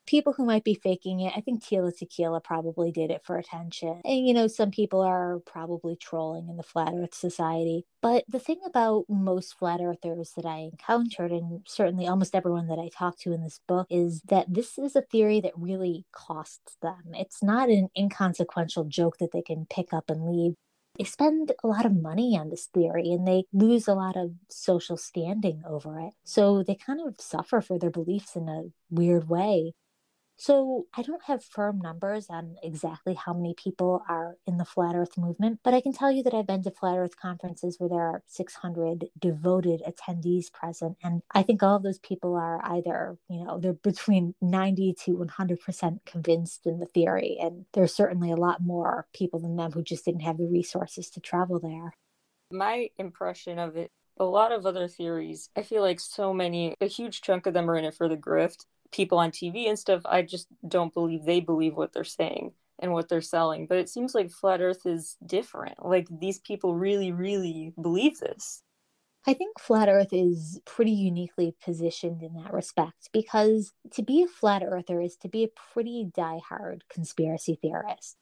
people 0.09 0.33
who 0.33 0.45
might 0.45 0.65
be 0.65 0.75
faking 0.75 1.21
it, 1.21 1.35
I 1.37 1.41
think 1.41 1.63
Tila 1.63 1.97
Tequila 1.97 2.41
probably 2.41 2.91
did 2.91 3.11
it 3.11 3.23
for 3.25 3.37
attention. 3.37 4.01
And, 4.05 4.27
you 4.27 4.33
know, 4.33 4.47
some 4.47 4.71
people 4.71 5.03
are 5.03 5.41
probably 5.47 5.97
trolling 5.97 6.49
in 6.49 6.57
the 6.57 6.63
Flat 6.63 6.95
Earth 6.97 7.15
Society. 7.15 7.85
But 8.01 8.25
the 8.27 8.39
thing 8.39 8.61
about 8.65 9.05
most 9.09 9.59
flat 9.59 9.81
earthers 9.83 10.33
that 10.37 10.47
I 10.47 10.71
encountered, 10.73 11.31
and 11.31 11.61
certainly 11.69 12.07
almost 12.07 12.35
everyone 12.35 12.69
that 12.69 12.79
I 12.79 12.89
talked 12.89 13.21
to 13.23 13.33
in 13.33 13.43
this 13.43 13.61
book, 13.69 13.87
is 13.91 14.23
that 14.29 14.47
this 14.53 14.79
is 14.79 14.97
a 14.97 15.03
theory 15.03 15.41
that 15.43 15.53
really 15.57 16.07
costs 16.13 16.77
them. 16.81 17.13
It's 17.13 17.43
not 17.43 17.69
an 17.69 17.89
inconsequential 17.97 18.85
joke 18.85 19.19
that 19.19 19.33
they 19.33 19.43
can 19.43 19.67
pick 19.69 19.93
up 19.93 20.09
and 20.09 20.27
leave 20.27 20.55
they 20.99 21.05
spend 21.05 21.53
a 21.63 21.69
lot 21.69 21.87
of 21.87 21.95
money 21.95 22.37
on 22.37 22.51
this 22.51 22.67
theory 22.67 23.13
and 23.13 23.27
they 23.27 23.45
lose 23.53 23.87
a 23.87 23.95
lot 23.95 24.17
of 24.17 24.33
social 24.51 24.97
standing 24.97 25.63
over 25.65 26.01
it. 26.01 26.13
So 26.25 26.65
they 26.65 26.75
kind 26.75 27.01
of 27.07 27.15
suffer 27.21 27.61
for 27.61 27.79
their 27.79 27.91
beliefs 27.91 28.35
in 28.35 28.49
a 28.49 28.65
weird 28.91 29.29
way. 29.29 29.75
So 30.41 30.87
I 30.95 31.03
don't 31.03 31.25
have 31.25 31.45
firm 31.45 31.81
numbers 31.81 32.29
on 32.31 32.55
exactly 32.63 33.15
how 33.15 33.35
many 33.35 33.55
people 33.55 34.05
are 34.09 34.37
in 34.47 34.57
the 34.57 34.65
flat 34.65 34.95
earth 34.95 35.19
movement, 35.19 35.59
but 35.65 35.75
I 35.75 35.81
can 35.81 35.93
tell 35.93 36.13
you 36.13 36.23
that 36.23 36.33
I've 36.33 36.47
been 36.47 36.63
to 36.63 36.71
flat 36.71 36.97
earth 36.97 37.17
conferences 37.17 37.75
where 37.79 37.89
there 37.89 37.99
are 37.99 38.23
600 38.29 39.07
devoted 39.19 39.83
attendees 39.83 40.53
present. 40.53 40.97
And 41.03 41.23
I 41.35 41.43
think 41.43 41.61
all 41.61 41.75
of 41.75 41.83
those 41.83 41.99
people 41.99 42.37
are 42.37 42.61
either, 42.65 43.19
you 43.29 43.45
know, 43.45 43.59
they're 43.59 43.73
between 43.73 44.37
90 44.41 44.95
to 45.07 45.17
100% 45.17 45.99
convinced 46.07 46.67
in 46.67 46.79
the 46.79 46.87
theory. 46.87 47.37
And 47.41 47.65
there's 47.73 47.93
certainly 47.93 48.31
a 48.31 48.37
lot 48.37 48.63
more 48.63 49.09
people 49.13 49.41
than 49.41 49.57
them 49.57 49.73
who 49.73 49.83
just 49.83 50.05
didn't 50.05 50.21
have 50.21 50.39
the 50.39 50.47
resources 50.47 51.11
to 51.11 51.21
travel 51.21 51.59
there. 51.59 51.95
My 52.53 52.91
impression 52.97 53.59
of 53.59 53.77
it 53.77 53.91
a 54.21 54.25
lot 54.25 54.51
of 54.51 54.67
other 54.67 54.89
theories, 54.89 55.49
I 55.55 55.63
feel 55.63 55.81
like 55.81 56.01
so 56.01 56.35
many, 56.35 56.75
a 56.81 56.87
huge 56.87 57.21
chunk 57.21 57.47
of 57.47 57.55
them 57.55 57.71
are 57.71 57.77
in 57.77 57.85
it 57.85 57.95
for 57.95 58.09
the 58.09 58.17
grift 58.17 58.65
people 58.93 59.19
on 59.19 59.31
TV 59.31 59.69
and 59.69 59.79
stuff, 59.79 60.03
I 60.05 60.23
just 60.23 60.49
don't 60.67 60.95
believe 60.95 61.25
they 61.25 61.41
believe 61.41 61.77
what 61.77 61.93
they're 61.93 62.05
saying 62.05 62.53
and 62.79 62.93
what 62.93 63.09
they're 63.09 63.21
selling. 63.21 63.67
But 63.67 63.79
it 63.79 63.89
seems 63.89 64.15
like 64.15 64.31
flat 64.31 64.61
earth 64.61 64.87
is 64.87 65.17
different. 65.25 65.85
Like 65.85 66.07
these 66.11 66.39
people 66.39 66.75
really, 66.75 67.13
really 67.13 67.73
believe 67.81 68.19
this. 68.19 68.63
I 69.27 69.35
think 69.35 69.61
flat 69.61 69.89
earth 69.89 70.13
is 70.13 70.61
pretty 70.65 70.93
uniquely 70.93 71.55
positioned 71.63 72.23
in 72.23 72.35
that 72.35 72.53
respect 72.53 73.11
because 73.13 73.73
to 73.93 74.03
be 74.03 74.23
a 74.23 74.29
flat 74.29 74.63
earther 74.65 75.01
is 75.01 75.17
to 75.19 75.29
be 75.29 75.45
a 75.45 75.73
pretty 75.73 76.09
die-hard 76.15 76.85
conspiracy 76.89 77.59
theorist. 77.61 78.17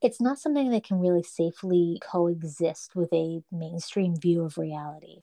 It's 0.00 0.20
not 0.20 0.38
something 0.38 0.70
that 0.70 0.84
can 0.84 1.00
really 1.00 1.24
safely 1.24 2.00
coexist 2.00 2.94
with 2.94 3.12
a 3.12 3.42
mainstream 3.50 4.14
view 4.16 4.44
of 4.44 4.56
reality 4.56 5.22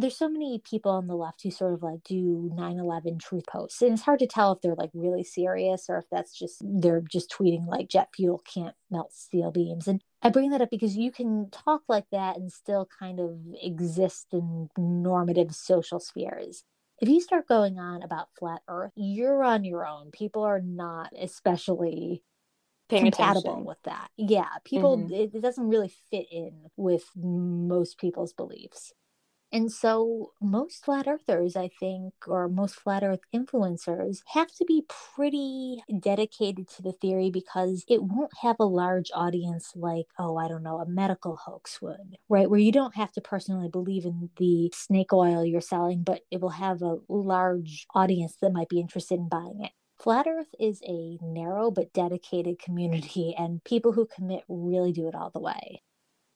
there's 0.00 0.16
so 0.16 0.28
many 0.28 0.60
people 0.64 0.90
on 0.92 1.06
the 1.06 1.14
left 1.14 1.42
who 1.42 1.50
sort 1.50 1.74
of 1.74 1.82
like 1.82 2.02
do 2.04 2.50
9-11 2.54 3.20
truth 3.20 3.44
posts 3.46 3.82
and 3.82 3.92
it's 3.92 4.02
hard 4.02 4.18
to 4.18 4.26
tell 4.26 4.52
if 4.52 4.60
they're 4.60 4.74
like 4.74 4.90
really 4.94 5.24
serious 5.24 5.86
or 5.88 5.98
if 5.98 6.04
that's 6.10 6.36
just 6.36 6.62
they're 6.64 7.02
just 7.02 7.30
tweeting 7.30 7.66
like 7.66 7.88
jet 7.88 8.08
fuel 8.14 8.42
can't 8.52 8.74
melt 8.90 9.12
steel 9.12 9.50
beams 9.50 9.86
and 9.86 10.02
i 10.22 10.30
bring 10.30 10.50
that 10.50 10.62
up 10.62 10.70
because 10.70 10.96
you 10.96 11.10
can 11.12 11.48
talk 11.50 11.82
like 11.88 12.06
that 12.10 12.36
and 12.36 12.52
still 12.52 12.88
kind 12.98 13.20
of 13.20 13.38
exist 13.60 14.28
in 14.32 14.68
normative 14.76 15.54
social 15.54 16.00
spheres 16.00 16.64
if 17.00 17.08
you 17.08 17.20
start 17.20 17.46
going 17.46 17.78
on 17.78 18.02
about 18.02 18.28
flat 18.38 18.60
earth 18.68 18.92
you're 18.96 19.42
on 19.42 19.64
your 19.64 19.86
own 19.86 20.10
people 20.10 20.42
are 20.42 20.60
not 20.60 21.12
especially 21.18 22.22
Paying 22.88 23.04
compatible 23.04 23.52
attention. 23.52 23.64
with 23.66 23.82
that 23.84 24.10
yeah 24.16 24.48
people 24.64 24.98
mm-hmm. 24.98 25.14
it, 25.14 25.34
it 25.34 25.42
doesn't 25.42 25.68
really 25.68 25.92
fit 26.10 26.26
in 26.32 26.52
with 26.76 27.04
most 27.14 27.98
people's 27.98 28.32
beliefs 28.32 28.92
and 29.52 29.72
so, 29.72 30.32
most 30.40 30.84
flat 30.84 31.08
earthers, 31.08 31.56
I 31.56 31.70
think, 31.80 32.14
or 32.28 32.48
most 32.48 32.76
flat 32.76 33.02
earth 33.02 33.22
influencers, 33.34 34.20
have 34.28 34.52
to 34.54 34.64
be 34.64 34.84
pretty 34.88 35.82
dedicated 35.98 36.68
to 36.68 36.82
the 36.82 36.92
theory 36.92 37.30
because 37.30 37.84
it 37.88 38.04
won't 38.04 38.30
have 38.42 38.56
a 38.60 38.64
large 38.64 39.10
audience 39.12 39.72
like, 39.74 40.06
oh, 40.20 40.36
I 40.36 40.46
don't 40.46 40.62
know, 40.62 40.78
a 40.78 40.86
medical 40.86 41.34
hoax 41.34 41.82
would, 41.82 42.18
right? 42.28 42.48
Where 42.48 42.60
you 42.60 42.70
don't 42.70 42.94
have 42.94 43.10
to 43.12 43.20
personally 43.20 43.68
believe 43.68 44.04
in 44.04 44.30
the 44.36 44.70
snake 44.72 45.12
oil 45.12 45.44
you're 45.44 45.60
selling, 45.60 46.04
but 46.04 46.20
it 46.30 46.40
will 46.40 46.50
have 46.50 46.80
a 46.82 46.98
large 47.08 47.86
audience 47.92 48.36
that 48.40 48.52
might 48.52 48.68
be 48.68 48.78
interested 48.80 49.18
in 49.18 49.28
buying 49.28 49.62
it. 49.64 49.72
Flat 49.98 50.28
Earth 50.28 50.54
is 50.60 50.80
a 50.86 51.18
narrow 51.20 51.72
but 51.72 51.92
dedicated 51.92 52.60
community, 52.60 53.34
and 53.36 53.64
people 53.64 53.92
who 53.92 54.06
commit 54.06 54.44
really 54.48 54.92
do 54.92 55.08
it 55.08 55.14
all 55.16 55.30
the 55.30 55.40
way. 55.40 55.82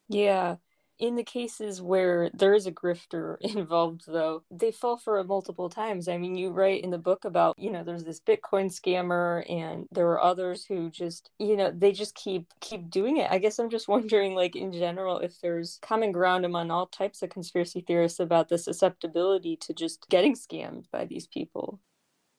Yeah 0.09 0.57
in 0.99 1.17
the 1.17 1.25
cases 1.25 1.83
where 1.83 2.31
there 2.35 2.55
is 2.55 2.67
a 2.67 2.73
grifter 2.73 3.37
involved 3.41 4.03
though 4.07 4.43
they 4.51 4.71
fall 4.71 4.97
for 4.97 5.19
it 5.19 5.27
multiple 5.27 5.69
times. 5.69 6.09
I 6.09 6.19
mean 6.19 6.35
you 6.37 6.51
write 6.51 6.85
in 6.85 6.91
the 6.91 6.99
book 6.99 7.25
about 7.25 7.59
you 7.59 7.71
know 7.71 7.85
there's 7.85 8.05
this 8.05 8.21
bitcoin 8.21 8.67
scammer 8.71 9.49
and 9.51 9.87
there 9.93 10.07
were 10.07 10.23
others 10.23 10.65
who 10.65 10.91
just 10.91 11.31
you 11.39 11.57
know 11.57 11.73
they 11.75 11.93
just 11.93 12.15
keep 12.15 12.53
keep 12.61 12.91
doing 12.91 13.19
it. 13.19 13.31
I 13.31 13.39
guess 13.39 13.59
i'm 13.59 13.71
just 13.71 13.89
wondering 13.95 14.35
like 14.35 14.57
in 14.57 14.73
general 14.73 15.19
if 15.19 15.41
there's 15.41 15.79
common 15.83 16.13
ground 16.13 16.45
among 16.45 16.71
all 16.71 16.87
types 16.87 17.23
of 17.23 17.31
conspiracy 17.31 17.81
theorists 17.87 18.21
about 18.21 18.49
the 18.49 18.59
susceptibility 18.59 19.57
to 19.57 19.75
just 19.75 20.09
getting 20.09 20.35
scammed 20.35 20.85
by 20.93 21.05
these 21.05 21.27
people 21.27 21.81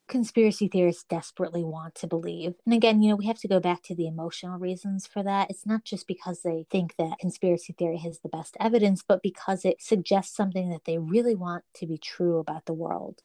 conspiracy 0.08 0.68
theorists 0.68 1.04
desperately 1.04 1.64
want 1.64 1.96
to 1.96 2.08
believe. 2.08 2.56
And 2.66 2.74
again, 2.74 3.02
you 3.02 3.10
know, 3.10 3.16
we 3.16 3.26
have 3.28 3.40
to 3.40 3.48
go 3.48 3.60
back 3.60 3.82
to 3.84 3.96
the 3.96 4.08
emotional 4.08 4.60
reasons 4.60 5.08
for 5.08 5.24
that. 5.24 5.50
It's 5.50 5.66
not 5.66 5.84
just 5.84 6.08
because 6.08 6.42
they 6.42 6.66
think 6.70 6.96
that 6.98 7.20
conspiracy 7.20 7.74
theory 7.74 7.98
has 7.98 8.20
the 8.20 8.30
best 8.30 8.56
evidence, 8.60 9.04
but 9.08 9.22
because 9.24 9.66
it 9.66 9.82
suggests 9.82 10.36
something 10.36 10.70
that 10.70 10.86
they 10.86 10.98
really 10.98 11.36
want 11.36 11.64
to 11.76 11.88
be 11.88 11.98
true 11.98 12.38
about 12.40 12.66
the 12.66 12.74
world. 12.74 13.22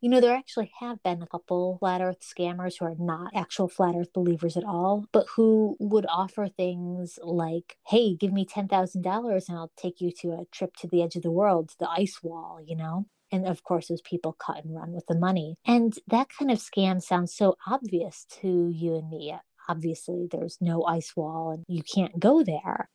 You 0.00 0.10
know, 0.10 0.20
there 0.20 0.36
actually 0.36 0.72
have 0.80 1.02
been 1.02 1.22
a 1.22 1.26
couple 1.26 1.78
flat 1.78 2.00
earth 2.00 2.20
scammers 2.20 2.78
who 2.78 2.86
are 2.86 2.94
not 2.98 3.32
actual 3.34 3.68
flat 3.68 3.94
earth 3.96 4.12
believers 4.12 4.56
at 4.56 4.64
all, 4.64 5.06
but 5.12 5.26
who 5.36 5.76
would 5.80 6.06
offer 6.08 6.48
things 6.48 7.18
like, 7.22 7.78
hey, 7.88 8.14
give 8.14 8.32
me 8.32 8.44
$10,000 8.44 9.48
and 9.48 9.58
I'll 9.58 9.72
take 9.76 10.00
you 10.00 10.12
to 10.20 10.32
a 10.32 10.46
trip 10.52 10.76
to 10.76 10.88
the 10.88 11.02
edge 11.02 11.16
of 11.16 11.22
the 11.22 11.30
world, 11.32 11.70
to 11.70 11.78
the 11.78 11.90
ice 11.90 12.22
wall, 12.22 12.60
you 12.64 12.76
know? 12.76 13.06
And 13.30 13.46
of 13.46 13.62
course, 13.62 13.88
those 13.88 14.02
people 14.02 14.32
cut 14.32 14.64
and 14.64 14.74
run 14.74 14.92
with 14.92 15.06
the 15.06 15.18
money. 15.18 15.56
And 15.66 15.94
that 16.06 16.28
kind 16.36 16.50
of 16.50 16.58
scam 16.58 17.02
sounds 17.02 17.34
so 17.34 17.56
obvious 17.66 18.26
to 18.40 18.70
you 18.74 18.96
and 18.96 19.10
me. 19.10 19.34
Obviously, 19.68 20.28
there's 20.30 20.58
no 20.60 20.84
ice 20.84 21.14
wall 21.14 21.50
and 21.50 21.64
you 21.68 21.82
can't 21.82 22.18
go 22.18 22.42
there. 22.42 22.88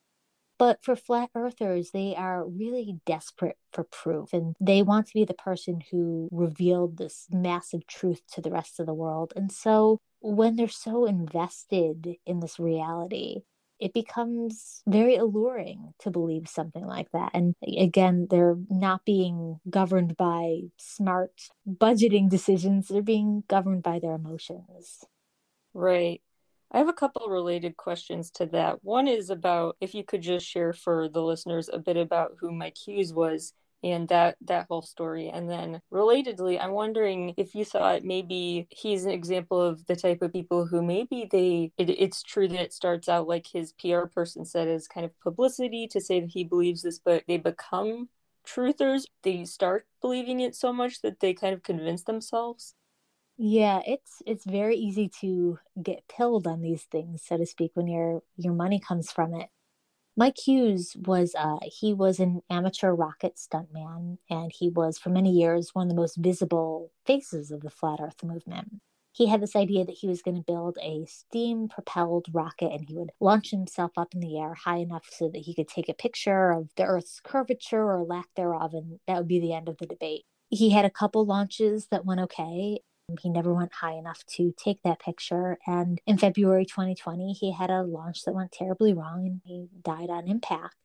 But 0.57 0.83
for 0.83 0.95
flat 0.95 1.29
earthers, 1.35 1.91
they 1.91 2.15
are 2.15 2.47
really 2.47 2.99
desperate 3.05 3.57
for 3.71 3.83
proof 3.83 4.33
and 4.33 4.55
they 4.59 4.81
want 4.81 5.07
to 5.07 5.13
be 5.13 5.25
the 5.25 5.33
person 5.33 5.81
who 5.91 6.29
revealed 6.31 6.97
this 6.97 7.27
massive 7.31 7.85
truth 7.87 8.21
to 8.33 8.41
the 8.41 8.51
rest 8.51 8.79
of 8.79 8.85
the 8.85 8.93
world. 8.93 9.33
And 9.35 9.51
so 9.51 9.99
when 10.21 10.55
they're 10.55 10.67
so 10.67 11.05
invested 11.05 12.15
in 12.25 12.39
this 12.39 12.59
reality, 12.59 13.41
it 13.83 13.91
becomes 13.91 14.81
very 14.87 15.17
alluring 15.17 15.93
to 15.99 16.09
believe 16.09 16.47
something 16.47 16.85
like 16.85 17.11
that. 17.11 17.31
And 17.33 17.53
again, 17.77 18.27
they're 18.29 18.55
not 18.69 19.03
being 19.03 19.59
governed 19.69 20.15
by 20.15 20.61
smart 20.77 21.33
budgeting 21.67 22.29
decisions, 22.29 22.87
they're 22.87 23.01
being 23.01 23.43
governed 23.49 23.83
by 23.83 23.99
their 23.99 24.13
emotions. 24.13 25.03
Right. 25.73 26.21
I 26.71 26.77
have 26.77 26.87
a 26.87 26.93
couple 26.93 27.27
related 27.27 27.75
questions 27.75 28.31
to 28.31 28.45
that. 28.47 28.85
One 28.85 29.09
is 29.09 29.29
about 29.29 29.75
if 29.81 29.93
you 29.93 30.05
could 30.05 30.21
just 30.21 30.47
share 30.47 30.71
for 30.71 31.09
the 31.09 31.21
listeners 31.21 31.69
a 31.71 31.77
bit 31.77 31.97
about 31.97 32.37
who 32.39 32.53
Mike 32.53 32.77
Hughes 32.77 33.13
was 33.13 33.51
and 33.83 34.07
that 34.09 34.37
that 34.41 34.67
whole 34.69 34.81
story. 34.81 35.29
And 35.29 35.49
then 35.49 35.81
relatedly 35.91 36.59
i'm 36.61 36.71
wondering 36.71 37.33
if 37.37 37.53
you 37.55 37.65
thought 37.65 38.03
maybe 38.03 38.67
he's 38.69 39.05
an 39.05 39.11
example 39.11 39.61
of 39.61 39.85
the 39.87 39.95
type 39.95 40.21
of 40.21 40.31
people 40.33 40.65
who 40.65 40.81
maybe 40.81 41.27
they 41.31 41.71
it, 41.77 41.89
it's 41.89 42.23
true 42.23 42.47
that 42.47 42.59
it 42.61 42.73
starts 42.73 43.09
out 43.09 43.27
like 43.27 43.47
his 43.47 43.73
pr 43.73 44.05
person 44.13 44.45
said 44.45 44.67
as 44.67 44.87
kind 44.87 45.05
of 45.05 45.19
publicity 45.21 45.87
to 45.87 45.99
say 46.01 46.19
that 46.19 46.29
he 46.31 46.43
believes 46.43 46.81
this 46.83 46.99
but 46.99 47.23
they 47.27 47.37
become 47.37 48.09
truthers. 48.45 49.03
They 49.23 49.45
start 49.45 49.87
believing 50.01 50.39
it 50.41 50.55
so 50.55 50.73
much 50.73 51.01
that 51.01 51.19
they 51.19 51.33
kind 51.33 51.53
of 51.53 51.63
convince 51.63 52.03
themselves. 52.03 52.75
Yeah 53.37 53.81
it's 53.85 54.21
it's 54.27 54.45
very 54.45 54.75
easy 54.75 55.09
to 55.21 55.57
get 55.81 56.07
pilled 56.07 56.45
on 56.45 56.61
these 56.61 56.83
things 56.83 57.23
so 57.25 57.37
to 57.37 57.45
speak 57.47 57.71
when 57.73 57.87
your 57.87 58.21
your 58.37 58.53
money 58.53 58.79
comes 58.79 59.11
from 59.11 59.33
it 59.33 59.49
Mike 60.15 60.37
Hughes 60.45 60.95
was 61.07 61.33
uh, 61.35 61.57
he 61.63 61.93
was 61.93 62.19
an 62.19 62.41
amateur 62.49 62.93
rocket 62.93 63.35
stuntman, 63.35 64.19
and 64.29 64.51
he 64.53 64.69
was 64.69 64.97
for 64.99 65.09
many 65.09 65.31
years 65.31 65.73
one 65.73 65.87
of 65.87 65.89
the 65.89 65.99
most 65.99 66.17
visible 66.17 66.91
faces 67.05 67.49
of 67.49 67.61
the 67.61 67.71
flat 67.71 67.99
Earth 67.99 68.23
movement. 68.23 68.79
He 69.11 69.27
had 69.27 69.41
this 69.41 69.55
idea 69.55 69.85
that 69.85 69.97
he 69.99 70.07
was 70.07 70.21
going 70.23 70.37
to 70.37 70.43
build 70.43 70.77
a 70.81 71.05
steam 71.05 71.67
propelled 71.67 72.25
rocket 72.31 72.71
and 72.71 72.85
he 72.87 72.95
would 72.95 73.11
launch 73.19 73.51
himself 73.51 73.91
up 73.95 74.13
in 74.15 74.21
the 74.21 74.39
air 74.39 74.55
high 74.55 74.77
enough 74.77 75.05
so 75.11 75.29
that 75.29 75.43
he 75.43 75.53
could 75.53 75.67
take 75.67 75.87
a 75.87 75.93
picture 75.93 76.51
of 76.51 76.69
the 76.77 76.83
Earth's 76.83 77.19
curvature 77.23 77.91
or 77.91 78.03
lack 78.03 78.27
thereof, 78.35 78.73
and 78.73 78.99
that 79.07 79.17
would 79.17 79.27
be 79.27 79.39
the 79.39 79.53
end 79.53 79.67
of 79.69 79.77
the 79.77 79.85
debate. 79.87 80.25
He 80.49 80.69
had 80.71 80.85
a 80.85 80.91
couple 80.91 81.25
launches 81.25 81.87
that 81.87 82.05
went 82.05 82.21
okay, 82.21 82.81
he 83.21 83.29
never 83.29 83.53
went 83.53 83.73
high 83.73 83.93
enough 83.93 84.23
to 84.25 84.53
take 84.57 84.81
that 84.83 84.99
picture. 84.99 85.57
And 85.67 85.99
in 86.05 86.17
February 86.17 86.65
2020, 86.65 87.33
he 87.33 87.51
had 87.51 87.69
a 87.69 87.83
launch 87.83 88.23
that 88.23 88.33
went 88.33 88.51
terribly 88.51 88.93
wrong 88.93 89.25
and 89.25 89.41
he 89.43 89.67
died 89.83 90.09
on 90.09 90.27
impact. 90.27 90.75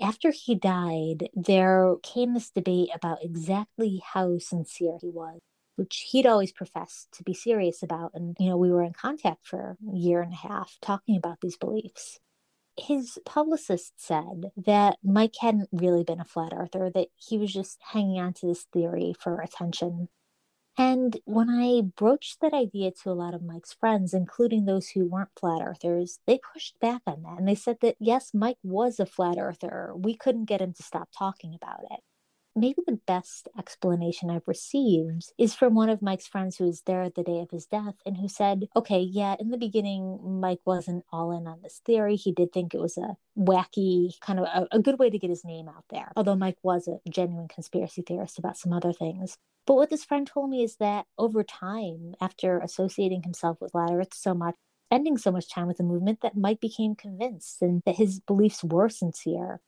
After 0.00 0.32
he 0.32 0.54
died, 0.54 1.28
there 1.34 1.94
came 2.02 2.34
this 2.34 2.50
debate 2.50 2.90
about 2.94 3.22
exactly 3.22 4.02
how 4.04 4.38
sincere 4.38 4.98
he 5.00 5.08
was, 5.08 5.38
which 5.76 6.08
he'd 6.10 6.26
always 6.26 6.52
professed 6.52 7.12
to 7.12 7.22
be 7.22 7.34
serious 7.34 7.82
about. 7.82 8.10
And, 8.14 8.36
you 8.40 8.48
know, 8.48 8.56
we 8.56 8.72
were 8.72 8.82
in 8.82 8.92
contact 8.92 9.46
for 9.46 9.76
a 9.92 9.96
year 9.96 10.20
and 10.20 10.32
a 10.32 10.48
half 10.48 10.76
talking 10.82 11.16
about 11.16 11.40
these 11.40 11.56
beliefs 11.56 12.18
his 12.76 13.18
publicist 13.24 13.92
said 13.96 14.50
that 14.56 14.98
Mike 15.02 15.34
hadn't 15.40 15.68
really 15.72 16.04
been 16.04 16.20
a 16.20 16.24
flat 16.24 16.52
earther, 16.54 16.90
that 16.90 17.08
he 17.16 17.38
was 17.38 17.52
just 17.52 17.78
hanging 17.92 18.20
on 18.20 18.32
to 18.34 18.46
this 18.46 18.66
theory 18.72 19.14
for 19.18 19.40
attention. 19.40 20.08
And 20.76 21.16
when 21.24 21.48
I 21.50 21.82
broached 21.82 22.40
that 22.40 22.52
idea 22.52 22.90
to 23.02 23.10
a 23.10 23.12
lot 23.12 23.34
of 23.34 23.42
Mike's 23.42 23.72
friends, 23.72 24.12
including 24.12 24.64
those 24.64 24.88
who 24.88 25.06
weren't 25.06 25.30
flat 25.38 25.62
earthers, 25.62 26.18
they 26.26 26.40
pushed 26.52 26.78
back 26.80 27.02
on 27.06 27.22
that. 27.22 27.38
And 27.38 27.46
they 27.48 27.54
said 27.54 27.78
that, 27.82 27.96
yes, 28.00 28.32
Mike 28.34 28.58
was 28.62 28.98
a 28.98 29.06
flat 29.06 29.36
earther. 29.38 29.92
We 29.96 30.14
couldn't 30.16 30.46
get 30.46 30.60
him 30.60 30.72
to 30.74 30.82
stop 30.82 31.10
talking 31.16 31.54
about 31.54 31.80
it 31.90 32.00
maybe 32.56 32.82
the 32.86 33.00
best 33.06 33.48
explanation 33.58 34.30
I've 34.30 34.46
received 34.48 35.32
is 35.38 35.54
from 35.54 35.74
one 35.74 35.88
of 35.88 36.02
Mike's 36.02 36.26
friends 36.26 36.56
who 36.56 36.64
was 36.64 36.82
there 36.82 37.02
at 37.02 37.14
the 37.14 37.22
day 37.22 37.40
of 37.40 37.50
his 37.50 37.66
death 37.66 37.94
and 38.06 38.16
who 38.16 38.28
said, 38.28 38.68
okay, 38.76 39.00
yeah, 39.00 39.36
in 39.38 39.50
the 39.50 39.58
beginning, 39.58 40.40
Mike 40.40 40.60
wasn't 40.64 41.04
all 41.12 41.32
in 41.32 41.46
on 41.46 41.62
this 41.62 41.80
theory. 41.84 42.16
He 42.16 42.32
did 42.32 42.52
think 42.52 42.74
it 42.74 42.80
was 42.80 42.96
a 42.96 43.16
wacky, 43.38 44.18
kind 44.20 44.40
of 44.40 44.46
a, 44.46 44.76
a 44.76 44.78
good 44.78 44.98
way 44.98 45.10
to 45.10 45.18
get 45.18 45.30
his 45.30 45.44
name 45.44 45.68
out 45.68 45.84
there, 45.90 46.12
although 46.16 46.36
Mike 46.36 46.58
was 46.62 46.88
a 46.88 46.98
genuine 47.10 47.48
conspiracy 47.48 48.02
theorist 48.02 48.38
about 48.38 48.56
some 48.56 48.72
other 48.72 48.92
things. 48.92 49.36
But 49.66 49.74
what 49.74 49.90
this 49.90 50.04
friend 50.04 50.26
told 50.26 50.50
me 50.50 50.62
is 50.62 50.76
that 50.76 51.06
over 51.18 51.42
time, 51.42 52.14
after 52.20 52.58
associating 52.58 53.22
himself 53.22 53.60
with 53.60 53.72
Flat 53.72 53.90
Earth 53.92 54.12
so 54.14 54.34
much, 54.34 54.54
spending 54.88 55.16
so 55.16 55.32
much 55.32 55.50
time 55.50 55.66
with 55.66 55.78
the 55.78 55.82
movement, 55.82 56.20
that 56.20 56.36
Mike 56.36 56.60
became 56.60 56.94
convinced 56.94 57.62
and 57.62 57.82
that 57.86 57.96
his 57.96 58.20
beliefs 58.20 58.62
were 58.62 58.88
sincere. 58.88 59.60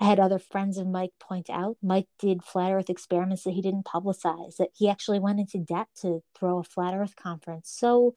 I 0.00 0.04
had 0.04 0.20
other 0.20 0.38
friends 0.38 0.78
of 0.78 0.86
Mike 0.86 1.12
point 1.18 1.50
out 1.50 1.76
Mike 1.82 2.06
did 2.18 2.44
flat 2.44 2.72
earth 2.72 2.88
experiments 2.88 3.42
that 3.44 3.52
he 3.52 3.62
didn't 3.62 3.84
publicize, 3.84 4.56
that 4.56 4.70
he 4.74 4.88
actually 4.88 5.18
went 5.18 5.40
into 5.40 5.58
debt 5.58 5.88
to 6.02 6.22
throw 6.38 6.58
a 6.58 6.64
flat 6.64 6.94
earth 6.94 7.16
conference. 7.16 7.70
So, 7.70 8.14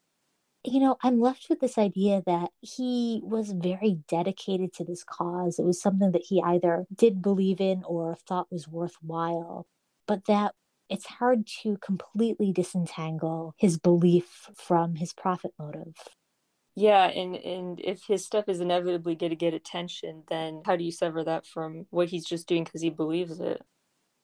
you 0.64 0.80
know, 0.80 0.98
I'm 1.02 1.20
left 1.20 1.48
with 1.50 1.60
this 1.60 1.80
idea 1.80 2.22
that 2.28 2.52
he 2.62 3.22
was 3.24 3.52
very 3.52 3.98
dedicated 4.08 4.74
to 4.74 4.84
this 4.84 5.04
cause. 5.04 5.58
It 5.58 5.66
was 5.66 5.82
something 5.82 6.12
that 6.12 6.26
he 6.28 6.42
either 6.42 6.86
did 6.94 7.22
believe 7.22 7.60
in 7.60 7.84
or 7.84 8.16
thought 8.16 8.52
was 8.52 8.68
worthwhile, 8.68 9.66
but 10.08 10.26
that 10.26 10.54
it's 10.88 11.08
hard 11.08 11.48
to 11.64 11.78
completely 11.78 12.52
disentangle 12.52 13.56
his 13.58 13.80
belief 13.80 14.50
from 14.56 14.96
his 14.96 15.14
profit 15.14 15.54
motive. 15.58 15.96
Yeah, 16.76 17.06
and 17.08 17.36
and 17.36 17.80
if 17.82 18.04
his 18.06 18.26
stuff 18.26 18.48
is 18.48 18.62
inevitably 18.62 19.16
going 19.16 19.32
to 19.32 19.36
get 19.36 19.54
attention, 19.54 20.24
then 20.30 20.62
how 20.66 20.76
do 20.78 20.84
you 20.84 20.92
sever 20.92 21.24
that 21.26 21.46
from 21.46 21.86
what 21.90 22.10
he's 22.10 22.26
just 22.26 22.48
doing 22.48 22.64
because 22.64 22.82
he 22.82 22.90
believes 22.90 23.40
it? 23.40 23.62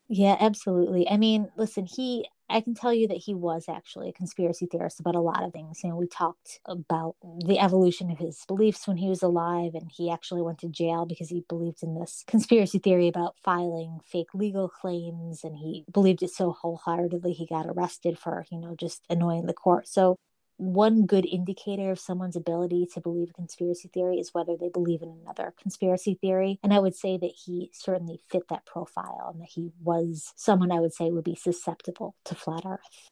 Yeah, 0.09 0.37
absolutely. 0.39 1.09
I 1.09 1.17
mean, 1.17 1.51
listen, 1.57 1.85
he 1.85 2.27
I 2.49 2.61
can 2.61 2.73
tell 2.73 2.93
you 2.93 3.09
that 3.09 3.17
he 3.17 3.33
was 3.33 3.65
actually 3.67 4.07
a 4.07 4.13
conspiracy 4.13 4.67
theorist 4.67 5.01
about 5.01 5.15
a 5.15 5.19
lot 5.19 5.43
of 5.43 5.51
things. 5.51 5.81
You 5.83 5.89
know, 5.89 5.97
we 5.97 6.07
talked 6.07 6.61
about 6.65 7.17
the 7.45 7.59
evolution 7.59 8.09
of 8.09 8.17
his 8.17 8.41
beliefs 8.47 8.87
when 8.87 8.95
he 8.95 9.09
was 9.09 9.21
alive, 9.21 9.75
and 9.75 9.91
he 9.91 10.09
actually 10.09 10.41
went 10.41 10.59
to 10.59 10.69
jail 10.69 11.05
because 11.05 11.27
he 11.27 11.43
believed 11.49 11.83
in 11.83 11.93
this 11.99 12.23
conspiracy 12.25 12.79
theory 12.79 13.09
about 13.09 13.35
filing 13.43 13.99
fake 14.05 14.33
legal 14.33 14.69
claims, 14.69 15.43
and 15.43 15.57
he 15.57 15.83
believed 15.91 16.23
it 16.23 16.31
so 16.31 16.53
wholeheartedly 16.53 17.33
he 17.33 17.45
got 17.45 17.65
arrested 17.67 18.17
for, 18.17 18.45
you 18.49 18.59
know, 18.59 18.75
just 18.75 19.03
annoying 19.09 19.45
the 19.45 19.53
court. 19.53 19.85
So 19.89 20.15
one 20.57 21.05
good 21.05 21.25
indicator 21.25 21.91
of 21.91 21.99
someone's 21.99 22.35
ability 22.35 22.87
to 22.93 23.01
believe 23.01 23.29
a 23.29 23.33
conspiracy 23.33 23.89
theory 23.93 24.19
is 24.19 24.33
whether 24.33 24.57
they 24.57 24.69
believe 24.69 25.01
in 25.01 25.09
another 25.21 25.53
conspiracy 25.61 26.17
theory. 26.19 26.59
And 26.63 26.73
I 26.73 26.79
would 26.79 26.95
say 26.95 27.17
that 27.17 27.31
he 27.45 27.69
certainly 27.73 28.19
fit 28.29 28.47
that 28.49 28.65
profile 28.65 29.29
and 29.31 29.41
that 29.41 29.49
he 29.49 29.71
was 29.81 30.33
someone 30.35 30.71
I 30.71 30.79
would 30.79 30.93
say 30.93 31.11
would 31.11 31.23
be 31.23 31.35
susceptible 31.35 32.15
to 32.25 32.35
flat 32.35 32.63
earth. 32.65 33.09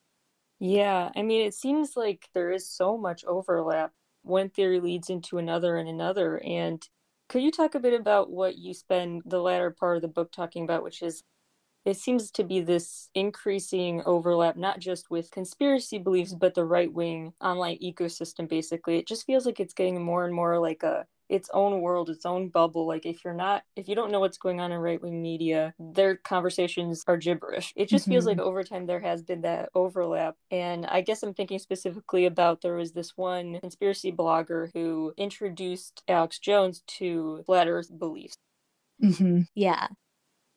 Yeah, 0.59 1.11
I 1.15 1.21
mean, 1.21 1.45
it 1.45 1.53
seems 1.53 1.95
like 1.95 2.29
there 2.33 2.51
is 2.51 2.69
so 2.69 2.97
much 2.97 3.23
overlap. 3.25 3.91
One 4.23 4.49
theory 4.49 4.79
leads 4.79 5.09
into 5.09 5.37
another 5.37 5.77
and 5.77 5.87
another. 5.87 6.41
And 6.43 6.81
could 7.29 7.43
you 7.43 7.51
talk 7.51 7.75
a 7.75 7.79
bit 7.79 7.99
about 7.99 8.31
what 8.31 8.57
you 8.57 8.73
spend 8.73 9.21
the 9.25 9.41
latter 9.41 9.71
part 9.71 9.97
of 9.97 10.01
the 10.01 10.07
book 10.07 10.31
talking 10.31 10.63
about, 10.63 10.83
which 10.83 11.01
is 11.01 11.23
it 11.85 11.97
seems 11.97 12.31
to 12.31 12.43
be 12.43 12.61
this 12.61 13.09
increasing 13.13 14.01
overlap, 14.05 14.57
not 14.57 14.79
just 14.79 15.11
with 15.11 15.29
conspiracy 15.29 15.99
beliefs, 15.99 16.33
but 16.33 16.55
the 16.55 16.65
right 16.65 16.91
wing 16.91 17.33
online 17.39 17.77
ecosystem, 17.77 18.49
basically. 18.49 18.97
It 18.97 19.07
just 19.07 19.25
feels 19.25 19.45
like 19.45 19.59
it's 19.59 19.73
getting 19.73 20.03
more 20.03 20.25
and 20.25 20.33
more 20.33 20.59
like 20.59 20.81
a 20.83 21.05
its 21.27 21.49
own 21.53 21.81
world, 21.81 22.09
its 22.09 22.25
own 22.25 22.49
bubble. 22.49 22.87
Like 22.87 23.05
if 23.05 23.23
you're 23.23 23.33
not, 23.33 23.63
if 23.75 23.87
you 23.87 23.95
don't 23.95 24.11
know 24.11 24.19
what's 24.19 24.37
going 24.37 24.59
on 24.59 24.71
in 24.71 24.79
right 24.79 25.01
wing 25.01 25.21
media, 25.21 25.73
their 25.79 26.15
conversations 26.17 27.03
are 27.07 27.17
gibberish. 27.17 27.73
It 27.75 27.89
just 27.89 28.03
mm-hmm. 28.03 28.11
feels 28.11 28.25
like 28.25 28.37
mm-hmm. 28.37 28.47
over 28.47 28.63
time 28.63 28.85
there 28.85 28.99
has 28.99 29.23
been 29.23 29.41
that 29.41 29.69
overlap. 29.73 30.35
And 30.51 30.85
I 30.85 31.01
guess 31.01 31.23
I'm 31.23 31.33
thinking 31.33 31.59
specifically 31.59 32.25
about 32.25 32.61
there 32.61 32.75
was 32.75 32.91
this 32.91 33.17
one 33.17 33.59
conspiracy 33.59 34.11
blogger 34.11 34.69
who 34.73 35.13
introduced 35.17 36.03
Alex 36.07 36.37
Jones 36.39 36.83
to 36.87 37.41
flat 37.45 37.67
Earth 37.67 37.89
beliefs. 37.97 38.37
Mm-hmm. 39.03 39.41
Yeah 39.55 39.87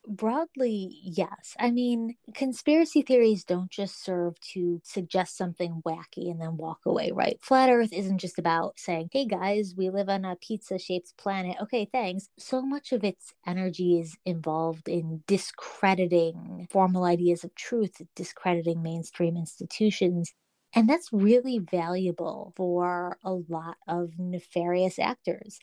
broadly, 0.09 0.99
yes. 1.03 1.55
I 1.59 1.71
mean, 1.71 2.16
conspiracy 2.35 3.03
theories 3.03 3.44
don't 3.44 3.71
just 3.71 4.03
serve 4.03 4.40
to 4.53 4.81
suggest 4.85 5.37
something 5.37 5.83
wacky 5.87 6.31
and 6.31 6.40
then 6.40 6.57
walk 6.57 6.81
away, 6.87 7.12
right? 7.12 7.38
Flat 7.42 7.71
Earth 7.71 7.92
isn't 7.92 8.18
just 8.18 8.38
about 8.38 8.79
saying, 8.79 9.11
hey 9.12 9.27
guys, 9.27 9.75
we 9.77 9.90
live 9.90 10.09
on 10.09 10.25
a 10.25 10.37
pizza 10.37 10.79
shaped 10.79 11.16
planet. 11.18 11.57
Okay, 11.62 11.88
thanks. 11.92 12.29
So 12.38 12.62
much 12.62 12.92
of 12.92 13.05
its 13.05 13.35
energy 13.47 14.01
is 14.01 14.16
involved 14.25 14.88
in 14.88 15.23
discrediting 15.27 16.66
formal 16.71 17.05
ideas 17.05 17.44
of 17.44 17.55
truth, 17.55 18.01
discrediting 18.16 18.83
mainstream 18.83 19.37
institutions. 19.37 20.33
And 20.75 20.88
that's 20.88 21.12
really 21.12 21.59
valuable 21.59 22.53
for 22.57 23.16
a 23.25 23.33
lot 23.33 23.77
of 23.87 24.18
nefarious 24.18 24.99
actors 24.99 25.61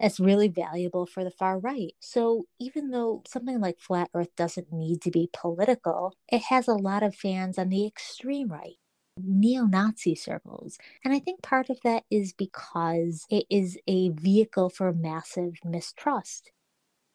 that's 0.00 0.20
really 0.20 0.48
valuable 0.48 1.06
for 1.06 1.24
the 1.24 1.30
far 1.30 1.58
right. 1.58 1.92
So 2.00 2.46
even 2.60 2.90
though 2.90 3.22
something 3.26 3.60
like 3.60 3.80
Flat 3.80 4.10
Earth 4.14 4.34
doesn't 4.36 4.72
need 4.72 5.02
to 5.02 5.10
be 5.10 5.30
political, 5.32 6.14
it 6.30 6.42
has 6.50 6.68
a 6.68 6.74
lot 6.74 7.02
of 7.02 7.14
fans 7.14 7.58
on 7.58 7.68
the 7.68 7.86
extreme 7.86 8.48
right 8.48 8.76
neo 9.20 9.64
Nazi 9.64 10.14
circles. 10.14 10.78
And 11.04 11.12
I 11.12 11.18
think 11.18 11.42
part 11.42 11.70
of 11.70 11.78
that 11.84 12.04
is 12.10 12.32
because 12.32 13.24
it 13.30 13.46
is 13.50 13.76
a 13.88 14.10
vehicle 14.10 14.70
for 14.70 14.92
massive 14.92 15.54
mistrust. 15.64 16.52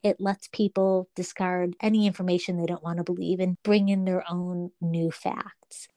It 0.04 0.22
lets 0.22 0.48
people 0.50 1.10
discard 1.16 1.76
any 1.82 2.08
information 2.08 2.58
they 2.58 2.66
don't 2.66 2.84
want 2.84 2.98
to 2.98 3.04
believe 3.04 3.40
and 3.40 3.58
bring 3.64 3.90
in 3.90 4.06
their 4.06 4.24
own 4.32 4.72
new 4.82 5.12
facts. 5.12 5.88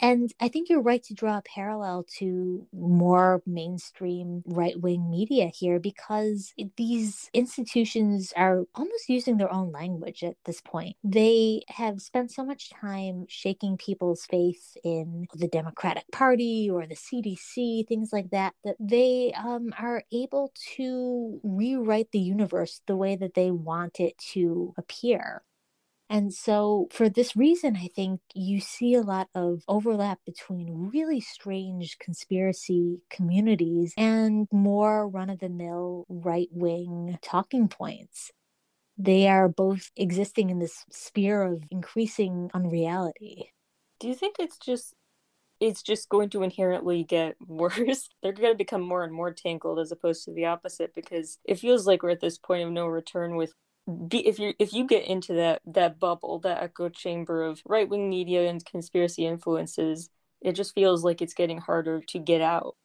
And 0.00 0.34
I 0.40 0.48
think 0.48 0.68
you're 0.68 0.82
right 0.82 1.02
to 1.04 1.14
draw 1.14 1.38
a 1.38 1.42
parallel 1.42 2.04
to 2.18 2.66
more 2.72 3.42
mainstream 3.46 4.42
right 4.44 4.78
wing 4.78 5.08
media 5.10 5.46
here 5.46 5.78
because 5.78 6.52
these 6.76 7.30
institutions 7.32 8.32
are 8.36 8.64
almost 8.74 9.08
using 9.08 9.36
their 9.36 9.52
own 9.52 9.72
language 9.72 10.22
at 10.24 10.36
this 10.44 10.60
point. 10.60 10.96
They 11.04 11.62
have 11.68 12.02
spent 12.02 12.32
so 12.32 12.44
much 12.44 12.70
time 12.70 13.26
shaking 13.28 13.76
people's 13.78 14.26
faith 14.26 14.76
in 14.84 15.26
the 15.34 15.48
Democratic 15.48 16.10
Party 16.12 16.68
or 16.70 16.86
the 16.86 16.96
CDC, 16.96 17.86
things 17.86 18.12
like 18.12 18.30
that, 18.30 18.54
that 18.64 18.76
they 18.80 19.32
um, 19.32 19.72
are 19.78 20.02
able 20.12 20.52
to 20.76 21.40
rewrite 21.42 22.10
the 22.10 22.18
universe 22.18 22.82
the 22.86 22.96
way 22.96 23.16
that 23.16 23.34
they 23.34 23.50
want 23.50 24.00
it 24.00 24.18
to 24.32 24.74
appear. 24.76 25.42
And 26.10 26.32
so, 26.34 26.88
for 26.92 27.08
this 27.08 27.34
reason, 27.34 27.76
I 27.76 27.88
think 27.88 28.20
you 28.34 28.60
see 28.60 28.94
a 28.94 29.00
lot 29.00 29.28
of 29.34 29.62
overlap 29.66 30.18
between 30.26 30.90
really 30.92 31.20
strange 31.20 31.98
conspiracy 31.98 33.00
communities 33.10 33.94
and 33.96 34.46
more 34.52 35.08
run 35.08 35.30
of 35.30 35.40
the 35.40 35.48
mill 35.48 36.04
right 36.08 36.48
wing 36.52 37.18
talking 37.22 37.68
points. 37.68 38.30
They 38.98 39.26
are 39.28 39.48
both 39.48 39.90
existing 39.96 40.50
in 40.50 40.58
this 40.58 40.84
sphere 40.90 41.42
of 41.42 41.64
increasing 41.70 42.50
unreality. 42.54 43.52
Do 43.98 44.08
you 44.08 44.14
think 44.14 44.36
it's 44.38 44.58
just 44.58 44.94
it's 45.60 45.82
just 45.82 46.08
going 46.08 46.30
to 46.30 46.42
inherently 46.42 47.04
get 47.04 47.36
worse. 47.46 48.08
They're 48.22 48.32
going 48.32 48.52
to 48.52 48.58
become 48.58 48.82
more 48.82 49.04
and 49.04 49.12
more 49.12 49.32
tangled 49.32 49.78
as 49.78 49.92
opposed 49.92 50.24
to 50.24 50.32
the 50.32 50.46
opposite 50.46 50.94
because 50.94 51.38
it 51.44 51.58
feels 51.58 51.86
like 51.86 52.02
we're 52.02 52.10
at 52.10 52.20
this 52.20 52.38
point 52.38 52.64
of 52.64 52.70
no 52.70 52.86
return 52.86 53.36
with 53.36 53.54
if 53.86 54.38
you 54.38 54.54
if 54.58 54.72
you 54.72 54.86
get 54.86 55.04
into 55.06 55.34
that 55.34 55.60
that 55.66 55.98
bubble, 55.98 56.38
that 56.40 56.62
echo 56.62 56.88
chamber 56.88 57.42
of 57.42 57.62
right 57.66 57.88
wing 57.88 58.08
media 58.08 58.48
and 58.48 58.64
conspiracy 58.64 59.26
influences, 59.26 60.10
it 60.40 60.52
just 60.52 60.74
feels 60.74 61.04
like 61.04 61.20
it's 61.20 61.34
getting 61.34 61.58
harder 61.58 62.00
to 62.08 62.18
get 62.18 62.40
out. 62.40 62.76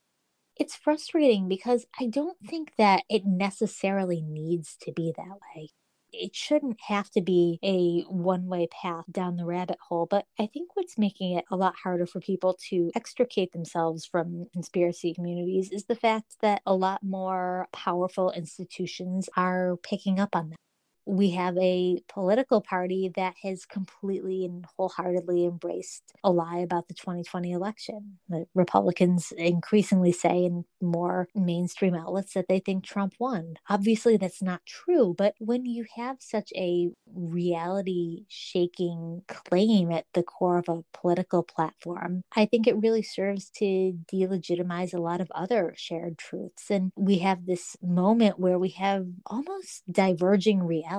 It's 0.56 0.76
frustrating 0.76 1.48
because 1.48 1.86
I 1.98 2.06
don't 2.06 2.36
think 2.46 2.72
that 2.76 3.04
it 3.08 3.24
necessarily 3.24 4.20
needs 4.20 4.76
to 4.82 4.92
be 4.92 5.12
that 5.16 5.38
way. 5.56 5.70
It 6.12 6.34
shouldn't 6.34 6.78
have 6.88 7.08
to 7.12 7.22
be 7.22 7.58
a 7.62 8.02
one 8.12 8.46
way 8.46 8.66
path 8.66 9.04
down 9.10 9.36
the 9.36 9.46
rabbit 9.46 9.78
hole, 9.88 10.06
but 10.10 10.26
I 10.38 10.48
think 10.52 10.74
what's 10.74 10.98
making 10.98 11.32
it 11.36 11.44
a 11.50 11.56
lot 11.56 11.76
harder 11.82 12.04
for 12.04 12.20
people 12.20 12.58
to 12.68 12.90
extricate 12.94 13.52
themselves 13.52 14.04
from 14.04 14.48
conspiracy 14.52 15.14
communities 15.14 15.70
is 15.70 15.84
the 15.84 15.94
fact 15.94 16.36
that 16.42 16.62
a 16.66 16.74
lot 16.74 17.02
more 17.02 17.68
powerful 17.72 18.32
institutions 18.32 19.30
are 19.36 19.76
picking 19.82 20.18
up 20.18 20.34
on 20.34 20.50
that 20.50 20.58
we 21.06 21.30
have 21.30 21.56
a 21.58 22.02
political 22.08 22.60
party 22.60 23.10
that 23.16 23.34
has 23.42 23.64
completely 23.64 24.44
and 24.44 24.64
wholeheartedly 24.76 25.44
embraced 25.44 26.12
a 26.22 26.30
lie 26.30 26.58
about 26.58 26.88
the 26.88 26.94
2020 26.94 27.52
election. 27.52 28.18
The 28.28 28.46
Republicans 28.54 29.32
increasingly 29.36 30.12
say 30.12 30.44
in 30.44 30.64
more 30.80 31.28
mainstream 31.34 31.94
outlets 31.94 32.34
that 32.34 32.46
they 32.48 32.60
think 32.60 32.84
Trump 32.84 33.14
won. 33.18 33.54
Obviously, 33.68 34.16
that's 34.16 34.42
not 34.42 34.64
true, 34.66 35.14
but 35.16 35.34
when 35.38 35.64
you 35.66 35.84
have 35.96 36.18
such 36.20 36.52
a 36.56 36.90
reality 37.12 38.24
shaking 38.28 39.22
claim 39.28 39.90
at 39.90 40.06
the 40.14 40.22
core 40.22 40.58
of 40.58 40.68
a 40.68 40.84
political 40.92 41.42
platform, 41.42 42.22
I 42.36 42.46
think 42.46 42.66
it 42.66 42.76
really 42.76 43.02
serves 43.02 43.50
to 43.56 43.94
delegitimize 44.12 44.94
a 44.94 45.00
lot 45.00 45.20
of 45.20 45.30
other 45.34 45.74
shared 45.76 46.18
truths. 46.18 46.70
And 46.70 46.92
we 46.96 47.18
have 47.18 47.46
this 47.46 47.76
moment 47.82 48.38
where 48.38 48.58
we 48.58 48.70
have 48.70 49.06
almost 49.26 49.82
diverging 49.90 50.62
realities 50.62 50.89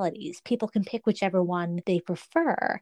People 0.44 0.68
can 0.68 0.84
pick 0.84 1.06
whichever 1.06 1.44
one 1.44 1.82
they 1.86 2.00
prefer. 2.00 2.82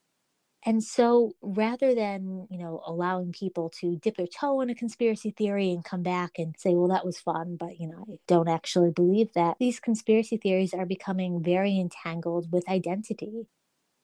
And 0.66 0.84
so 0.84 1.32
rather 1.42 1.96
than, 1.96 2.48
you 2.52 2.58
know, 2.58 2.82
allowing 2.86 3.32
people 3.32 3.70
to 3.80 3.96
dip 3.96 4.18
their 4.18 4.28
toe 4.28 4.60
in 4.60 4.70
a 4.70 4.76
conspiracy 4.76 5.32
theory 5.32 5.72
and 5.72 5.86
come 5.86 6.04
back 6.04 6.32
and 6.38 6.54
say, 6.58 6.76
well, 6.76 6.90
that 6.90 7.06
was 7.06 7.18
fun, 7.18 7.56
but, 7.58 7.80
you 7.80 7.88
know, 7.88 8.06
I 8.12 8.18
don't 8.28 8.50
actually 8.50 8.92
believe 8.92 9.32
that, 9.36 9.56
these 9.58 9.80
conspiracy 9.80 10.36
theories 10.36 10.74
are 10.74 10.86
becoming 10.86 11.42
very 11.42 11.80
entangled 11.80 12.52
with 12.52 12.68
identity. 12.68 13.48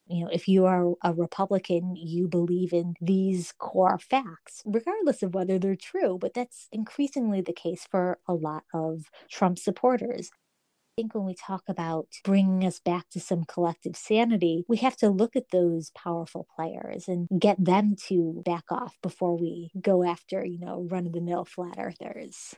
You 0.07 0.23
know, 0.23 0.29
if 0.31 0.47
you 0.47 0.65
are 0.65 0.93
a 1.03 1.13
Republican, 1.13 1.95
you 1.97 2.27
believe 2.27 2.71
in 2.71 2.93
these 3.01 3.51
core 3.57 3.97
facts, 3.99 4.61
regardless 4.63 5.23
of 5.23 5.33
whether 5.33 5.59
they're 5.59 5.75
true. 5.75 6.17
But 6.21 6.35
that's 6.35 6.69
increasingly 6.71 7.41
the 7.41 7.53
case 7.53 7.85
for 7.89 8.19
a 8.27 8.33
lot 8.33 8.63
of 8.73 9.09
Trump 9.29 9.59
supporters 9.59 10.29
think 10.95 11.13
when 11.13 11.25
we 11.25 11.33
talk 11.35 11.63
about 11.67 12.07
bringing 12.23 12.65
us 12.65 12.79
back 12.79 13.09
to 13.09 13.19
some 13.19 13.43
collective 13.43 13.95
sanity, 13.95 14.63
we 14.67 14.77
have 14.77 14.95
to 14.97 15.09
look 15.09 15.35
at 15.35 15.49
those 15.51 15.91
powerful 15.91 16.47
players 16.55 17.07
and 17.07 17.27
get 17.39 17.63
them 17.63 17.95
to 18.07 18.41
back 18.45 18.65
off 18.71 18.97
before 19.01 19.37
we 19.37 19.71
go 19.81 20.03
after, 20.03 20.45
you 20.45 20.59
know, 20.59 20.87
run 20.89 21.05
of 21.05 21.13
the 21.13 21.21
mill 21.21 21.45
flat 21.45 21.75
earthers. 21.77 22.55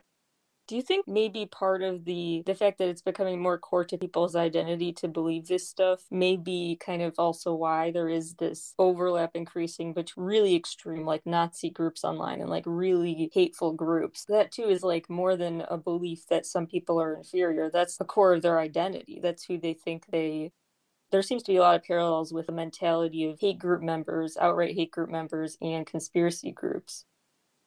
Do 0.67 0.75
you 0.75 0.81
think 0.81 1.07
maybe 1.07 1.45
part 1.45 1.81
of 1.81 2.03
the 2.03 2.43
the 2.45 2.53
fact 2.53 2.77
that 2.79 2.89
it's 2.89 3.01
becoming 3.01 3.41
more 3.41 3.57
core 3.57 3.85
to 3.85 3.97
people's 3.97 4.35
identity 4.35 4.91
to 4.93 5.07
believe 5.07 5.47
this 5.47 5.67
stuff 5.67 6.03
may 6.11 6.35
be 6.35 6.75
kind 6.75 7.01
of 7.01 7.15
also 7.17 7.53
why 7.53 7.91
there 7.91 8.09
is 8.09 8.35
this 8.35 8.73
overlap 8.77 9.31
increasing 9.33 9.93
between 9.93 10.25
really 10.25 10.55
extreme 10.55 11.05
like 11.05 11.25
Nazi 11.25 11.69
groups 11.69 12.03
online 12.03 12.41
and 12.41 12.49
like 12.49 12.65
really 12.67 13.31
hateful 13.33 13.71
groups? 13.73 14.25
That 14.25 14.51
too 14.51 14.63
is 14.65 14.83
like 14.83 15.09
more 15.09 15.37
than 15.37 15.61
a 15.69 15.77
belief 15.77 16.27
that 16.27 16.45
some 16.45 16.67
people 16.67 17.01
are 17.01 17.15
inferior. 17.15 17.69
That's 17.71 17.95
the 17.97 18.05
core 18.05 18.33
of 18.33 18.41
their 18.41 18.59
identity. 18.59 19.19
That's 19.21 19.45
who 19.45 19.57
they 19.57 19.73
think 19.73 20.07
they 20.11 20.51
there 21.11 21.21
seems 21.21 21.43
to 21.43 21.53
be 21.53 21.57
a 21.57 21.61
lot 21.61 21.75
of 21.77 21.83
parallels 21.83 22.33
with 22.33 22.47
the 22.47 22.51
mentality 22.51 23.25
of 23.29 23.39
hate 23.39 23.59
group 23.59 23.81
members, 23.81 24.37
outright 24.37 24.75
hate 24.75 24.91
group 24.91 25.09
members, 25.09 25.57
and 25.61 25.85
conspiracy 25.87 26.51
groups. 26.51 27.05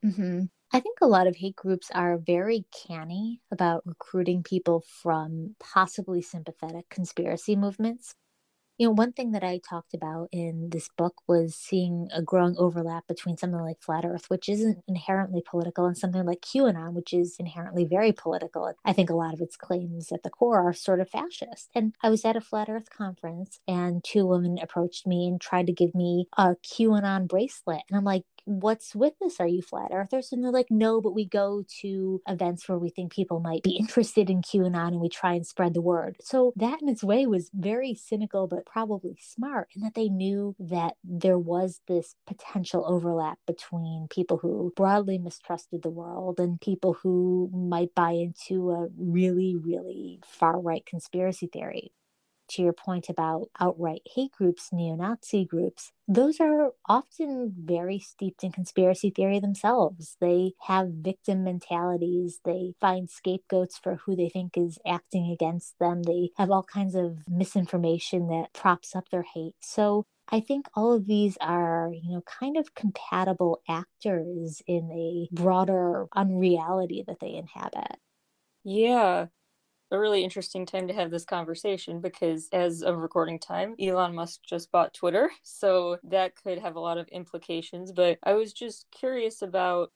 Mm-hmm. 0.04 0.44
I 0.72 0.78
think 0.80 0.98
a 1.00 1.06
lot 1.06 1.26
of 1.26 1.36
hate 1.36 1.56
groups 1.56 1.90
are 1.92 2.16
very 2.16 2.64
canny 2.86 3.40
about 3.50 3.86
recruiting 3.86 4.44
people 4.44 4.84
from 5.02 5.56
possibly 5.58 6.22
sympathetic 6.22 6.88
conspiracy 6.88 7.56
movements. 7.56 8.14
You 8.78 8.86
know, 8.86 8.92
one 8.92 9.12
thing 9.12 9.32
that 9.32 9.44
I 9.44 9.60
talked 9.68 9.92
about 9.92 10.30
in 10.32 10.70
this 10.70 10.88
book 10.96 11.16
was 11.28 11.54
seeing 11.54 12.08
a 12.14 12.22
growing 12.22 12.56
overlap 12.56 13.06
between 13.08 13.36
something 13.36 13.60
like 13.60 13.82
Flat 13.82 14.06
Earth, 14.06 14.30
which 14.30 14.48
isn't 14.48 14.78
inherently 14.88 15.42
political, 15.44 15.84
and 15.84 15.98
something 15.98 16.24
like 16.24 16.40
QAnon, 16.40 16.94
which 16.94 17.12
is 17.12 17.36
inherently 17.38 17.84
very 17.84 18.12
political. 18.12 18.72
I 18.82 18.94
think 18.94 19.10
a 19.10 19.14
lot 19.14 19.34
of 19.34 19.42
its 19.42 19.54
claims 19.54 20.10
at 20.12 20.22
the 20.22 20.30
core 20.30 20.66
are 20.66 20.72
sort 20.72 21.00
of 21.00 21.10
fascist. 21.10 21.68
And 21.74 21.94
I 22.02 22.08
was 22.08 22.24
at 22.24 22.36
a 22.36 22.40
Flat 22.40 22.70
Earth 22.70 22.88
conference, 22.88 23.60
and 23.68 24.02
two 24.02 24.26
women 24.26 24.56
approached 24.58 25.06
me 25.06 25.28
and 25.28 25.38
tried 25.38 25.66
to 25.66 25.74
give 25.74 25.94
me 25.94 26.28
a 26.38 26.56
QAnon 26.64 27.28
bracelet. 27.28 27.82
And 27.90 27.98
I'm 27.98 28.04
like, 28.04 28.22
what's 28.44 28.94
with 28.94 29.14
this? 29.20 29.40
Are 29.40 29.46
you 29.46 29.62
flat 29.62 29.90
earthers? 29.92 30.32
And 30.32 30.42
they're 30.42 30.50
like, 30.50 30.70
no, 30.70 31.00
but 31.00 31.14
we 31.14 31.26
go 31.26 31.64
to 31.80 32.22
events 32.28 32.68
where 32.68 32.78
we 32.78 32.90
think 32.90 33.12
people 33.12 33.40
might 33.40 33.62
be 33.62 33.76
interested 33.78 34.30
in 34.30 34.42
QAnon 34.42 34.88
and 34.88 35.00
we 35.00 35.08
try 35.08 35.34
and 35.34 35.46
spread 35.46 35.74
the 35.74 35.80
word. 35.80 36.16
So 36.20 36.52
that 36.56 36.82
in 36.82 36.88
its 36.88 37.04
way 37.04 37.26
was 37.26 37.50
very 37.54 37.94
cynical, 37.94 38.46
but 38.46 38.66
probably 38.66 39.16
smart 39.20 39.68
in 39.74 39.82
that 39.82 39.94
they 39.94 40.08
knew 40.08 40.54
that 40.58 40.94
there 41.04 41.38
was 41.38 41.80
this 41.88 42.14
potential 42.26 42.84
overlap 42.86 43.38
between 43.46 44.06
people 44.10 44.38
who 44.38 44.72
broadly 44.76 45.18
mistrusted 45.18 45.82
the 45.82 45.90
world 45.90 46.40
and 46.40 46.60
people 46.60 46.94
who 46.94 47.50
might 47.52 47.94
buy 47.94 48.12
into 48.12 48.70
a 48.70 48.88
really, 48.98 49.56
really 49.56 50.20
far 50.24 50.60
right 50.60 50.84
conspiracy 50.86 51.46
theory 51.46 51.92
to 52.50 52.62
your 52.62 52.72
point 52.72 53.08
about 53.08 53.48
outright 53.58 54.02
hate 54.04 54.32
groups, 54.32 54.70
neo 54.72 54.94
Nazi 54.96 55.44
groups, 55.44 55.92
those 56.08 56.40
are 56.40 56.72
often 56.88 57.54
very 57.56 57.98
steeped 57.98 58.42
in 58.44 58.52
conspiracy 58.52 59.10
theory 59.10 59.38
themselves. 59.40 60.16
They 60.20 60.54
have 60.62 60.88
victim 60.90 61.44
mentalities. 61.44 62.40
They 62.44 62.74
find 62.80 63.08
scapegoats 63.08 63.78
for 63.78 63.96
who 63.96 64.16
they 64.16 64.28
think 64.28 64.56
is 64.56 64.78
acting 64.86 65.30
against 65.30 65.78
them. 65.78 66.02
They 66.02 66.30
have 66.36 66.50
all 66.50 66.64
kinds 66.64 66.94
of 66.94 67.28
misinformation 67.28 68.28
that 68.28 68.52
props 68.52 68.94
up 68.96 69.08
their 69.10 69.22
hate. 69.34 69.54
So 69.60 70.04
I 70.28 70.40
think 70.40 70.66
all 70.74 70.92
of 70.92 71.06
these 71.06 71.36
are, 71.40 71.90
you 71.92 72.12
know, 72.12 72.22
kind 72.22 72.56
of 72.56 72.74
compatible 72.74 73.62
actors 73.68 74.62
in 74.66 74.90
a 74.92 75.28
broader 75.32 76.06
unreality 76.14 77.04
that 77.06 77.20
they 77.20 77.34
inhabit. 77.34 77.98
Yeah 78.64 79.28
a 79.90 79.98
really 79.98 80.24
interesting 80.24 80.66
time 80.66 80.88
to 80.88 80.94
have 80.94 81.10
this 81.10 81.24
conversation 81.24 82.00
because 82.00 82.48
as 82.52 82.82
of 82.82 82.98
recording 82.98 83.38
time, 83.38 83.74
Elon 83.80 84.14
Musk 84.14 84.40
just 84.46 84.70
bought 84.70 84.94
Twitter. 84.94 85.30
So 85.42 85.98
that 86.04 86.36
could 86.36 86.58
have 86.58 86.76
a 86.76 86.80
lot 86.80 86.98
of 86.98 87.08
implications. 87.08 87.92
But 87.92 88.18
I 88.22 88.34
was 88.34 88.52
just 88.52 88.86
curious 88.90 89.42
about 89.42 89.92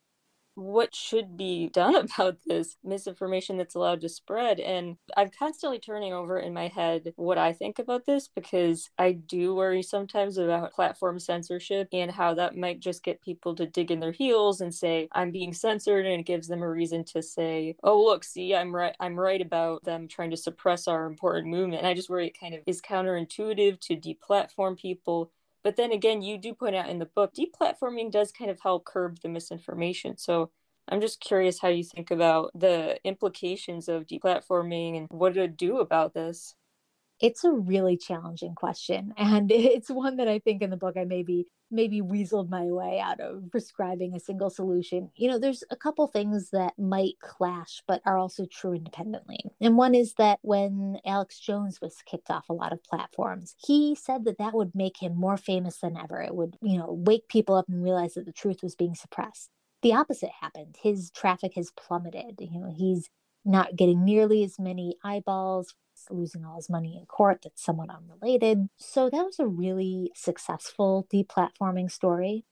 what 0.54 0.94
should 0.94 1.36
be 1.36 1.68
done 1.68 1.94
about 2.14 2.38
this 2.46 2.76
misinformation 2.84 3.56
that's 3.56 3.74
allowed 3.74 4.00
to 4.02 4.08
spread. 4.08 4.60
And 4.60 4.96
I'm 5.16 5.30
constantly 5.30 5.78
turning 5.78 6.12
over 6.12 6.38
in 6.38 6.52
my 6.54 6.68
head 6.68 7.12
what 7.16 7.38
I 7.38 7.52
think 7.52 7.78
about 7.78 8.06
this 8.06 8.28
because 8.28 8.90
I 8.98 9.12
do 9.12 9.54
worry 9.54 9.82
sometimes 9.82 10.38
about 10.38 10.72
platform 10.72 11.18
censorship 11.18 11.88
and 11.92 12.10
how 12.10 12.34
that 12.34 12.56
might 12.56 12.80
just 12.80 13.02
get 13.02 13.22
people 13.22 13.54
to 13.56 13.66
dig 13.66 13.90
in 13.90 14.00
their 14.00 14.12
heels 14.12 14.60
and 14.60 14.74
say, 14.74 15.08
I'm 15.12 15.30
being 15.30 15.52
censored, 15.52 16.06
and 16.06 16.20
it 16.20 16.26
gives 16.26 16.48
them 16.48 16.62
a 16.62 16.68
reason 16.70 17.04
to 17.06 17.22
say, 17.22 17.76
Oh, 17.82 18.02
look, 18.02 18.24
see, 18.24 18.54
I'm 18.54 18.74
right 18.74 18.94
I'm 19.00 19.18
right 19.18 19.40
about 19.40 19.84
them 19.84 20.08
trying 20.08 20.30
to 20.30 20.36
suppress 20.36 20.88
our 20.88 21.06
important 21.06 21.48
movement. 21.48 21.80
And 21.80 21.86
I 21.86 21.94
just 21.94 22.10
worry 22.10 22.26
it 22.28 22.38
kind 22.38 22.54
of 22.54 22.60
is 22.66 22.80
counterintuitive 22.80 23.80
to 23.80 23.96
deplatform 23.96 24.78
people 24.78 25.30
but 25.64 25.76
then 25.76 25.92
again, 25.92 26.22
you 26.22 26.38
do 26.38 26.54
point 26.54 26.76
out 26.76 26.90
in 26.90 27.00
the 27.00 27.06
book, 27.06 27.32
deplatforming 27.34 28.12
does 28.12 28.30
kind 28.30 28.50
of 28.50 28.60
help 28.60 28.84
curb 28.84 29.20
the 29.22 29.28
misinformation. 29.28 30.18
So 30.18 30.50
I'm 30.88 31.00
just 31.00 31.20
curious 31.20 31.60
how 31.60 31.68
you 31.68 31.84
think 31.84 32.10
about 32.10 32.50
the 32.54 32.98
implications 33.04 33.88
of 33.88 34.06
deplatforming 34.06 34.98
and 34.98 35.08
what 35.10 35.34
to 35.34 35.48
do 35.48 35.78
about 35.78 36.14
this. 36.14 36.54
It's 37.20 37.44
a 37.44 37.50
really 37.52 37.96
challenging 37.96 38.54
question. 38.54 39.14
And 39.16 39.50
it's 39.52 39.90
one 39.90 40.16
that 40.16 40.28
I 40.28 40.38
think 40.38 40.62
in 40.62 40.70
the 40.70 40.76
book 40.76 40.96
I 40.96 41.04
maybe 41.04 41.46
maybe 41.70 42.00
weaseled 42.00 42.48
my 42.48 42.66
way 42.66 43.00
out 43.00 43.20
of 43.20 43.50
prescribing 43.50 44.14
a 44.14 44.20
single 44.20 44.50
solution. 44.50 45.10
You 45.16 45.28
know, 45.28 45.38
there's 45.38 45.64
a 45.70 45.76
couple 45.76 46.06
things 46.06 46.50
that 46.50 46.78
might 46.78 47.14
clash, 47.20 47.82
but 47.88 48.00
are 48.06 48.16
also 48.16 48.46
true 48.46 48.74
independently. 48.74 49.38
And 49.60 49.76
one 49.76 49.94
is 49.94 50.14
that 50.14 50.38
when 50.42 50.98
Alex 51.04 51.40
Jones 51.40 51.80
was 51.80 51.96
kicked 52.06 52.30
off 52.30 52.48
a 52.48 52.52
lot 52.52 52.72
of 52.72 52.84
platforms, 52.84 53.56
he 53.66 53.96
said 53.96 54.24
that 54.24 54.38
that 54.38 54.54
would 54.54 54.74
make 54.74 54.98
him 55.02 55.16
more 55.16 55.36
famous 55.36 55.78
than 55.78 55.96
ever. 55.96 56.20
It 56.20 56.34
would, 56.34 56.56
you 56.62 56.78
know, 56.78 56.92
wake 56.92 57.26
people 57.28 57.56
up 57.56 57.68
and 57.68 57.82
realize 57.82 58.14
that 58.14 58.26
the 58.26 58.32
truth 58.32 58.62
was 58.62 58.76
being 58.76 58.94
suppressed. 58.94 59.50
The 59.82 59.94
opposite 59.94 60.30
happened. 60.40 60.76
His 60.80 61.10
traffic 61.10 61.54
has 61.56 61.72
plummeted. 61.72 62.40
You 62.40 62.60
know, 62.60 62.72
he's 62.76 63.10
not 63.44 63.76
getting 63.76 64.04
nearly 64.04 64.44
as 64.44 64.58
many 64.58 64.96
eyeballs 65.02 65.74
losing 66.10 66.44
all 66.44 66.56
his 66.56 66.70
money 66.70 66.96
in 66.98 67.06
court 67.06 67.40
that's 67.42 67.62
somewhat 67.62 67.90
unrelated. 67.90 68.68
So 68.78 69.10
that 69.10 69.24
was 69.24 69.38
a 69.38 69.46
really 69.46 70.12
successful 70.14 71.06
deplatforming 71.12 71.90
story. 71.90 72.44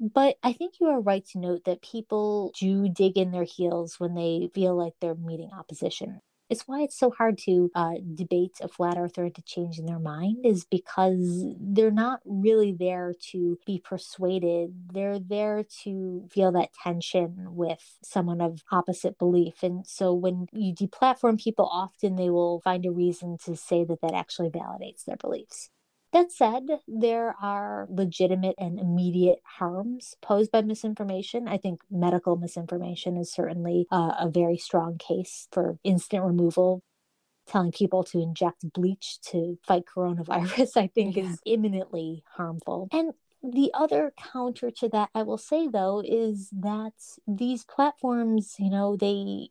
But 0.00 0.36
I 0.42 0.52
think 0.52 0.74
you 0.80 0.88
are 0.88 1.00
right 1.00 1.24
to 1.32 1.38
note 1.38 1.64
that 1.64 1.82
people 1.82 2.52
do 2.58 2.88
dig 2.88 3.16
in 3.18 3.32
their 3.32 3.44
heels 3.44 4.00
when 4.00 4.14
they 4.14 4.50
feel 4.54 4.76
like 4.76 4.94
they're 5.00 5.14
meeting 5.14 5.50
opposition. 5.52 6.20
It's 6.50 6.68
why 6.68 6.82
it's 6.82 6.98
so 6.98 7.10
hard 7.10 7.38
to 7.38 7.70
uh, 7.74 7.94
debate 8.14 8.58
a 8.60 8.68
flat 8.68 8.98
earther 8.98 9.30
to 9.30 9.42
change 9.42 9.78
in 9.78 9.86
their 9.86 9.98
mind, 9.98 10.44
is 10.44 10.64
because 10.64 11.46
they're 11.58 11.90
not 11.90 12.20
really 12.26 12.72
there 12.78 13.14
to 13.32 13.58
be 13.66 13.80
persuaded. 13.82 14.74
They're 14.92 15.18
there 15.18 15.64
to 15.82 16.28
feel 16.30 16.52
that 16.52 16.74
tension 16.82 17.56
with 17.56 17.98
someone 18.02 18.42
of 18.42 18.62
opposite 18.70 19.18
belief. 19.18 19.62
And 19.62 19.86
so 19.86 20.12
when 20.12 20.46
you 20.52 20.74
deplatform 20.74 21.42
people, 21.42 21.66
often 21.72 22.16
they 22.16 22.28
will 22.28 22.60
find 22.60 22.84
a 22.84 22.90
reason 22.90 23.38
to 23.46 23.56
say 23.56 23.84
that 23.84 24.02
that 24.02 24.14
actually 24.14 24.50
validates 24.50 25.04
their 25.04 25.16
beliefs. 25.16 25.70
That 26.14 26.30
said, 26.30 26.62
there 26.86 27.34
are 27.42 27.88
legitimate 27.90 28.54
and 28.56 28.78
immediate 28.78 29.40
harms 29.42 30.14
posed 30.22 30.52
by 30.52 30.62
misinformation. 30.62 31.48
I 31.48 31.56
think 31.58 31.80
medical 31.90 32.36
misinformation 32.36 33.16
is 33.16 33.32
certainly 33.32 33.88
uh, 33.90 34.14
a 34.20 34.30
very 34.30 34.56
strong 34.56 34.96
case 34.96 35.48
for 35.50 35.76
instant 35.82 36.22
removal. 36.22 36.84
Telling 37.48 37.72
people 37.72 38.04
to 38.04 38.20
inject 38.20 38.72
bleach 38.72 39.20
to 39.32 39.58
fight 39.66 39.82
coronavirus, 39.92 40.76
I 40.76 40.86
think, 40.86 41.16
yeah. 41.16 41.24
is 41.24 41.40
imminently 41.44 42.22
harmful. 42.36 42.88
And 42.92 43.12
the 43.42 43.72
other 43.74 44.14
counter 44.32 44.70
to 44.70 44.88
that, 44.90 45.10
I 45.16 45.24
will 45.24 45.36
say 45.36 45.66
though, 45.66 46.00
is 46.00 46.48
that 46.52 46.94
these 47.26 47.64
platforms, 47.64 48.54
you 48.60 48.70
know, 48.70 48.96
they 48.96 49.48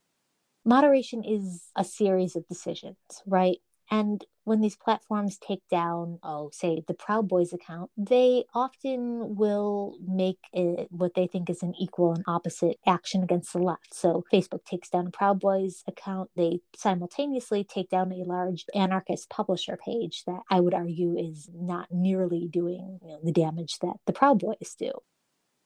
moderation 0.63 1.25
is 1.25 1.65
a 1.75 1.83
series 1.83 2.37
of 2.37 2.47
decisions, 2.47 2.95
right? 3.27 3.57
And 3.91 4.23
when 4.45 4.61
these 4.61 4.75
platforms 4.75 5.37
take 5.37 5.61
down, 5.69 6.19
oh, 6.23 6.49
say 6.51 6.83
the 6.87 6.93
Proud 6.93 7.27
Boys 7.27 7.53
account, 7.53 7.89
they 7.97 8.43
often 8.53 9.35
will 9.35 9.97
make 10.05 10.39
it 10.51 10.87
what 10.91 11.13
they 11.15 11.27
think 11.27 11.49
is 11.49 11.63
an 11.63 11.73
equal 11.79 12.13
and 12.13 12.23
opposite 12.27 12.77
action 12.85 13.23
against 13.23 13.53
the 13.53 13.59
left. 13.59 13.93
So 13.93 14.23
Facebook 14.31 14.65
takes 14.65 14.89
down 14.89 15.07
a 15.07 15.11
Proud 15.11 15.39
Boys 15.39 15.83
account. 15.87 16.29
They 16.35 16.59
simultaneously 16.75 17.63
take 17.63 17.89
down 17.89 18.11
a 18.11 18.23
large 18.25 18.65
anarchist 18.75 19.29
publisher 19.29 19.77
page 19.77 20.23
that 20.25 20.41
I 20.49 20.59
would 20.59 20.73
argue 20.73 21.15
is 21.17 21.49
not 21.53 21.87
nearly 21.91 22.47
doing 22.47 22.99
you 23.01 23.09
know, 23.09 23.19
the 23.23 23.31
damage 23.31 23.79
that 23.79 23.95
the 24.05 24.13
Proud 24.13 24.39
Boys 24.39 24.75
do. 24.77 24.91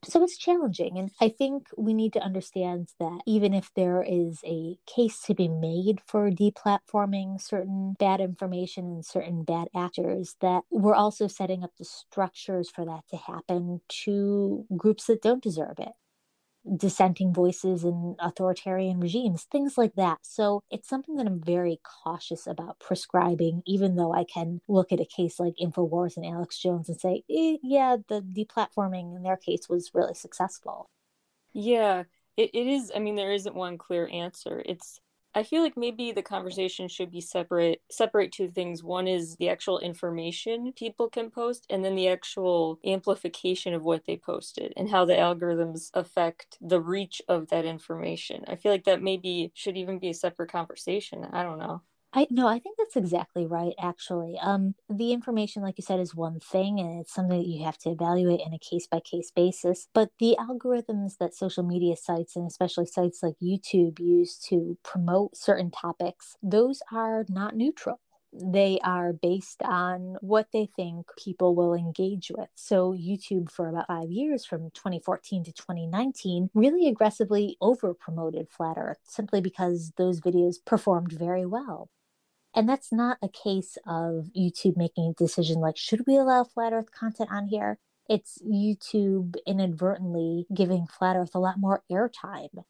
So 0.03 0.23
it's 0.23 0.37
challenging. 0.37 0.97
And 0.97 1.11
I 1.19 1.29
think 1.29 1.67
we 1.75 1.93
need 1.93 2.13
to 2.13 2.19
understand 2.19 2.89
that 2.99 3.21
even 3.25 3.53
if 3.53 3.71
there 3.75 4.03
is 4.07 4.39
a 4.45 4.77
case 4.85 5.21
to 5.23 5.33
be 5.33 5.47
made 5.47 6.01
for 6.05 6.29
deplatforming 6.29 7.41
certain 7.41 7.93
bad 7.99 8.21
information 8.21 8.85
and 8.85 9.05
certain 9.05 9.43
bad 9.43 9.69
actors, 9.75 10.35
that 10.39 10.63
we're 10.69 10.93
also 10.95 11.27
setting 11.27 11.63
up 11.63 11.71
the 11.77 11.85
structures 11.85 12.69
for 12.69 12.85
that 12.85 13.07
to 13.09 13.17
happen 13.17 13.81
to 14.05 14.65
groups 14.77 15.05
that 15.07 15.21
don't 15.23 15.43
deserve 15.43 15.79
it 15.79 15.93
dissenting 16.75 17.33
voices 17.33 17.83
in 17.83 18.15
authoritarian 18.19 18.99
regimes, 18.99 19.43
things 19.43 19.77
like 19.77 19.95
that. 19.95 20.19
So 20.23 20.63
it's 20.69 20.89
something 20.89 21.15
that 21.15 21.27
I'm 21.27 21.41
very 21.41 21.79
cautious 22.03 22.47
about 22.47 22.79
prescribing, 22.79 23.63
even 23.65 23.95
though 23.95 24.13
I 24.13 24.23
can 24.23 24.61
look 24.67 24.91
at 24.91 24.99
a 24.99 25.05
case 25.05 25.39
like 25.39 25.55
InfoWars 25.61 26.17
and 26.17 26.25
Alex 26.25 26.57
Jones 26.59 26.89
and 26.89 26.99
say, 26.99 27.23
eh, 27.29 27.57
yeah, 27.63 27.97
the 28.07 28.21
deplatforming 28.21 29.15
in 29.15 29.23
their 29.23 29.37
case 29.37 29.69
was 29.69 29.91
really 29.93 30.13
successful. 30.13 30.89
Yeah, 31.53 32.03
it, 32.35 32.51
it 32.53 32.67
is. 32.67 32.91
I 32.95 32.99
mean, 32.99 33.15
there 33.15 33.31
isn't 33.31 33.55
one 33.55 33.77
clear 33.77 34.07
answer. 34.11 34.61
It's 34.65 34.99
I 35.37 35.43
feel 35.43 35.61
like 35.61 35.77
maybe 35.77 36.11
the 36.11 36.23
conversation 36.23 36.87
should 36.89 37.11
be 37.11 37.21
separate 37.21 37.83
separate 37.91 38.31
two 38.33 38.49
things. 38.49 38.83
One 38.83 39.07
is 39.07 39.35
the 39.37 39.49
actual 39.49 39.79
information 39.79 40.73
people 40.73 41.09
can 41.09 41.29
post 41.29 41.67
and 41.69 41.85
then 41.85 41.95
the 41.95 42.07
actual 42.09 42.79
amplification 42.83 43.75
of 43.75 43.83
what 43.83 44.05
they 44.05 44.17
posted 44.17 44.73
and 44.75 44.89
how 44.89 45.05
the 45.05 45.13
algorithms 45.13 45.91
affect 45.93 46.57
the 46.59 46.81
reach 46.81 47.21
of 47.29 47.49
that 47.49 47.65
information. 47.65 48.45
I 48.47 48.55
feel 48.57 48.71
like 48.73 48.85
that 48.85 49.03
maybe 49.03 49.51
should 49.53 49.77
even 49.77 49.99
be 49.99 50.09
a 50.09 50.15
separate 50.15 50.51
conversation. 50.51 51.25
I 51.31 51.43
don't 51.43 51.59
know. 51.59 51.83
I 52.13 52.25
no, 52.31 52.47
I 52.47 52.57
think 52.59 52.77
that's 52.77 52.95
exactly 52.95 53.45
right 53.45 53.73
actually. 53.79 54.37
Um 54.41 54.75
the 54.89 55.11
information 55.11 55.61
like 55.61 55.77
you 55.77 55.83
said 55.83 55.99
is 55.99 56.15
one 56.15 56.39
thing 56.39 56.79
and 56.79 56.99
it's 57.01 57.13
something 57.13 57.37
that 57.39 57.47
you 57.47 57.63
have 57.65 57.77
to 57.79 57.89
evaluate 57.91 58.39
in 58.45 58.53
a 58.53 58.59
case 58.59 58.87
by 58.87 58.99
case 59.01 59.29
basis, 59.31 59.87
but 59.93 60.09
the 60.19 60.35
algorithms 60.39 61.17
that 61.19 61.35
social 61.35 61.63
media 61.63 61.95
sites 61.95 62.35
and 62.35 62.47
especially 62.47 62.85
sites 62.85 63.21
like 63.21 63.35
YouTube 63.41 63.99
use 63.99 64.37
to 64.49 64.77
promote 64.83 65.35
certain 65.37 65.69
topics, 65.69 66.35
those 66.41 66.81
are 66.91 67.25
not 67.29 67.55
neutral 67.55 67.99
they 68.33 68.77
are 68.83 69.13
based 69.13 69.63
on 69.63 70.17
what 70.21 70.47
they 70.51 70.67
think 70.75 71.07
people 71.17 71.55
will 71.55 71.73
engage 71.73 72.29
with. 72.37 72.49
So, 72.55 72.91
YouTube, 72.93 73.49
for 73.49 73.69
about 73.69 73.87
five 73.87 74.11
years, 74.11 74.45
from 74.45 74.69
2014 74.71 75.43
to 75.45 75.53
2019, 75.53 76.49
really 76.53 76.87
aggressively 76.89 77.57
over 77.61 77.93
promoted 77.93 78.49
Flat 78.49 78.77
Earth 78.77 78.99
simply 79.05 79.39
because 79.41 79.93
those 79.97 80.19
videos 80.19 80.57
performed 80.63 81.13
very 81.13 81.45
well. 81.45 81.89
And 82.57 82.67
that's 82.67 82.91
not 82.91 83.19
a 83.21 83.29
case 83.29 83.77
of 83.85 84.31
YouTube 84.35 84.77
making 84.77 85.11
a 85.11 85.13
decision 85.13 85.59
like, 85.59 85.77
should 85.77 86.07
we 86.07 86.17
allow 86.17 86.43
flat 86.43 86.73
earth 86.73 86.91
content 86.91 87.29
on 87.31 87.45
here? 87.45 87.77
It's 88.09 88.41
YouTube 88.41 89.35
inadvertently 89.45 90.47
giving 90.51 90.87
flat 90.87 91.15
earth 91.15 91.35
a 91.35 91.39
lot 91.39 91.59
more 91.59 91.83
airtime. 91.91 92.63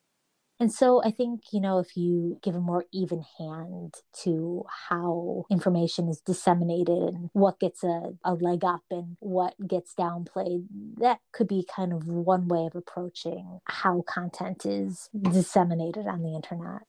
And 0.59 0.73
so 0.73 1.01
I 1.05 1.11
think, 1.11 1.53
you 1.53 1.61
know, 1.61 1.79
if 1.79 1.95
you 1.95 2.37
give 2.43 2.53
a 2.53 2.59
more 2.59 2.83
even 2.91 3.23
hand 3.37 3.93
to 4.23 4.65
how 4.89 5.45
information 5.49 6.09
is 6.09 6.19
disseminated 6.19 7.13
and 7.13 7.29
what 7.31 7.57
gets 7.57 7.81
a, 7.81 8.11
a 8.25 8.33
leg 8.33 8.65
up 8.65 8.81
and 8.91 9.15
what 9.21 9.53
gets 9.65 9.93
downplayed, 9.97 10.65
that 10.97 11.19
could 11.31 11.47
be 11.47 11.65
kind 11.73 11.93
of 11.93 12.07
one 12.09 12.49
way 12.49 12.65
of 12.65 12.75
approaching 12.75 13.61
how 13.65 14.01
content 14.01 14.65
is 14.65 15.09
disseminated 15.31 16.07
on 16.07 16.23
the 16.23 16.35
internet. 16.35 16.81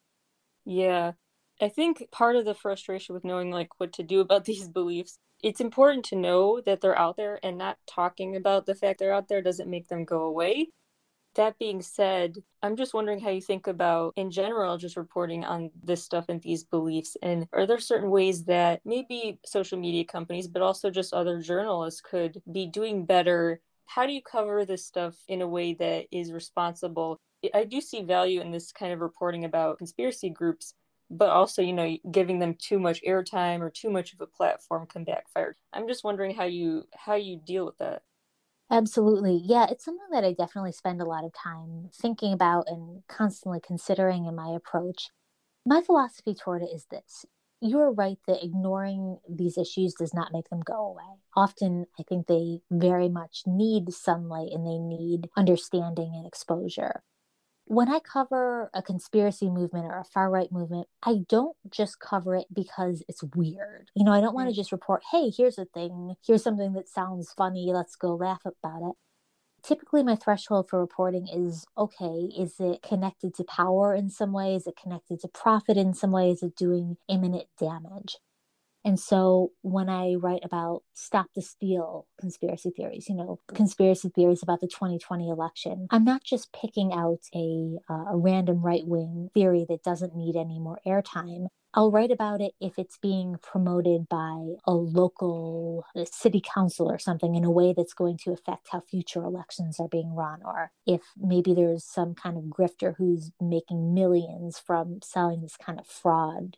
Yeah. 0.64 1.12
I 1.60 1.68
think 1.68 2.04
part 2.12 2.36
of 2.36 2.44
the 2.44 2.54
frustration 2.54 3.14
with 3.14 3.24
knowing 3.24 3.50
like 3.50 3.68
what 3.78 3.92
to 3.94 4.02
do 4.02 4.20
about 4.20 4.44
these 4.46 4.68
beliefs, 4.68 5.18
it's 5.42 5.60
important 5.60 6.04
to 6.06 6.16
know 6.16 6.60
that 6.66 6.80
they're 6.80 6.98
out 6.98 7.16
there 7.16 7.38
and 7.42 7.58
not 7.58 7.78
talking 7.86 8.36
about 8.36 8.66
the 8.66 8.74
fact 8.74 8.98
they're 8.98 9.14
out 9.14 9.28
there 9.28 9.42
doesn't 9.42 9.70
make 9.70 9.88
them 9.88 10.04
go 10.04 10.22
away. 10.22 10.68
That 11.34 11.58
being 11.58 11.82
said, 11.82 12.36
I'm 12.62 12.74
just 12.74 12.94
wondering 12.94 13.20
how 13.20 13.30
you 13.30 13.40
think 13.40 13.68
about 13.68 14.14
in 14.16 14.30
general 14.32 14.76
just 14.76 14.96
reporting 14.96 15.44
on 15.44 15.70
this 15.84 16.02
stuff 16.02 16.24
and 16.28 16.40
these 16.42 16.64
beliefs 16.64 17.16
and 17.22 17.46
are 17.52 17.66
there 17.66 17.78
certain 17.78 18.10
ways 18.10 18.44
that 18.46 18.80
maybe 18.84 19.38
social 19.44 19.78
media 19.78 20.04
companies 20.04 20.48
but 20.48 20.62
also 20.62 20.90
just 20.90 21.14
other 21.14 21.40
journalists 21.40 22.00
could 22.00 22.42
be 22.50 22.66
doing 22.66 23.04
better? 23.06 23.60
How 23.86 24.06
do 24.06 24.12
you 24.12 24.22
cover 24.22 24.64
this 24.64 24.84
stuff 24.84 25.14
in 25.28 25.40
a 25.40 25.48
way 25.48 25.74
that 25.74 26.06
is 26.10 26.32
responsible? 26.32 27.20
I 27.54 27.64
do 27.64 27.80
see 27.80 28.02
value 28.02 28.40
in 28.40 28.50
this 28.50 28.72
kind 28.72 28.92
of 28.92 29.00
reporting 29.00 29.44
about 29.44 29.78
conspiracy 29.78 30.30
groups 30.30 30.74
but 31.10 31.30
also 31.30 31.62
you 31.62 31.72
know 31.72 31.96
giving 32.10 32.38
them 32.38 32.54
too 32.54 32.78
much 32.78 33.02
airtime 33.02 33.60
or 33.60 33.70
too 33.70 33.90
much 33.90 34.12
of 34.12 34.20
a 34.20 34.26
platform 34.26 34.86
can 34.86 35.04
backfire. 35.04 35.56
I'm 35.72 35.88
just 35.88 36.04
wondering 36.04 36.34
how 36.34 36.44
you 36.44 36.84
how 36.94 37.14
you 37.14 37.36
deal 37.44 37.64
with 37.66 37.78
that. 37.78 38.02
Absolutely. 38.70 39.40
Yeah 39.44 39.66
it's 39.70 39.84
something 39.84 40.06
that 40.12 40.24
i 40.24 40.32
definitely 40.32 40.72
spend 40.72 41.00
a 41.00 41.06
lot 41.06 41.24
of 41.24 41.32
time 41.32 41.90
thinking 41.94 42.32
about 42.32 42.66
and 42.68 43.02
constantly 43.08 43.60
considering 43.60 44.26
in 44.26 44.34
my 44.34 44.48
approach. 44.54 45.10
My 45.66 45.82
philosophy 45.82 46.34
toward 46.34 46.62
it 46.62 46.70
is 46.74 46.86
this 46.90 47.24
you're 47.60 47.92
right 47.92 48.18
that 48.26 48.44
ignoring 48.44 49.18
these 49.28 49.58
issues 49.58 49.94
does 49.94 50.14
not 50.14 50.32
make 50.32 50.48
them 50.48 50.60
go 50.64 50.86
away. 50.86 51.18
Often, 51.36 51.86
I 51.98 52.04
think 52.04 52.26
they 52.26 52.60
very 52.70 53.08
much 53.08 53.42
need 53.46 53.92
sunlight 53.92 54.50
and 54.52 54.64
they 54.66 54.78
need 54.78 55.28
understanding 55.36 56.12
and 56.14 56.26
exposure 56.26 57.02
when 57.68 57.90
I 57.90 58.00
cover 58.00 58.70
a 58.72 58.80
conspiracy 58.80 59.50
movement 59.50 59.84
or 59.84 59.98
a 59.98 60.04
far 60.04 60.30
right 60.30 60.50
movement, 60.50 60.88
I 61.02 61.18
don't 61.28 61.56
just 61.70 62.00
cover 62.00 62.34
it 62.34 62.46
because 62.52 63.02
it's 63.08 63.22
weird. 63.22 63.90
You 63.94 64.04
know, 64.04 64.12
I 64.12 64.22
don't 64.22 64.34
want 64.34 64.48
to 64.48 64.52
mm. 64.52 64.56
just 64.56 64.72
report, 64.72 65.02
hey, 65.12 65.30
here's 65.30 65.58
a 65.58 65.66
thing, 65.66 66.14
here's 66.26 66.42
something 66.42 66.72
that 66.72 66.88
sounds 66.88 67.32
funny, 67.36 67.70
let's 67.72 67.94
go 67.94 68.14
laugh 68.14 68.40
about 68.44 68.88
it. 68.90 68.96
Typically, 69.62 70.02
my 70.02 70.16
threshold 70.16 70.68
for 70.70 70.80
reporting 70.80 71.28
is 71.28 71.66
okay, 71.76 72.30
is 72.38 72.54
it 72.58 72.80
connected 72.80 73.34
to 73.34 73.44
power 73.44 73.94
in 73.94 74.08
some 74.08 74.32
way? 74.32 74.54
Is 74.54 74.66
it 74.66 74.78
connected 74.80 75.20
to 75.20 75.28
profit 75.28 75.76
in 75.76 75.92
some 75.92 76.12
way? 76.12 76.30
Is 76.30 76.42
it 76.42 76.56
doing 76.56 76.96
imminent 77.08 77.48
damage? 77.58 78.16
And 78.88 78.98
so 78.98 79.52
when 79.60 79.90
I 79.90 80.14
write 80.14 80.40
about 80.46 80.82
stop 80.94 81.26
the 81.36 81.42
steal 81.42 82.06
conspiracy 82.18 82.70
theories, 82.74 83.06
you 83.06 83.16
know, 83.16 83.38
conspiracy 83.54 84.08
theories 84.08 84.42
about 84.42 84.62
the 84.62 84.66
2020 84.66 85.28
election, 85.28 85.88
I'm 85.90 86.04
not 86.04 86.24
just 86.24 86.54
picking 86.54 86.94
out 86.94 87.20
a, 87.34 87.76
uh, 87.90 88.12
a 88.12 88.16
random 88.16 88.62
right 88.62 88.86
wing 88.86 89.28
theory 89.34 89.66
that 89.68 89.82
doesn't 89.82 90.16
need 90.16 90.36
any 90.36 90.58
more 90.58 90.80
airtime. 90.86 91.48
I'll 91.74 91.90
write 91.90 92.10
about 92.10 92.40
it 92.40 92.52
if 92.62 92.78
it's 92.78 92.96
being 92.96 93.36
promoted 93.42 94.08
by 94.08 94.54
a 94.64 94.72
local 94.72 95.84
city 96.10 96.40
council 96.42 96.90
or 96.90 96.98
something 96.98 97.34
in 97.34 97.44
a 97.44 97.50
way 97.50 97.74
that's 97.76 97.92
going 97.92 98.16
to 98.24 98.32
affect 98.32 98.68
how 98.72 98.80
future 98.80 99.22
elections 99.22 99.78
are 99.78 99.88
being 99.88 100.14
run, 100.14 100.40
or 100.42 100.70
if 100.86 101.02
maybe 101.18 101.52
there's 101.52 101.84
some 101.84 102.14
kind 102.14 102.38
of 102.38 102.44
grifter 102.44 102.94
who's 102.96 103.32
making 103.38 103.92
millions 103.92 104.58
from 104.58 105.00
selling 105.02 105.42
this 105.42 105.58
kind 105.58 105.78
of 105.78 105.86
fraud 105.86 106.56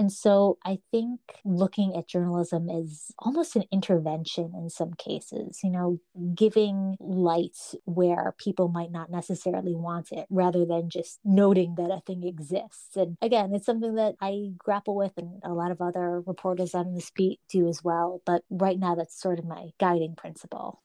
and 0.00 0.10
so 0.10 0.56
I 0.64 0.78
think 0.90 1.20
looking 1.44 1.94
at 1.94 2.08
journalism 2.08 2.70
is 2.70 3.12
almost 3.18 3.54
an 3.54 3.64
intervention 3.70 4.54
in 4.56 4.70
some 4.70 4.94
cases, 4.94 5.60
you 5.62 5.68
know, 5.68 6.00
giving 6.34 6.96
light 6.98 7.58
where 7.84 8.34
people 8.38 8.68
might 8.68 8.90
not 8.90 9.10
necessarily 9.10 9.74
want 9.74 10.10
it 10.10 10.24
rather 10.30 10.64
than 10.64 10.88
just 10.88 11.18
noting 11.22 11.74
that 11.74 11.90
a 11.90 12.00
thing 12.06 12.24
exists. 12.24 12.96
And 12.96 13.18
again, 13.20 13.52
it's 13.52 13.66
something 13.66 13.96
that 13.96 14.14
I 14.22 14.52
grapple 14.56 14.96
with 14.96 15.12
and 15.18 15.42
a 15.44 15.52
lot 15.52 15.70
of 15.70 15.82
other 15.82 16.22
reporters 16.22 16.74
on 16.74 16.94
the 16.94 17.10
beat 17.14 17.40
do 17.50 17.68
as 17.68 17.84
well. 17.84 18.22
But 18.24 18.42
right 18.48 18.78
now, 18.78 18.94
that's 18.94 19.20
sort 19.20 19.38
of 19.38 19.44
my 19.44 19.68
guiding 19.78 20.14
principle. 20.16 20.82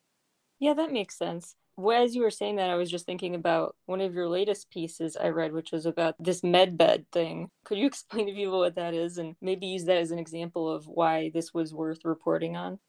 Yeah, 0.60 0.74
that 0.74 0.92
makes 0.92 1.18
sense 1.18 1.56
well, 1.78 2.04
as 2.04 2.16
you 2.16 2.22
were 2.22 2.32
saying 2.32 2.56
that, 2.56 2.70
I 2.70 2.76
was 2.76 2.90
just 2.90 3.06
thinking 3.06 3.36
about 3.36 3.76
one 3.86 4.02
of 4.02 4.14
your 4.14 4.30
latest 4.30 4.70
pieces 4.70 5.18
I 5.18 5.30
read, 5.30 5.54
which 5.54 5.72
was 5.72 5.86
about 5.86 6.16
this 6.20 6.44
med 6.44 6.78
bed 6.78 7.06
thing. 7.12 7.50
Could 7.66 7.78
you 7.78 7.88
explain 7.88 8.28
to 8.28 8.34
people 8.34 8.60
what 8.60 8.76
that 8.76 8.94
is 8.94 9.18
and 9.18 9.36
maybe 9.42 9.68
use 9.68 9.86
that 9.86 9.98
as 9.98 10.12
an 10.12 10.20
example 10.20 10.72
of 10.72 10.88
why 10.88 11.32
this 11.34 11.54
was 11.54 11.74
worth 11.74 12.06
reporting 12.06 12.56
on? 12.56 12.80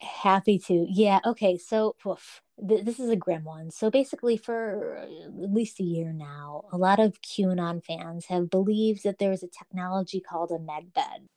Happy 0.00 0.58
to. 0.58 0.86
Yeah. 0.90 1.20
Okay. 1.24 1.56
So, 1.56 1.94
oof, 2.06 2.42
th- 2.68 2.84
this 2.84 2.98
is 2.98 3.08
a 3.08 3.16
grim 3.16 3.44
one. 3.44 3.70
So, 3.70 3.88
basically, 3.88 4.36
for 4.36 4.98
uh, 4.98 5.44
at 5.44 5.52
least 5.52 5.78
a 5.78 5.84
year 5.84 6.12
now, 6.12 6.64
a 6.72 6.76
lot 6.76 6.98
of 6.98 7.20
QAnon 7.22 7.84
fans 7.84 8.26
have 8.26 8.50
believed 8.50 9.04
that 9.04 9.18
there 9.18 9.30
is 9.30 9.44
a 9.44 9.48
technology 9.48 10.20
called 10.20 10.50
a 10.50 10.58
med 10.58 10.92
bed 10.92 11.28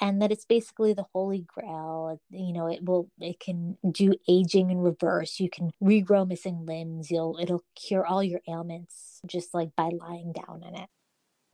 and 0.00 0.20
that 0.22 0.32
it's 0.32 0.44
basically 0.44 0.92
the 0.92 1.06
holy 1.14 1.40
grail 1.46 2.20
you 2.30 2.52
know 2.52 2.66
it 2.66 2.84
will 2.84 3.10
it 3.20 3.40
can 3.40 3.76
do 3.90 4.14
aging 4.28 4.70
in 4.70 4.78
reverse 4.78 5.40
you 5.40 5.50
can 5.50 5.70
regrow 5.82 6.26
missing 6.26 6.66
limbs 6.66 7.10
you'll 7.10 7.38
it'll 7.40 7.64
cure 7.74 8.06
all 8.06 8.22
your 8.22 8.40
ailments 8.48 9.20
just 9.26 9.54
like 9.54 9.70
by 9.76 9.90
lying 10.00 10.32
down 10.32 10.62
in 10.66 10.74
it 10.74 10.88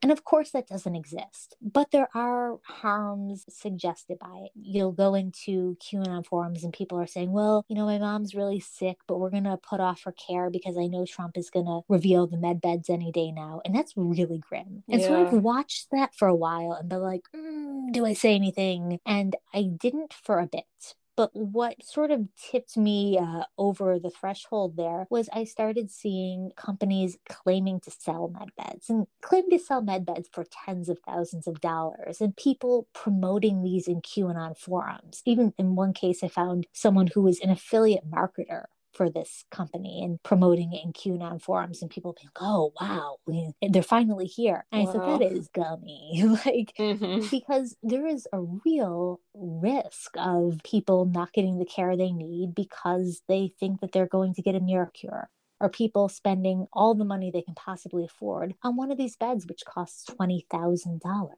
and 0.03 0.11
of 0.11 0.25
course, 0.25 0.51
that 0.51 0.67
doesn't 0.67 0.97
exist, 0.97 1.57
but 1.63 1.93
there 1.93 2.09
are 2.13 2.59
harms 2.65 3.45
suggested 3.49 4.19
by 4.19 4.47
it. 4.47 4.51
You'll 4.61 4.91
go 4.91 5.15
into 5.15 5.77
QAnon 5.81 6.27
forums 6.27 6.65
and 6.65 6.73
people 6.73 6.99
are 6.99 7.07
saying, 7.07 7.31
well, 7.31 7.65
you 7.69 7.77
know, 7.77 7.87
my 7.87 7.99
mom's 7.99 8.35
really 8.35 8.59
sick, 8.59 8.97
but 9.07 9.19
we're 9.19 9.31
going 9.31 9.45
to 9.45 9.57
put 9.57 9.79
off 9.79 10.03
her 10.03 10.13
care 10.13 10.51
because 10.51 10.77
I 10.77 10.89
know 10.89 11.07
Trump 11.07 11.39
is 11.39 11.51
going 11.51 11.67
to 11.67 11.83
reveal 11.89 12.27
the 12.27 12.37
med 12.37 12.61
beds 12.61 12.91
any 12.91 13.13
day 13.13 13.31
now. 13.31 13.61
And 13.65 13.75
that's 13.75 13.93
really 13.97 14.39
grim. 14.39 14.83
And 14.89 15.01
yeah. 15.01 15.07
so 15.07 15.25
I've 15.25 15.33
watched 15.35 15.89
that 15.93 16.17
for 16.17 16.27
a 16.27 16.35
while 16.35 16.73
and 16.73 16.89
been 16.89 17.01
like, 17.01 17.23
mm, 17.35 17.93
do 17.93 18.05
I 18.05 18.15
say 18.15 18.35
anything? 18.35 18.99
And 19.07 19.37
I 19.55 19.63
didn't 19.63 20.15
for 20.15 20.41
a 20.41 20.47
bit 20.47 20.95
but 21.17 21.31
what 21.35 21.85
sort 21.85 22.11
of 22.11 22.29
tipped 22.37 22.77
me 22.77 23.19
uh, 23.19 23.45
over 23.59 23.99
the 23.99 24.11
threshold 24.11 24.77
there 24.77 25.07
was 25.11 25.29
I 25.33 25.45
started 25.45 25.91
seeing 25.91 26.53
companies 26.57 27.19
claiming 27.29 27.81
to 27.81 27.91
sell 27.91 28.29
med 28.29 28.51
beds 28.57 28.89
and 28.89 29.07
claim 29.21 29.51
to 29.51 29.59
sell 29.59 29.83
med 29.83 30.07
beds 30.07 30.29
for 30.33 30.45
tens 30.45 30.89
of 30.89 30.99
thousands 31.07 31.47
of 31.47 31.61
dollars, 31.61 32.21
and 32.21 32.37
people 32.37 32.89
promoting 32.95 33.63
these 33.63 33.89
in 33.89 34.01
QAnon 34.03 34.57
forums. 34.57 35.23
Even 35.27 35.53
in 35.59 35.77
one 35.77 35.93
case, 35.93 36.23
I 36.23 36.29
found 36.29 36.67
someone 36.73 37.09
who 37.09 37.23
was 37.23 37.41
an 37.41 37.51
affiliate 37.51 38.11
marketer 38.11 38.67
for 38.93 39.11
this 39.11 39.45
company 39.51 40.03
and 40.03 40.23
promoting 40.23 40.73
it 40.73 40.85
in 40.85 40.93
QAnon 40.93 41.41
forums 41.41 41.83
and 41.83 41.91
people 41.91 42.13
being 42.13 42.29
like, 42.29 42.43
oh 42.43 42.73
wow, 42.81 43.17
they're 43.63 43.83
finally 43.83 44.27
here. 44.27 44.65
And 44.71 44.85
wow. 44.85 44.89
I 44.89 44.93
said, 44.93 45.03
that 45.03 45.33
is 45.33 45.49
gummy. 45.49 46.25
like 46.47 46.73
mm-hmm. 46.79 47.27
because 47.31 47.77
there 47.83 48.07
is 48.07 48.27
a 48.33 48.41
real 48.65 49.21
risk 49.35 50.13
of 50.17 50.61
people 50.65 51.07
not 51.07 51.33
getting 51.33 51.59
the 51.59 51.65
care 51.65 51.97
they 51.97 52.13
need 52.13 52.55
because 52.55 53.23
they 53.29 53.53
think 53.59 53.81
that 53.81 53.93
they're 53.93 54.07
going 54.07 54.35
to 54.35 54.43
get 54.43 54.55
a 54.55 54.61
miracle 54.61 54.93
cure 54.93 55.31
or 55.61 55.69
people 55.69 56.09
spending 56.09 56.67
all 56.73 56.95
the 56.95 57.05
money 57.05 57.31
they 57.31 57.43
can 57.43 57.55
possibly 57.55 58.05
afford 58.05 58.55
on 58.63 58.77
one 58.77 58.91
of 58.91 58.99
these 58.99 59.17
beds 59.17 59.47
which 59.47 59.65
costs 59.65 60.05
$20,000. 60.11 61.31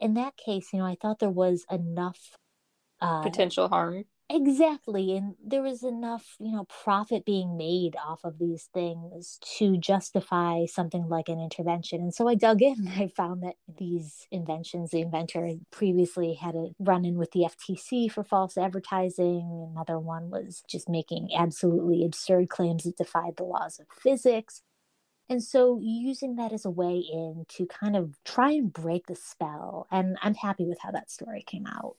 In 0.00 0.14
that 0.14 0.36
case, 0.36 0.68
you 0.72 0.78
know, 0.78 0.84
I 0.84 0.96
thought 1.00 1.18
there 1.18 1.30
was 1.30 1.64
enough 1.70 2.36
uh, 3.00 3.22
potential 3.22 3.68
harm 3.68 4.04
Exactly. 4.30 5.16
And 5.16 5.36
there 5.42 5.62
was 5.62 5.82
enough, 5.82 6.36
you 6.38 6.52
know, 6.52 6.64
profit 6.64 7.24
being 7.24 7.56
made 7.56 7.96
off 7.96 8.20
of 8.24 8.38
these 8.38 8.68
things 8.74 9.38
to 9.58 9.78
justify 9.78 10.66
something 10.66 11.08
like 11.08 11.30
an 11.30 11.40
intervention. 11.40 12.02
And 12.02 12.14
so 12.14 12.28
I 12.28 12.34
dug 12.34 12.60
in 12.60 12.88
I 12.96 13.08
found 13.08 13.42
that 13.42 13.54
these 13.78 14.26
inventions, 14.30 14.90
the 14.90 15.00
inventor 15.00 15.52
previously 15.70 16.34
had 16.34 16.54
a 16.56 16.68
run 16.78 17.06
in 17.06 17.16
with 17.16 17.30
the 17.30 17.44
FTC 17.46 18.06
for 18.06 18.22
false 18.22 18.58
advertising. 18.58 19.70
Another 19.74 19.98
one 19.98 20.28
was 20.28 20.62
just 20.68 20.90
making 20.90 21.30
absolutely 21.34 22.04
absurd 22.04 22.50
claims 22.50 22.84
that 22.84 22.98
defied 22.98 23.36
the 23.38 23.44
laws 23.44 23.78
of 23.80 23.86
physics. 23.90 24.60
And 25.28 25.42
so 25.42 25.78
using 25.82 26.36
that 26.36 26.52
as 26.52 26.64
a 26.66 26.70
way 26.70 26.98
in 26.98 27.46
to 27.50 27.66
kind 27.66 27.96
of 27.96 28.16
try 28.24 28.52
and 28.52 28.72
break 28.72 29.06
the 29.08 29.16
spell. 29.16 29.86
And 29.90 30.18
I'm 30.22 30.34
happy 30.34 30.66
with 30.66 30.78
how 30.82 30.92
that 30.92 31.10
story 31.10 31.44
came 31.46 31.66
out. 31.66 31.96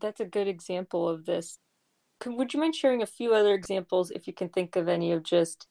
That's 0.00 0.20
a 0.20 0.24
good 0.26 0.48
example 0.48 1.08
of 1.08 1.24
this. 1.26 1.58
Could, 2.20 2.34
would 2.34 2.54
you 2.54 2.60
mind 2.60 2.74
sharing 2.74 3.02
a 3.02 3.06
few 3.06 3.34
other 3.34 3.54
examples 3.54 4.10
if 4.10 4.26
you 4.26 4.32
can 4.32 4.48
think 4.48 4.76
of 4.76 4.88
any 4.88 5.12
of 5.12 5.22
just 5.22 5.66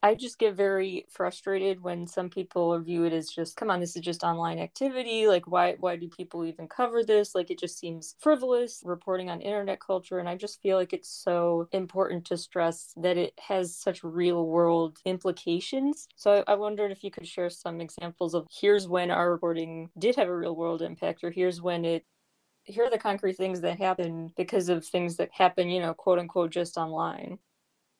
I 0.00 0.14
just 0.14 0.38
get 0.38 0.54
very 0.54 1.06
frustrated 1.10 1.82
when 1.82 2.06
some 2.06 2.30
people 2.30 2.78
view 2.78 3.02
it 3.04 3.12
as 3.12 3.30
just, 3.30 3.56
come 3.56 3.68
on, 3.68 3.80
this 3.80 3.96
is 3.96 4.02
just 4.02 4.22
online 4.22 4.60
activity. 4.60 5.26
Like, 5.26 5.48
why 5.48 5.74
why 5.80 5.96
do 5.96 6.08
people 6.08 6.44
even 6.44 6.68
cover 6.68 7.02
this? 7.02 7.34
Like, 7.34 7.50
it 7.50 7.58
just 7.58 7.78
seems 7.78 8.14
frivolous 8.20 8.80
reporting 8.84 9.28
on 9.28 9.40
internet 9.40 9.80
culture. 9.80 10.20
And 10.20 10.28
I 10.28 10.36
just 10.36 10.62
feel 10.62 10.76
like 10.76 10.92
it's 10.92 11.08
so 11.10 11.68
important 11.72 12.24
to 12.26 12.36
stress 12.36 12.92
that 12.96 13.16
it 13.16 13.34
has 13.40 13.76
such 13.76 14.04
real 14.04 14.46
world 14.46 14.98
implications. 15.04 16.06
So 16.14 16.44
I, 16.46 16.52
I 16.52 16.54
wondered 16.54 16.92
if 16.92 17.02
you 17.02 17.10
could 17.10 17.26
share 17.26 17.50
some 17.50 17.80
examples 17.80 18.34
of 18.34 18.46
here's 18.60 18.86
when 18.86 19.10
our 19.10 19.30
reporting 19.32 19.90
did 19.98 20.14
have 20.14 20.28
a 20.28 20.36
real 20.36 20.54
world 20.54 20.80
impact, 20.80 21.24
or 21.24 21.32
here's 21.32 21.60
when 21.60 21.84
it 21.84 22.04
here 22.68 22.84
are 22.84 22.90
the 22.90 22.98
concrete 22.98 23.36
things 23.36 23.60
that 23.62 23.78
happen 23.78 24.32
because 24.36 24.68
of 24.68 24.86
things 24.86 25.16
that 25.16 25.30
happen, 25.32 25.68
you 25.70 25.80
know, 25.80 25.94
quote 25.94 26.18
unquote, 26.18 26.50
just 26.50 26.76
online. 26.76 27.38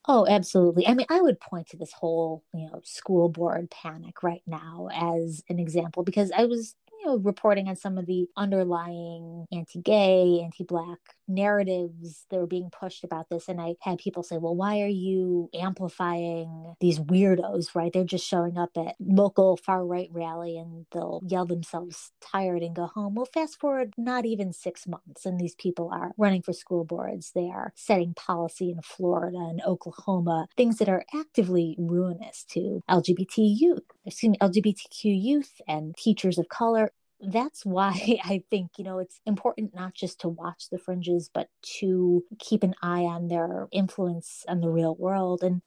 Oh, 0.06 0.26
absolutely. 0.26 0.86
I 0.86 0.94
mean, 0.94 1.06
I 1.10 1.20
would 1.20 1.40
point 1.40 1.68
to 1.68 1.76
this 1.76 1.92
whole, 1.92 2.42
you 2.54 2.66
know, 2.66 2.80
school 2.84 3.28
board 3.28 3.70
panic 3.70 4.22
right 4.22 4.42
now 4.46 4.88
as 4.92 5.42
an 5.48 5.58
example 5.58 6.02
because 6.02 6.30
I 6.34 6.46
was 6.46 6.74
know, 7.08 7.18
reporting 7.18 7.68
on 7.68 7.76
some 7.76 7.98
of 7.98 8.06
the 8.06 8.26
underlying 8.36 9.46
anti 9.52 9.80
gay, 9.80 10.40
anti 10.42 10.64
black 10.64 10.98
narratives 11.26 12.24
that 12.30 12.38
were 12.38 12.46
being 12.46 12.70
pushed 12.70 13.04
about 13.04 13.28
this. 13.28 13.48
And 13.48 13.60
I 13.60 13.74
had 13.80 13.98
people 13.98 14.22
say, 14.22 14.38
well, 14.38 14.56
why 14.56 14.80
are 14.80 14.86
you 14.86 15.50
amplifying 15.54 16.74
these 16.80 16.98
weirdos, 16.98 17.74
right? 17.74 17.92
They're 17.92 18.04
just 18.04 18.26
showing 18.26 18.56
up 18.56 18.70
at 18.76 18.96
local 18.98 19.56
far 19.56 19.84
right 19.84 20.08
rally 20.12 20.56
and 20.56 20.86
they'll 20.92 21.20
yell 21.26 21.46
themselves 21.46 22.12
tired 22.20 22.62
and 22.62 22.74
go 22.74 22.86
home. 22.86 23.14
Well, 23.14 23.26
fast 23.26 23.60
forward 23.60 23.92
not 23.96 24.24
even 24.24 24.52
six 24.52 24.86
months, 24.86 25.26
and 25.26 25.38
these 25.38 25.54
people 25.54 25.90
are 25.92 26.12
running 26.16 26.42
for 26.42 26.52
school 26.52 26.84
boards. 26.84 27.32
They 27.34 27.50
are 27.50 27.72
setting 27.76 28.14
policy 28.14 28.70
in 28.70 28.80
Florida 28.82 29.38
and 29.38 29.62
Oklahoma, 29.66 30.46
things 30.56 30.78
that 30.78 30.88
are 30.88 31.04
actively 31.14 31.76
ruinous 31.78 32.44
to 32.50 32.80
LGBT 32.88 33.36
youth, 33.36 33.82
excuse 34.06 34.30
me, 34.30 34.38
LGBTQ 34.38 35.22
youth 35.22 35.60
and 35.66 35.96
teachers 35.96 36.38
of 36.38 36.48
color 36.48 36.90
that's 37.20 37.64
why 37.66 38.18
I 38.24 38.42
think, 38.50 38.72
you 38.78 38.84
know, 38.84 38.98
it's 38.98 39.20
important 39.26 39.74
not 39.74 39.94
just 39.94 40.20
to 40.20 40.28
watch 40.28 40.68
the 40.70 40.78
fringes, 40.78 41.30
but 41.32 41.48
to 41.80 42.24
keep 42.38 42.62
an 42.62 42.74
eye 42.82 43.02
on 43.02 43.28
their 43.28 43.68
influence 43.72 44.44
on 44.48 44.60
the 44.60 44.70
real 44.70 44.94
world. 44.96 45.42
And 45.42 45.62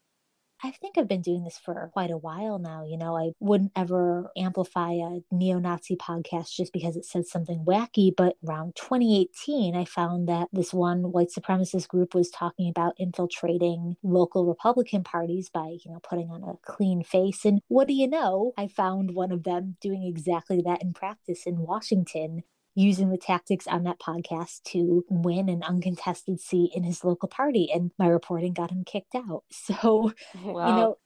I 0.63 0.69
think 0.69 0.95
I've 0.97 1.07
been 1.07 1.23
doing 1.23 1.43
this 1.43 1.57
for 1.57 1.89
quite 1.91 2.11
a 2.11 2.17
while 2.17 2.59
now. 2.59 2.85
You 2.85 2.95
know, 2.95 3.17
I 3.17 3.31
wouldn't 3.39 3.71
ever 3.75 4.31
amplify 4.37 4.91
a 4.91 5.21
neo 5.31 5.57
Nazi 5.57 5.95
podcast 5.95 6.53
just 6.55 6.71
because 6.71 6.95
it 6.95 7.03
said 7.05 7.25
something 7.25 7.65
wacky. 7.65 8.11
But 8.15 8.35
around 8.47 8.75
2018, 8.75 9.75
I 9.75 9.85
found 9.85 10.29
that 10.29 10.49
this 10.53 10.71
one 10.71 11.11
white 11.11 11.29
supremacist 11.35 11.87
group 11.87 12.13
was 12.13 12.29
talking 12.29 12.69
about 12.69 12.93
infiltrating 12.99 13.97
local 14.03 14.45
Republican 14.45 15.03
parties 15.03 15.49
by, 15.49 15.77
you 15.83 15.91
know, 15.91 15.99
putting 16.07 16.29
on 16.29 16.43
a 16.43 16.57
clean 16.63 17.03
face. 17.03 17.43
And 17.43 17.61
what 17.67 17.87
do 17.87 17.95
you 17.95 18.07
know? 18.07 18.53
I 18.55 18.67
found 18.67 19.15
one 19.15 19.31
of 19.31 19.43
them 19.43 19.77
doing 19.81 20.03
exactly 20.03 20.61
that 20.63 20.83
in 20.83 20.93
practice 20.93 21.47
in 21.47 21.57
Washington 21.57 22.43
using 22.75 23.09
the 23.09 23.17
tactics 23.17 23.67
on 23.67 23.83
that 23.83 23.99
podcast 23.99 24.63
to 24.63 25.03
win 25.09 25.49
an 25.49 25.63
uncontested 25.63 26.39
seat 26.39 26.71
in 26.73 26.83
his 26.83 27.03
local 27.03 27.27
party. 27.27 27.69
And 27.73 27.91
my 27.97 28.07
reporting 28.07 28.53
got 28.53 28.71
him 28.71 28.83
kicked 28.83 29.15
out. 29.15 29.43
So, 29.51 30.11
wow. 30.43 30.67
you 30.67 30.75
know, 30.75 30.97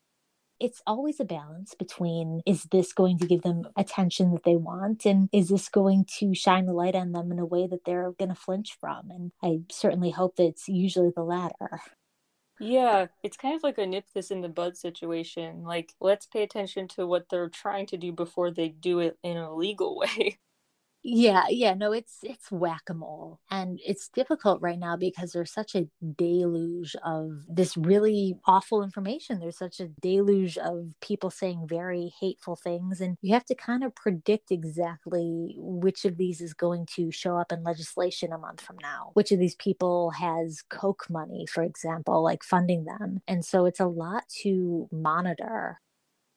it's 0.59 0.81
always 0.87 1.19
a 1.19 1.25
balance 1.25 1.75
between 1.75 2.41
is 2.45 2.63
this 2.71 2.93
going 2.93 3.19
to 3.19 3.27
give 3.27 3.41
them 3.41 3.63
attention 3.75 4.31
that 4.31 4.43
they 4.43 4.55
want 4.55 5.05
and 5.05 5.29
is 5.31 5.49
this 5.49 5.69
going 5.69 6.05
to 6.19 6.33
shine 6.33 6.67
a 6.67 6.73
light 6.73 6.95
on 6.95 7.11
them 7.11 7.31
in 7.31 7.39
a 7.39 7.45
way 7.45 7.67
that 7.67 7.85
they're 7.85 8.13
going 8.17 8.29
to 8.29 8.35
flinch 8.35 8.77
from 8.79 9.11
and 9.11 9.31
i 9.43 9.59
certainly 9.69 10.11
hope 10.11 10.37
that 10.37 10.45
it's 10.45 10.67
usually 10.67 11.11
the 11.15 11.23
latter 11.23 11.81
yeah, 12.59 13.07
it's 13.21 13.37
kind 13.37 13.55
of 13.55 13.63
like 13.63 13.77
a 13.77 13.85
nip 13.85 14.05
this 14.13 14.31
in 14.31 14.41
the 14.41 14.49
bud 14.49 14.77
situation. 14.77 15.63
Like, 15.63 15.93
let's 15.99 16.25
pay 16.25 16.43
attention 16.43 16.87
to 16.89 17.05
what 17.05 17.27
they're 17.29 17.49
trying 17.49 17.85
to 17.87 17.97
do 17.97 18.11
before 18.13 18.49
they 18.51 18.69
do 18.69 18.99
it 18.99 19.17
in 19.23 19.37
a 19.37 19.53
legal 19.53 19.97
way. 20.17 20.39
Yeah, 21.07 21.43
yeah, 21.49 21.75
no, 21.75 21.91
it's 21.91 22.17
it's 22.23 22.51
whack-a-mole. 22.51 23.39
And 23.51 23.79
it's 23.85 24.09
difficult 24.09 24.59
right 24.63 24.79
now 24.79 24.97
because 24.97 25.33
there's 25.33 25.53
such 25.53 25.75
a 25.75 25.87
deluge 26.17 26.95
of 27.05 27.43
this 27.47 27.77
really 27.77 28.39
awful 28.47 28.81
information. 28.81 29.39
There's 29.39 29.57
such 29.59 29.79
a 29.79 29.87
deluge 30.01 30.57
of 30.57 30.93
people 31.01 31.29
saying 31.29 31.67
very 31.69 32.11
hateful 32.19 32.55
things 32.55 33.01
and 33.01 33.17
you 33.21 33.35
have 33.35 33.45
to 33.45 33.55
kind 33.55 33.83
of 33.83 33.93
predict 33.93 34.49
exactly 34.49 35.53
which 35.59 36.05
of 36.05 36.17
these 36.17 36.41
is 36.41 36.55
going 36.55 36.87
to 36.95 37.11
show 37.11 37.37
up 37.37 37.51
in 37.51 37.63
legislation 37.63 38.33
a 38.33 38.39
month 38.39 38.61
from 38.61 38.77
now. 38.81 39.11
Which 39.13 39.31
of 39.31 39.37
these 39.37 39.55
people 39.55 40.09
has 40.11 40.63
Koch 40.71 41.07
money, 41.07 41.45
for 41.45 41.61
example, 41.61 42.23
like 42.23 42.43
funding 42.43 42.85
them. 42.85 43.21
And 43.27 43.45
so 43.45 43.65
it's 43.65 43.79
a 43.79 43.85
lot 43.85 44.23
to 44.41 44.89
monitor 44.91 45.79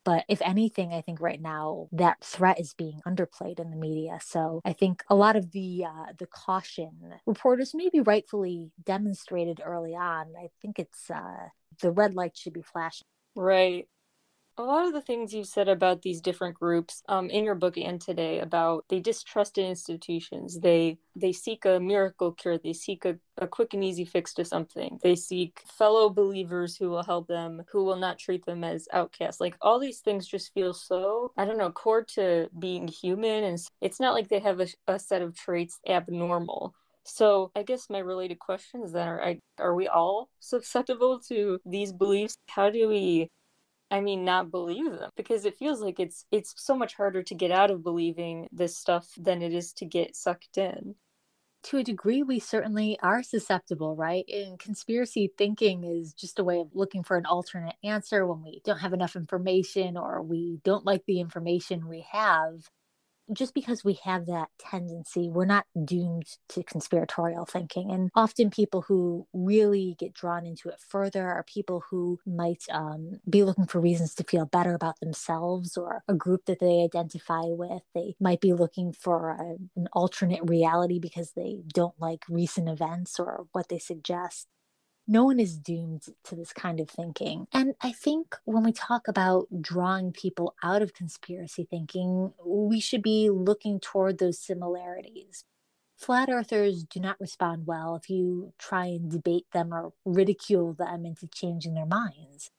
but 0.09 0.25
if 0.27 0.41
anything, 0.41 0.95
I 0.95 1.03
think 1.03 1.21
right 1.21 1.39
now 1.39 1.87
that 1.93 2.25
threat 2.25 2.59
is 2.59 2.73
being 2.73 3.03
underplayed 3.07 3.61
in 3.61 3.69
the 3.69 3.77
media. 3.77 4.19
So 4.23 4.63
I 4.65 4.73
think 4.73 5.05
a 5.11 5.15
lot 5.15 5.37
of 5.37 5.53
the 5.53 5.85
uh, 5.85 6.13
the 6.19 6.25
caution 6.25 7.13
reporters 7.27 7.75
maybe 7.75 8.01
rightfully 8.01 8.71
demonstrated 8.83 9.61
early 9.63 9.95
on. 9.95 10.29
I 10.35 10.49
think 10.63 10.79
it's 10.79 11.11
uh, 11.11 11.49
the 11.83 11.91
red 11.91 12.15
light 12.15 12.39
should 12.39 12.55
be 12.55 12.63
flashing. 12.63 13.05
Right 13.37 13.87
a 14.59 14.63
lot 14.63 14.87
of 14.87 14.93
the 14.93 15.01
things 15.01 15.33
you 15.33 15.45
said 15.45 15.69
about 15.69 16.03
these 16.03 16.21
different 16.21 16.57
groups 16.57 17.03
um, 17.09 17.31
in 17.31 17.45
your 17.45 17.55
book 17.55 17.79
and 17.79 18.01
today 18.01 18.41
about 18.41 18.85
they 18.89 18.99
distrust 18.99 19.57
institutions 19.57 20.59
they 20.61 20.99
they 21.15 21.33
seek 21.33 21.65
a 21.65 21.79
miracle 21.79 22.33
cure 22.33 22.59
they 22.59 22.73
seek 22.73 23.05
a, 23.05 23.17
a 23.39 23.47
quick 23.47 23.73
and 23.73 23.85
easy 23.85 24.05
fix 24.05 24.35
to 24.35 24.45
something 24.45 24.99
they 25.03 25.15
seek 25.15 25.63
fellow 25.67 26.11
believers 26.11 26.77
who 26.77 26.91
will 26.91 27.05
help 27.05 27.29
them 27.29 27.63
who 27.71 27.85
will 27.85 27.97
not 27.97 28.19
treat 28.19 28.45
them 28.45 28.65
as 28.65 28.89
outcasts 28.93 29.41
like 29.41 29.57
all 29.63 29.79
these 29.79 30.01
things 30.01 30.27
just 30.27 30.53
feel 30.53 30.75
so 30.75 31.33
i 31.37 31.45
don't 31.45 31.59
know 31.59 31.71
core 31.71 32.03
to 32.03 32.49
being 32.59 32.89
human 32.89 33.45
and 33.45 33.59
it's 33.81 34.01
not 34.01 34.13
like 34.13 34.29
they 34.29 34.41
have 34.41 34.61
a, 34.61 34.67
a 34.89 34.99
set 34.99 35.23
of 35.23 35.37
traits 35.37 35.79
abnormal 35.89 36.75
so 37.05 37.51
I 37.57 37.63
guess 37.63 37.89
my 37.89 38.01
related 38.01 38.39
question 38.39 38.83
is 38.83 38.93
then 38.93 39.09
are, 39.09 39.35
are 39.59 39.75
we 39.75 39.89
all 39.89 40.29
susceptible 40.41 41.19
to 41.29 41.59
these 41.65 41.91
beliefs? 41.91 42.37
How 42.49 42.69
do 42.69 42.87
we 42.87 43.31
I 43.91 44.01
mean, 44.01 44.25
not 44.25 44.51
believe 44.51 44.93
them 44.93 45.11
because 45.17 45.45
it 45.47 45.57
feels 45.57 45.81
like 45.81 45.99
it's 45.99 46.27
it's 46.31 46.55
so 46.57 46.77
much 46.77 46.95
harder 46.95 47.23
to 47.23 47.35
get 47.35 47.51
out 47.51 47.71
of 47.71 47.83
believing 47.83 48.49
this 48.53 48.77
stuff 48.77 49.09
than 49.17 49.41
it 49.43 49.55
is 49.55 49.73
to 49.75 49.87
get 49.87 50.17
sucked 50.17 50.59
in. 50.59 50.97
To 51.65 51.79
a 51.79 51.85
degree, 51.85 52.23
we 52.23 52.39
certainly 52.39 52.99
are 53.03 53.23
susceptible, 53.23 53.97
right? 53.97 54.25
And 54.29 54.59
conspiracy 54.59 55.33
thinking 55.39 55.85
is 55.85 56.15
just 56.15 56.39
a 56.39 56.45
way 56.45 56.61
of 56.61 56.75
looking 56.75 57.03
for 57.03 57.17
an 57.17 57.27
alternate 57.27 57.77
answer 57.85 58.27
when 58.27 58.43
we 58.43 58.61
don't 58.65 58.79
have 58.79 58.93
enough 58.93 59.17
information 59.17 59.97
or 59.97 60.23
we 60.23 60.61
don't 60.65 60.87
like 60.87 61.05
the 61.07 61.21
information 61.21 61.89
we 61.89 62.07
have 62.13 62.71
just 63.33 63.55
because 63.55 63.85
we 63.85 63.95
have 64.05 64.27
that 64.27 64.49
tendency, 64.59 65.29
we're 65.29 65.45
not 65.45 65.67
doomed 65.85 66.37
to 66.51 66.63
conspiratorial 66.63 67.45
thinking. 67.45 67.91
And 67.91 68.11
often 68.15 68.51
people 68.51 68.83
who 68.83 69.27
really 69.33 69.97
get 69.99 70.15
drawn 70.15 70.47
into 70.47 70.69
it 70.69 70.81
further 70.89 71.29
are 71.29 71.45
people 71.45 71.85
who 71.91 72.19
might 72.27 72.65
um, 72.71 73.21
be 73.29 73.43
looking 73.43 73.67
for 73.67 73.81
reasons 73.81 74.15
to 74.17 74.25
feel 74.25 74.47
better 74.47 74.75
about 74.75 75.01
themselves 75.01 75.77
or 75.77 76.03
a 76.09 76.15
group 76.15 76.47
that 76.47 76.61
they 76.61 76.83
identify 76.83 77.43
with. 77.45 77.83
They 77.95 78.15
might 78.21 78.41
be 78.41 78.53
looking 78.53 78.93
for 78.93 79.31
a, 79.31 79.57
an 79.77 79.89
alternate 79.93 80.49
reality 80.49 80.99
because 80.99 81.33
they 81.33 81.59
don't 81.73 81.95
like 81.99 82.25
recent 82.29 82.69
events 82.69 83.19
or 83.19 83.47
what 83.53 83.69
they 83.69 83.79
suggest 83.79 84.47
no 85.09 85.25
one 85.25 85.41
is 85.41 85.57
doomed 85.57 86.03
to 86.23 86.37
this 86.37 86.53
kind 86.53 86.79
of 86.79 86.91
thinking. 86.91 87.47
And 87.53 87.75
I 87.81 87.93
think 87.93 88.37
when 88.45 88.63
we 88.63 88.73
talk 88.73 89.09
about 89.09 89.47
drawing 89.63 90.13
people 90.13 90.55
out 90.63 90.83
of 90.83 90.93
conspiracy 90.93 91.67
thinking, 91.69 92.35
we 92.45 92.79
should 92.79 93.03
be 93.03 93.31
looking 93.31 93.81
toward 93.81 94.19
those 94.19 94.39
similarities. 94.39 95.45
Flat 95.97 96.29
earthers 96.29 96.85
do 96.85 97.01
not 97.01 97.19
respond 97.19 97.67
well 97.67 97.97
if 97.97 98.11
you 98.11 98.53
try 98.59 98.85
and 98.87 99.11
debate 99.11 99.47
them 99.53 99.73
or 99.73 99.95
ridicule 100.05 100.75
them 100.75 101.07
into 101.07 101.27
changing 101.27 101.75
their 101.75 101.87
minds. 101.87 102.51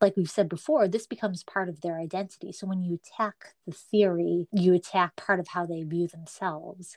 Like 0.00 0.16
we've 0.16 0.30
said 0.30 0.48
before, 0.48 0.88
this 0.88 1.06
becomes 1.06 1.44
part 1.44 1.68
of 1.68 1.82
their 1.82 2.00
identity. 2.00 2.52
So 2.52 2.66
when 2.66 2.82
you 2.82 2.94
attack 2.94 3.54
the 3.66 3.72
theory, 3.72 4.48
you 4.50 4.74
attack 4.74 5.14
part 5.14 5.38
of 5.38 5.48
how 5.48 5.66
they 5.66 5.82
view 5.82 6.08
themselves 6.08 6.96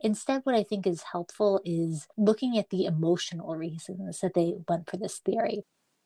Instead, 0.00 0.42
what 0.44 0.54
I 0.54 0.62
think 0.62 0.86
is 0.86 1.02
helpful 1.12 1.60
is 1.64 2.06
looking 2.16 2.56
at 2.58 2.70
the 2.70 2.84
emotional 2.84 3.56
reasons 3.56 4.20
that 4.20 4.34
they 4.34 4.54
went 4.68 4.88
for 4.88 4.96
this 4.96 5.18
theory. 5.18 5.64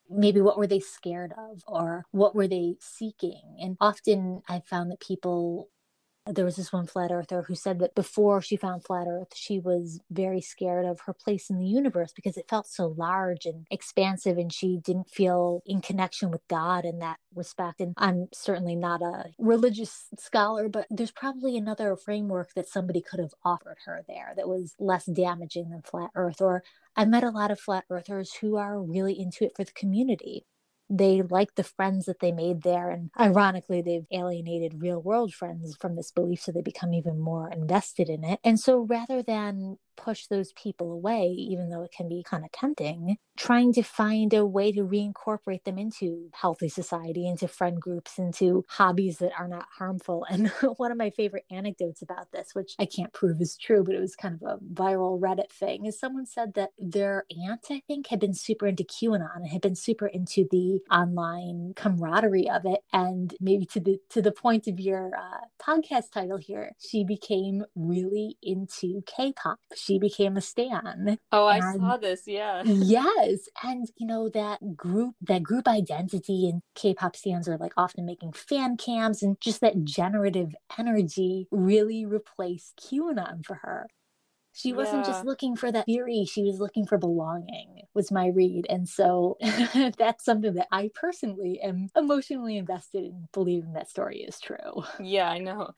Maybe 0.08 0.40
what 0.40 0.58
were 0.58 0.66
they 0.66 0.80
scared 0.80 1.32
of 1.36 1.62
or 1.66 2.06
what 2.10 2.34
were 2.34 2.48
they 2.48 2.76
seeking? 2.80 3.56
And 3.60 3.76
often 3.80 4.42
i 4.48 4.60
found 4.60 4.90
that 4.90 5.00
people 5.00 5.68
there 6.26 6.44
was 6.44 6.56
this 6.56 6.72
one 6.72 6.86
flat 6.86 7.10
earther 7.10 7.42
who 7.42 7.54
said 7.54 7.80
that 7.80 7.94
before 7.94 8.40
she 8.40 8.56
found 8.56 8.84
flat 8.84 9.06
earth, 9.08 9.34
she 9.34 9.58
was 9.58 10.00
very 10.10 10.40
scared 10.40 10.86
of 10.86 11.00
her 11.00 11.12
place 11.12 11.50
in 11.50 11.58
the 11.58 11.66
universe 11.66 12.12
because 12.14 12.36
it 12.36 12.48
felt 12.48 12.66
so 12.66 12.94
large 12.96 13.44
and 13.44 13.66
expansive, 13.70 14.38
and 14.38 14.52
she 14.52 14.78
didn't 14.78 15.10
feel 15.10 15.62
in 15.66 15.80
connection 15.80 16.30
with 16.30 16.46
God 16.48 16.84
in 16.84 17.00
that 17.00 17.18
respect. 17.34 17.80
And 17.80 17.94
I'm 17.96 18.28
certainly 18.32 18.76
not 18.76 19.02
a 19.02 19.30
religious 19.38 20.06
scholar, 20.18 20.68
but 20.68 20.86
there's 20.90 21.10
probably 21.10 21.56
another 21.56 21.96
framework 21.96 22.54
that 22.54 22.68
somebody 22.68 23.00
could 23.00 23.18
have 23.18 23.34
offered 23.44 23.78
her 23.84 24.04
there 24.06 24.32
that 24.36 24.48
was 24.48 24.74
less 24.78 25.06
damaging 25.06 25.70
than 25.70 25.82
flat 25.82 26.10
earth. 26.14 26.40
Or 26.40 26.62
I 26.96 27.04
met 27.04 27.24
a 27.24 27.30
lot 27.30 27.50
of 27.50 27.58
flat 27.58 27.84
earthers 27.90 28.34
who 28.34 28.56
are 28.56 28.80
really 28.80 29.18
into 29.18 29.44
it 29.44 29.56
for 29.56 29.64
the 29.64 29.72
community 29.72 30.44
they 30.92 31.22
like 31.22 31.54
the 31.54 31.64
friends 31.64 32.04
that 32.06 32.20
they 32.20 32.32
made 32.32 32.62
there. 32.62 32.90
And 32.90 33.10
ironically, 33.18 33.80
they've 33.80 34.06
alienated 34.10 34.82
real 34.82 35.00
world 35.00 35.32
friends 35.34 35.74
from 35.80 35.96
this 35.96 36.10
belief, 36.10 36.42
so 36.42 36.52
they 36.52 36.60
become 36.62 36.92
even 36.92 37.18
more 37.18 37.50
invested 37.50 38.08
in 38.10 38.24
it. 38.24 38.40
And 38.44 38.60
so 38.60 38.80
rather 38.80 39.22
than 39.22 39.78
push 40.02 40.26
those 40.26 40.52
people 40.52 40.92
away, 40.92 41.28
even 41.28 41.70
though 41.70 41.82
it 41.82 41.92
can 41.92 42.08
be 42.08 42.22
kind 42.22 42.44
of 42.44 42.52
tempting, 42.52 43.16
trying 43.36 43.72
to 43.72 43.82
find 43.82 44.34
a 44.34 44.44
way 44.44 44.72
to 44.72 44.82
reincorporate 44.82 45.64
them 45.64 45.78
into 45.78 46.28
healthy 46.32 46.68
society, 46.68 47.26
into 47.26 47.48
friend 47.48 47.80
groups, 47.80 48.18
into 48.18 48.64
hobbies 48.68 49.18
that 49.18 49.32
are 49.38 49.48
not 49.48 49.66
harmful. 49.78 50.26
And 50.28 50.48
one 50.76 50.90
of 50.90 50.98
my 50.98 51.10
favorite 51.10 51.44
anecdotes 51.50 52.02
about 52.02 52.32
this, 52.32 52.54
which 52.54 52.74
I 52.78 52.86
can't 52.86 53.12
prove 53.12 53.40
is 53.40 53.56
true, 53.56 53.84
but 53.84 53.94
it 53.94 54.00
was 54.00 54.16
kind 54.16 54.38
of 54.40 54.42
a 54.42 54.64
viral 54.74 55.20
Reddit 55.20 55.50
thing, 55.50 55.86
is 55.86 55.98
someone 55.98 56.26
said 56.26 56.54
that 56.54 56.70
their 56.78 57.24
aunt, 57.46 57.66
I 57.70 57.82
think, 57.86 58.08
had 58.08 58.20
been 58.20 58.34
super 58.34 58.66
into 58.66 58.84
QAnon 58.84 59.36
and 59.36 59.48
had 59.48 59.60
been 59.60 59.76
super 59.76 60.06
into 60.06 60.46
the 60.50 60.80
online 60.90 61.72
camaraderie 61.76 62.50
of 62.50 62.62
it. 62.64 62.80
And 62.92 63.34
maybe 63.40 63.66
to 63.66 63.80
the 63.80 63.98
to 64.10 64.20
the 64.20 64.32
point 64.32 64.66
of 64.66 64.80
your 64.80 65.12
uh, 65.16 65.46
podcast 65.62 66.12
title 66.12 66.38
here, 66.38 66.72
she 66.78 67.04
became 67.04 67.64
really 67.74 68.36
into 68.42 69.02
K-pop 69.06 69.58
she 69.74 69.91
became 69.98 70.36
a 70.36 70.40
stan. 70.40 71.18
Oh, 71.30 71.46
I 71.46 71.58
and 71.58 71.80
saw 71.80 71.96
this. 71.96 72.22
Yeah. 72.26 72.62
yes, 72.66 73.48
and 73.62 73.88
you 73.96 74.06
know 74.06 74.28
that 74.30 74.76
group, 74.76 75.14
that 75.22 75.42
group 75.42 75.68
identity, 75.68 76.48
and 76.48 76.62
K-pop 76.74 77.16
stans 77.16 77.48
are 77.48 77.58
like 77.58 77.72
often 77.76 78.06
making 78.06 78.32
fan 78.32 78.76
cams, 78.76 79.22
and 79.22 79.40
just 79.40 79.60
that 79.60 79.84
generative 79.84 80.54
energy 80.78 81.48
really 81.50 82.04
replaced 82.04 82.80
QAnon 82.82 83.44
for 83.44 83.56
her. 83.62 83.88
She 84.54 84.72
wasn't 84.72 85.06
yeah. 85.06 85.12
just 85.12 85.24
looking 85.24 85.56
for 85.56 85.72
that 85.72 85.86
theory, 85.86 86.26
she 86.30 86.42
was 86.42 86.60
looking 86.60 86.86
for 86.86 86.98
belonging, 86.98 87.82
was 87.94 88.12
my 88.12 88.26
read. 88.26 88.66
And 88.68 88.86
so 88.86 89.38
that's 89.96 90.24
something 90.24 90.54
that 90.54 90.68
I 90.70 90.90
personally 90.94 91.58
am 91.62 91.88
emotionally 91.96 92.58
invested 92.58 93.04
in 93.04 93.28
believing 93.32 93.72
that 93.72 93.88
story 93.88 94.18
is 94.18 94.38
true. 94.38 94.84
Yeah, 95.00 95.30
I 95.30 95.38
know. 95.38 95.70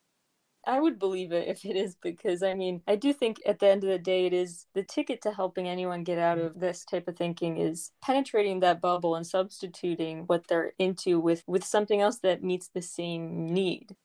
I 0.67 0.79
would 0.79 0.99
believe 0.99 1.31
it 1.31 1.47
if 1.47 1.65
it 1.65 1.75
is 1.75 1.95
because 2.01 2.43
I 2.43 2.53
mean, 2.53 2.81
I 2.87 2.95
do 2.95 3.13
think 3.13 3.37
at 3.45 3.59
the 3.59 3.67
end 3.67 3.83
of 3.83 3.89
the 3.89 3.99
day, 3.99 4.25
it 4.25 4.33
is 4.33 4.65
the 4.73 4.83
ticket 4.83 5.21
to 5.23 5.31
helping 5.31 5.67
anyone 5.67 6.03
get 6.03 6.17
out 6.17 6.37
of 6.37 6.59
this 6.59 6.85
type 6.85 7.07
of 7.07 7.17
thinking 7.17 7.57
is 7.57 7.91
penetrating 8.03 8.59
that 8.61 8.81
bubble 8.81 9.15
and 9.15 9.25
substituting 9.25 10.23
what 10.27 10.47
they're 10.47 10.73
into 10.79 11.19
with 11.19 11.43
with 11.47 11.63
something 11.63 12.01
else 12.01 12.19
that 12.19 12.43
meets 12.43 12.69
the 12.73 12.81
same 12.81 13.53
need. 13.53 13.95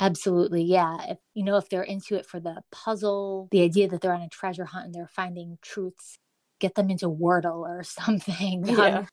Absolutely. 0.00 0.62
Yeah. 0.62 0.96
If, 1.10 1.18
you 1.34 1.44
know, 1.44 1.56
if 1.56 1.68
they're 1.68 1.82
into 1.82 2.14
it 2.14 2.24
for 2.24 2.40
the 2.40 2.62
puzzle, 2.72 3.48
the 3.50 3.62
idea 3.62 3.86
that 3.88 4.00
they're 4.00 4.14
on 4.14 4.22
a 4.22 4.28
treasure 4.28 4.64
hunt 4.64 4.86
and 4.86 4.94
they're 4.94 5.10
finding 5.14 5.58
truths, 5.60 6.18
get 6.58 6.74
them 6.74 6.90
into 6.90 7.08
Wordle 7.08 7.60
or 7.60 7.82
something. 7.84 8.66
Yeah. 8.66 9.00
Um, 9.00 9.08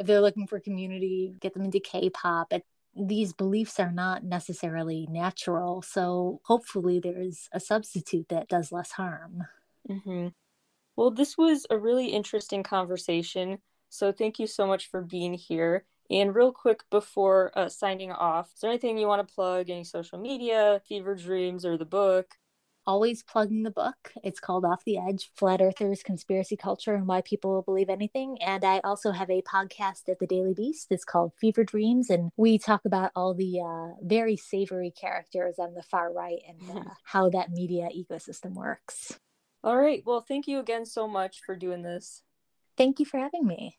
if 0.00 0.06
they're 0.06 0.20
looking 0.20 0.46
for 0.46 0.58
community, 0.58 1.34
get 1.40 1.54
them 1.54 1.62
into 1.62 1.78
K 1.78 2.10
pop 2.10 2.52
these 2.96 3.32
beliefs 3.32 3.80
are 3.80 3.92
not 3.92 4.24
necessarily 4.24 5.06
natural. 5.10 5.82
So 5.82 6.40
hopefully 6.44 7.00
there's 7.00 7.48
a 7.52 7.60
substitute 7.60 8.28
that 8.28 8.48
does 8.48 8.72
less 8.72 8.92
harm. 8.92 9.44
Mm-hmm. 9.88 10.28
Well, 10.96 11.10
this 11.10 11.36
was 11.36 11.66
a 11.70 11.78
really 11.78 12.08
interesting 12.08 12.62
conversation. 12.62 13.58
So 13.88 14.12
thank 14.12 14.38
you 14.38 14.46
so 14.46 14.66
much 14.66 14.88
for 14.88 15.02
being 15.02 15.34
here. 15.34 15.84
And 16.10 16.34
real 16.34 16.52
quick 16.52 16.82
before 16.90 17.50
uh, 17.56 17.68
signing 17.68 18.12
off, 18.12 18.50
is 18.54 18.60
there 18.60 18.70
anything 18.70 18.98
you 18.98 19.06
want 19.06 19.26
to 19.26 19.34
plug? 19.34 19.70
Any 19.70 19.84
social 19.84 20.18
media, 20.18 20.80
Fever 20.86 21.14
Dreams, 21.14 21.64
or 21.64 21.76
the 21.76 21.84
book? 21.84 22.34
Always 22.86 23.22
plugging 23.22 23.62
the 23.62 23.70
book. 23.70 24.12
It's 24.22 24.40
called 24.40 24.64
Off 24.64 24.84
the 24.84 24.98
Edge 24.98 25.30
Flat 25.34 25.60
Earthers, 25.60 26.02
Conspiracy 26.02 26.56
Culture, 26.56 26.94
and 26.94 27.06
Why 27.06 27.20
People 27.20 27.52
Will 27.52 27.62
Believe 27.62 27.88
Anything. 27.88 28.38
And 28.40 28.64
I 28.64 28.80
also 28.84 29.12
have 29.12 29.30
a 29.30 29.42
podcast 29.42 30.08
at 30.08 30.18
the 30.18 30.26
Daily 30.26 30.54
Beast. 30.54 30.88
It's 30.90 31.04
called 31.04 31.32
Fever 31.40 31.64
Dreams. 31.64 32.10
And 32.10 32.30
we 32.36 32.58
talk 32.58 32.82
about 32.84 33.12
all 33.14 33.34
the 33.34 33.60
uh, 33.60 33.94
very 34.02 34.36
savory 34.36 34.90
characters 34.90 35.58
on 35.58 35.74
the 35.74 35.82
far 35.82 36.12
right 36.12 36.40
and 36.48 36.78
uh, 36.78 36.90
how 37.04 37.30
that 37.30 37.50
media 37.50 37.88
ecosystem 37.96 38.54
works. 38.54 39.18
All 39.62 39.76
right. 39.76 40.02
Well, 40.04 40.20
thank 40.20 40.46
you 40.46 40.58
again 40.58 40.86
so 40.86 41.08
much 41.08 41.40
for 41.44 41.56
doing 41.56 41.82
this. 41.82 42.22
Thank 42.76 42.98
you 42.98 43.06
for 43.06 43.18
having 43.18 43.46
me. 43.46 43.78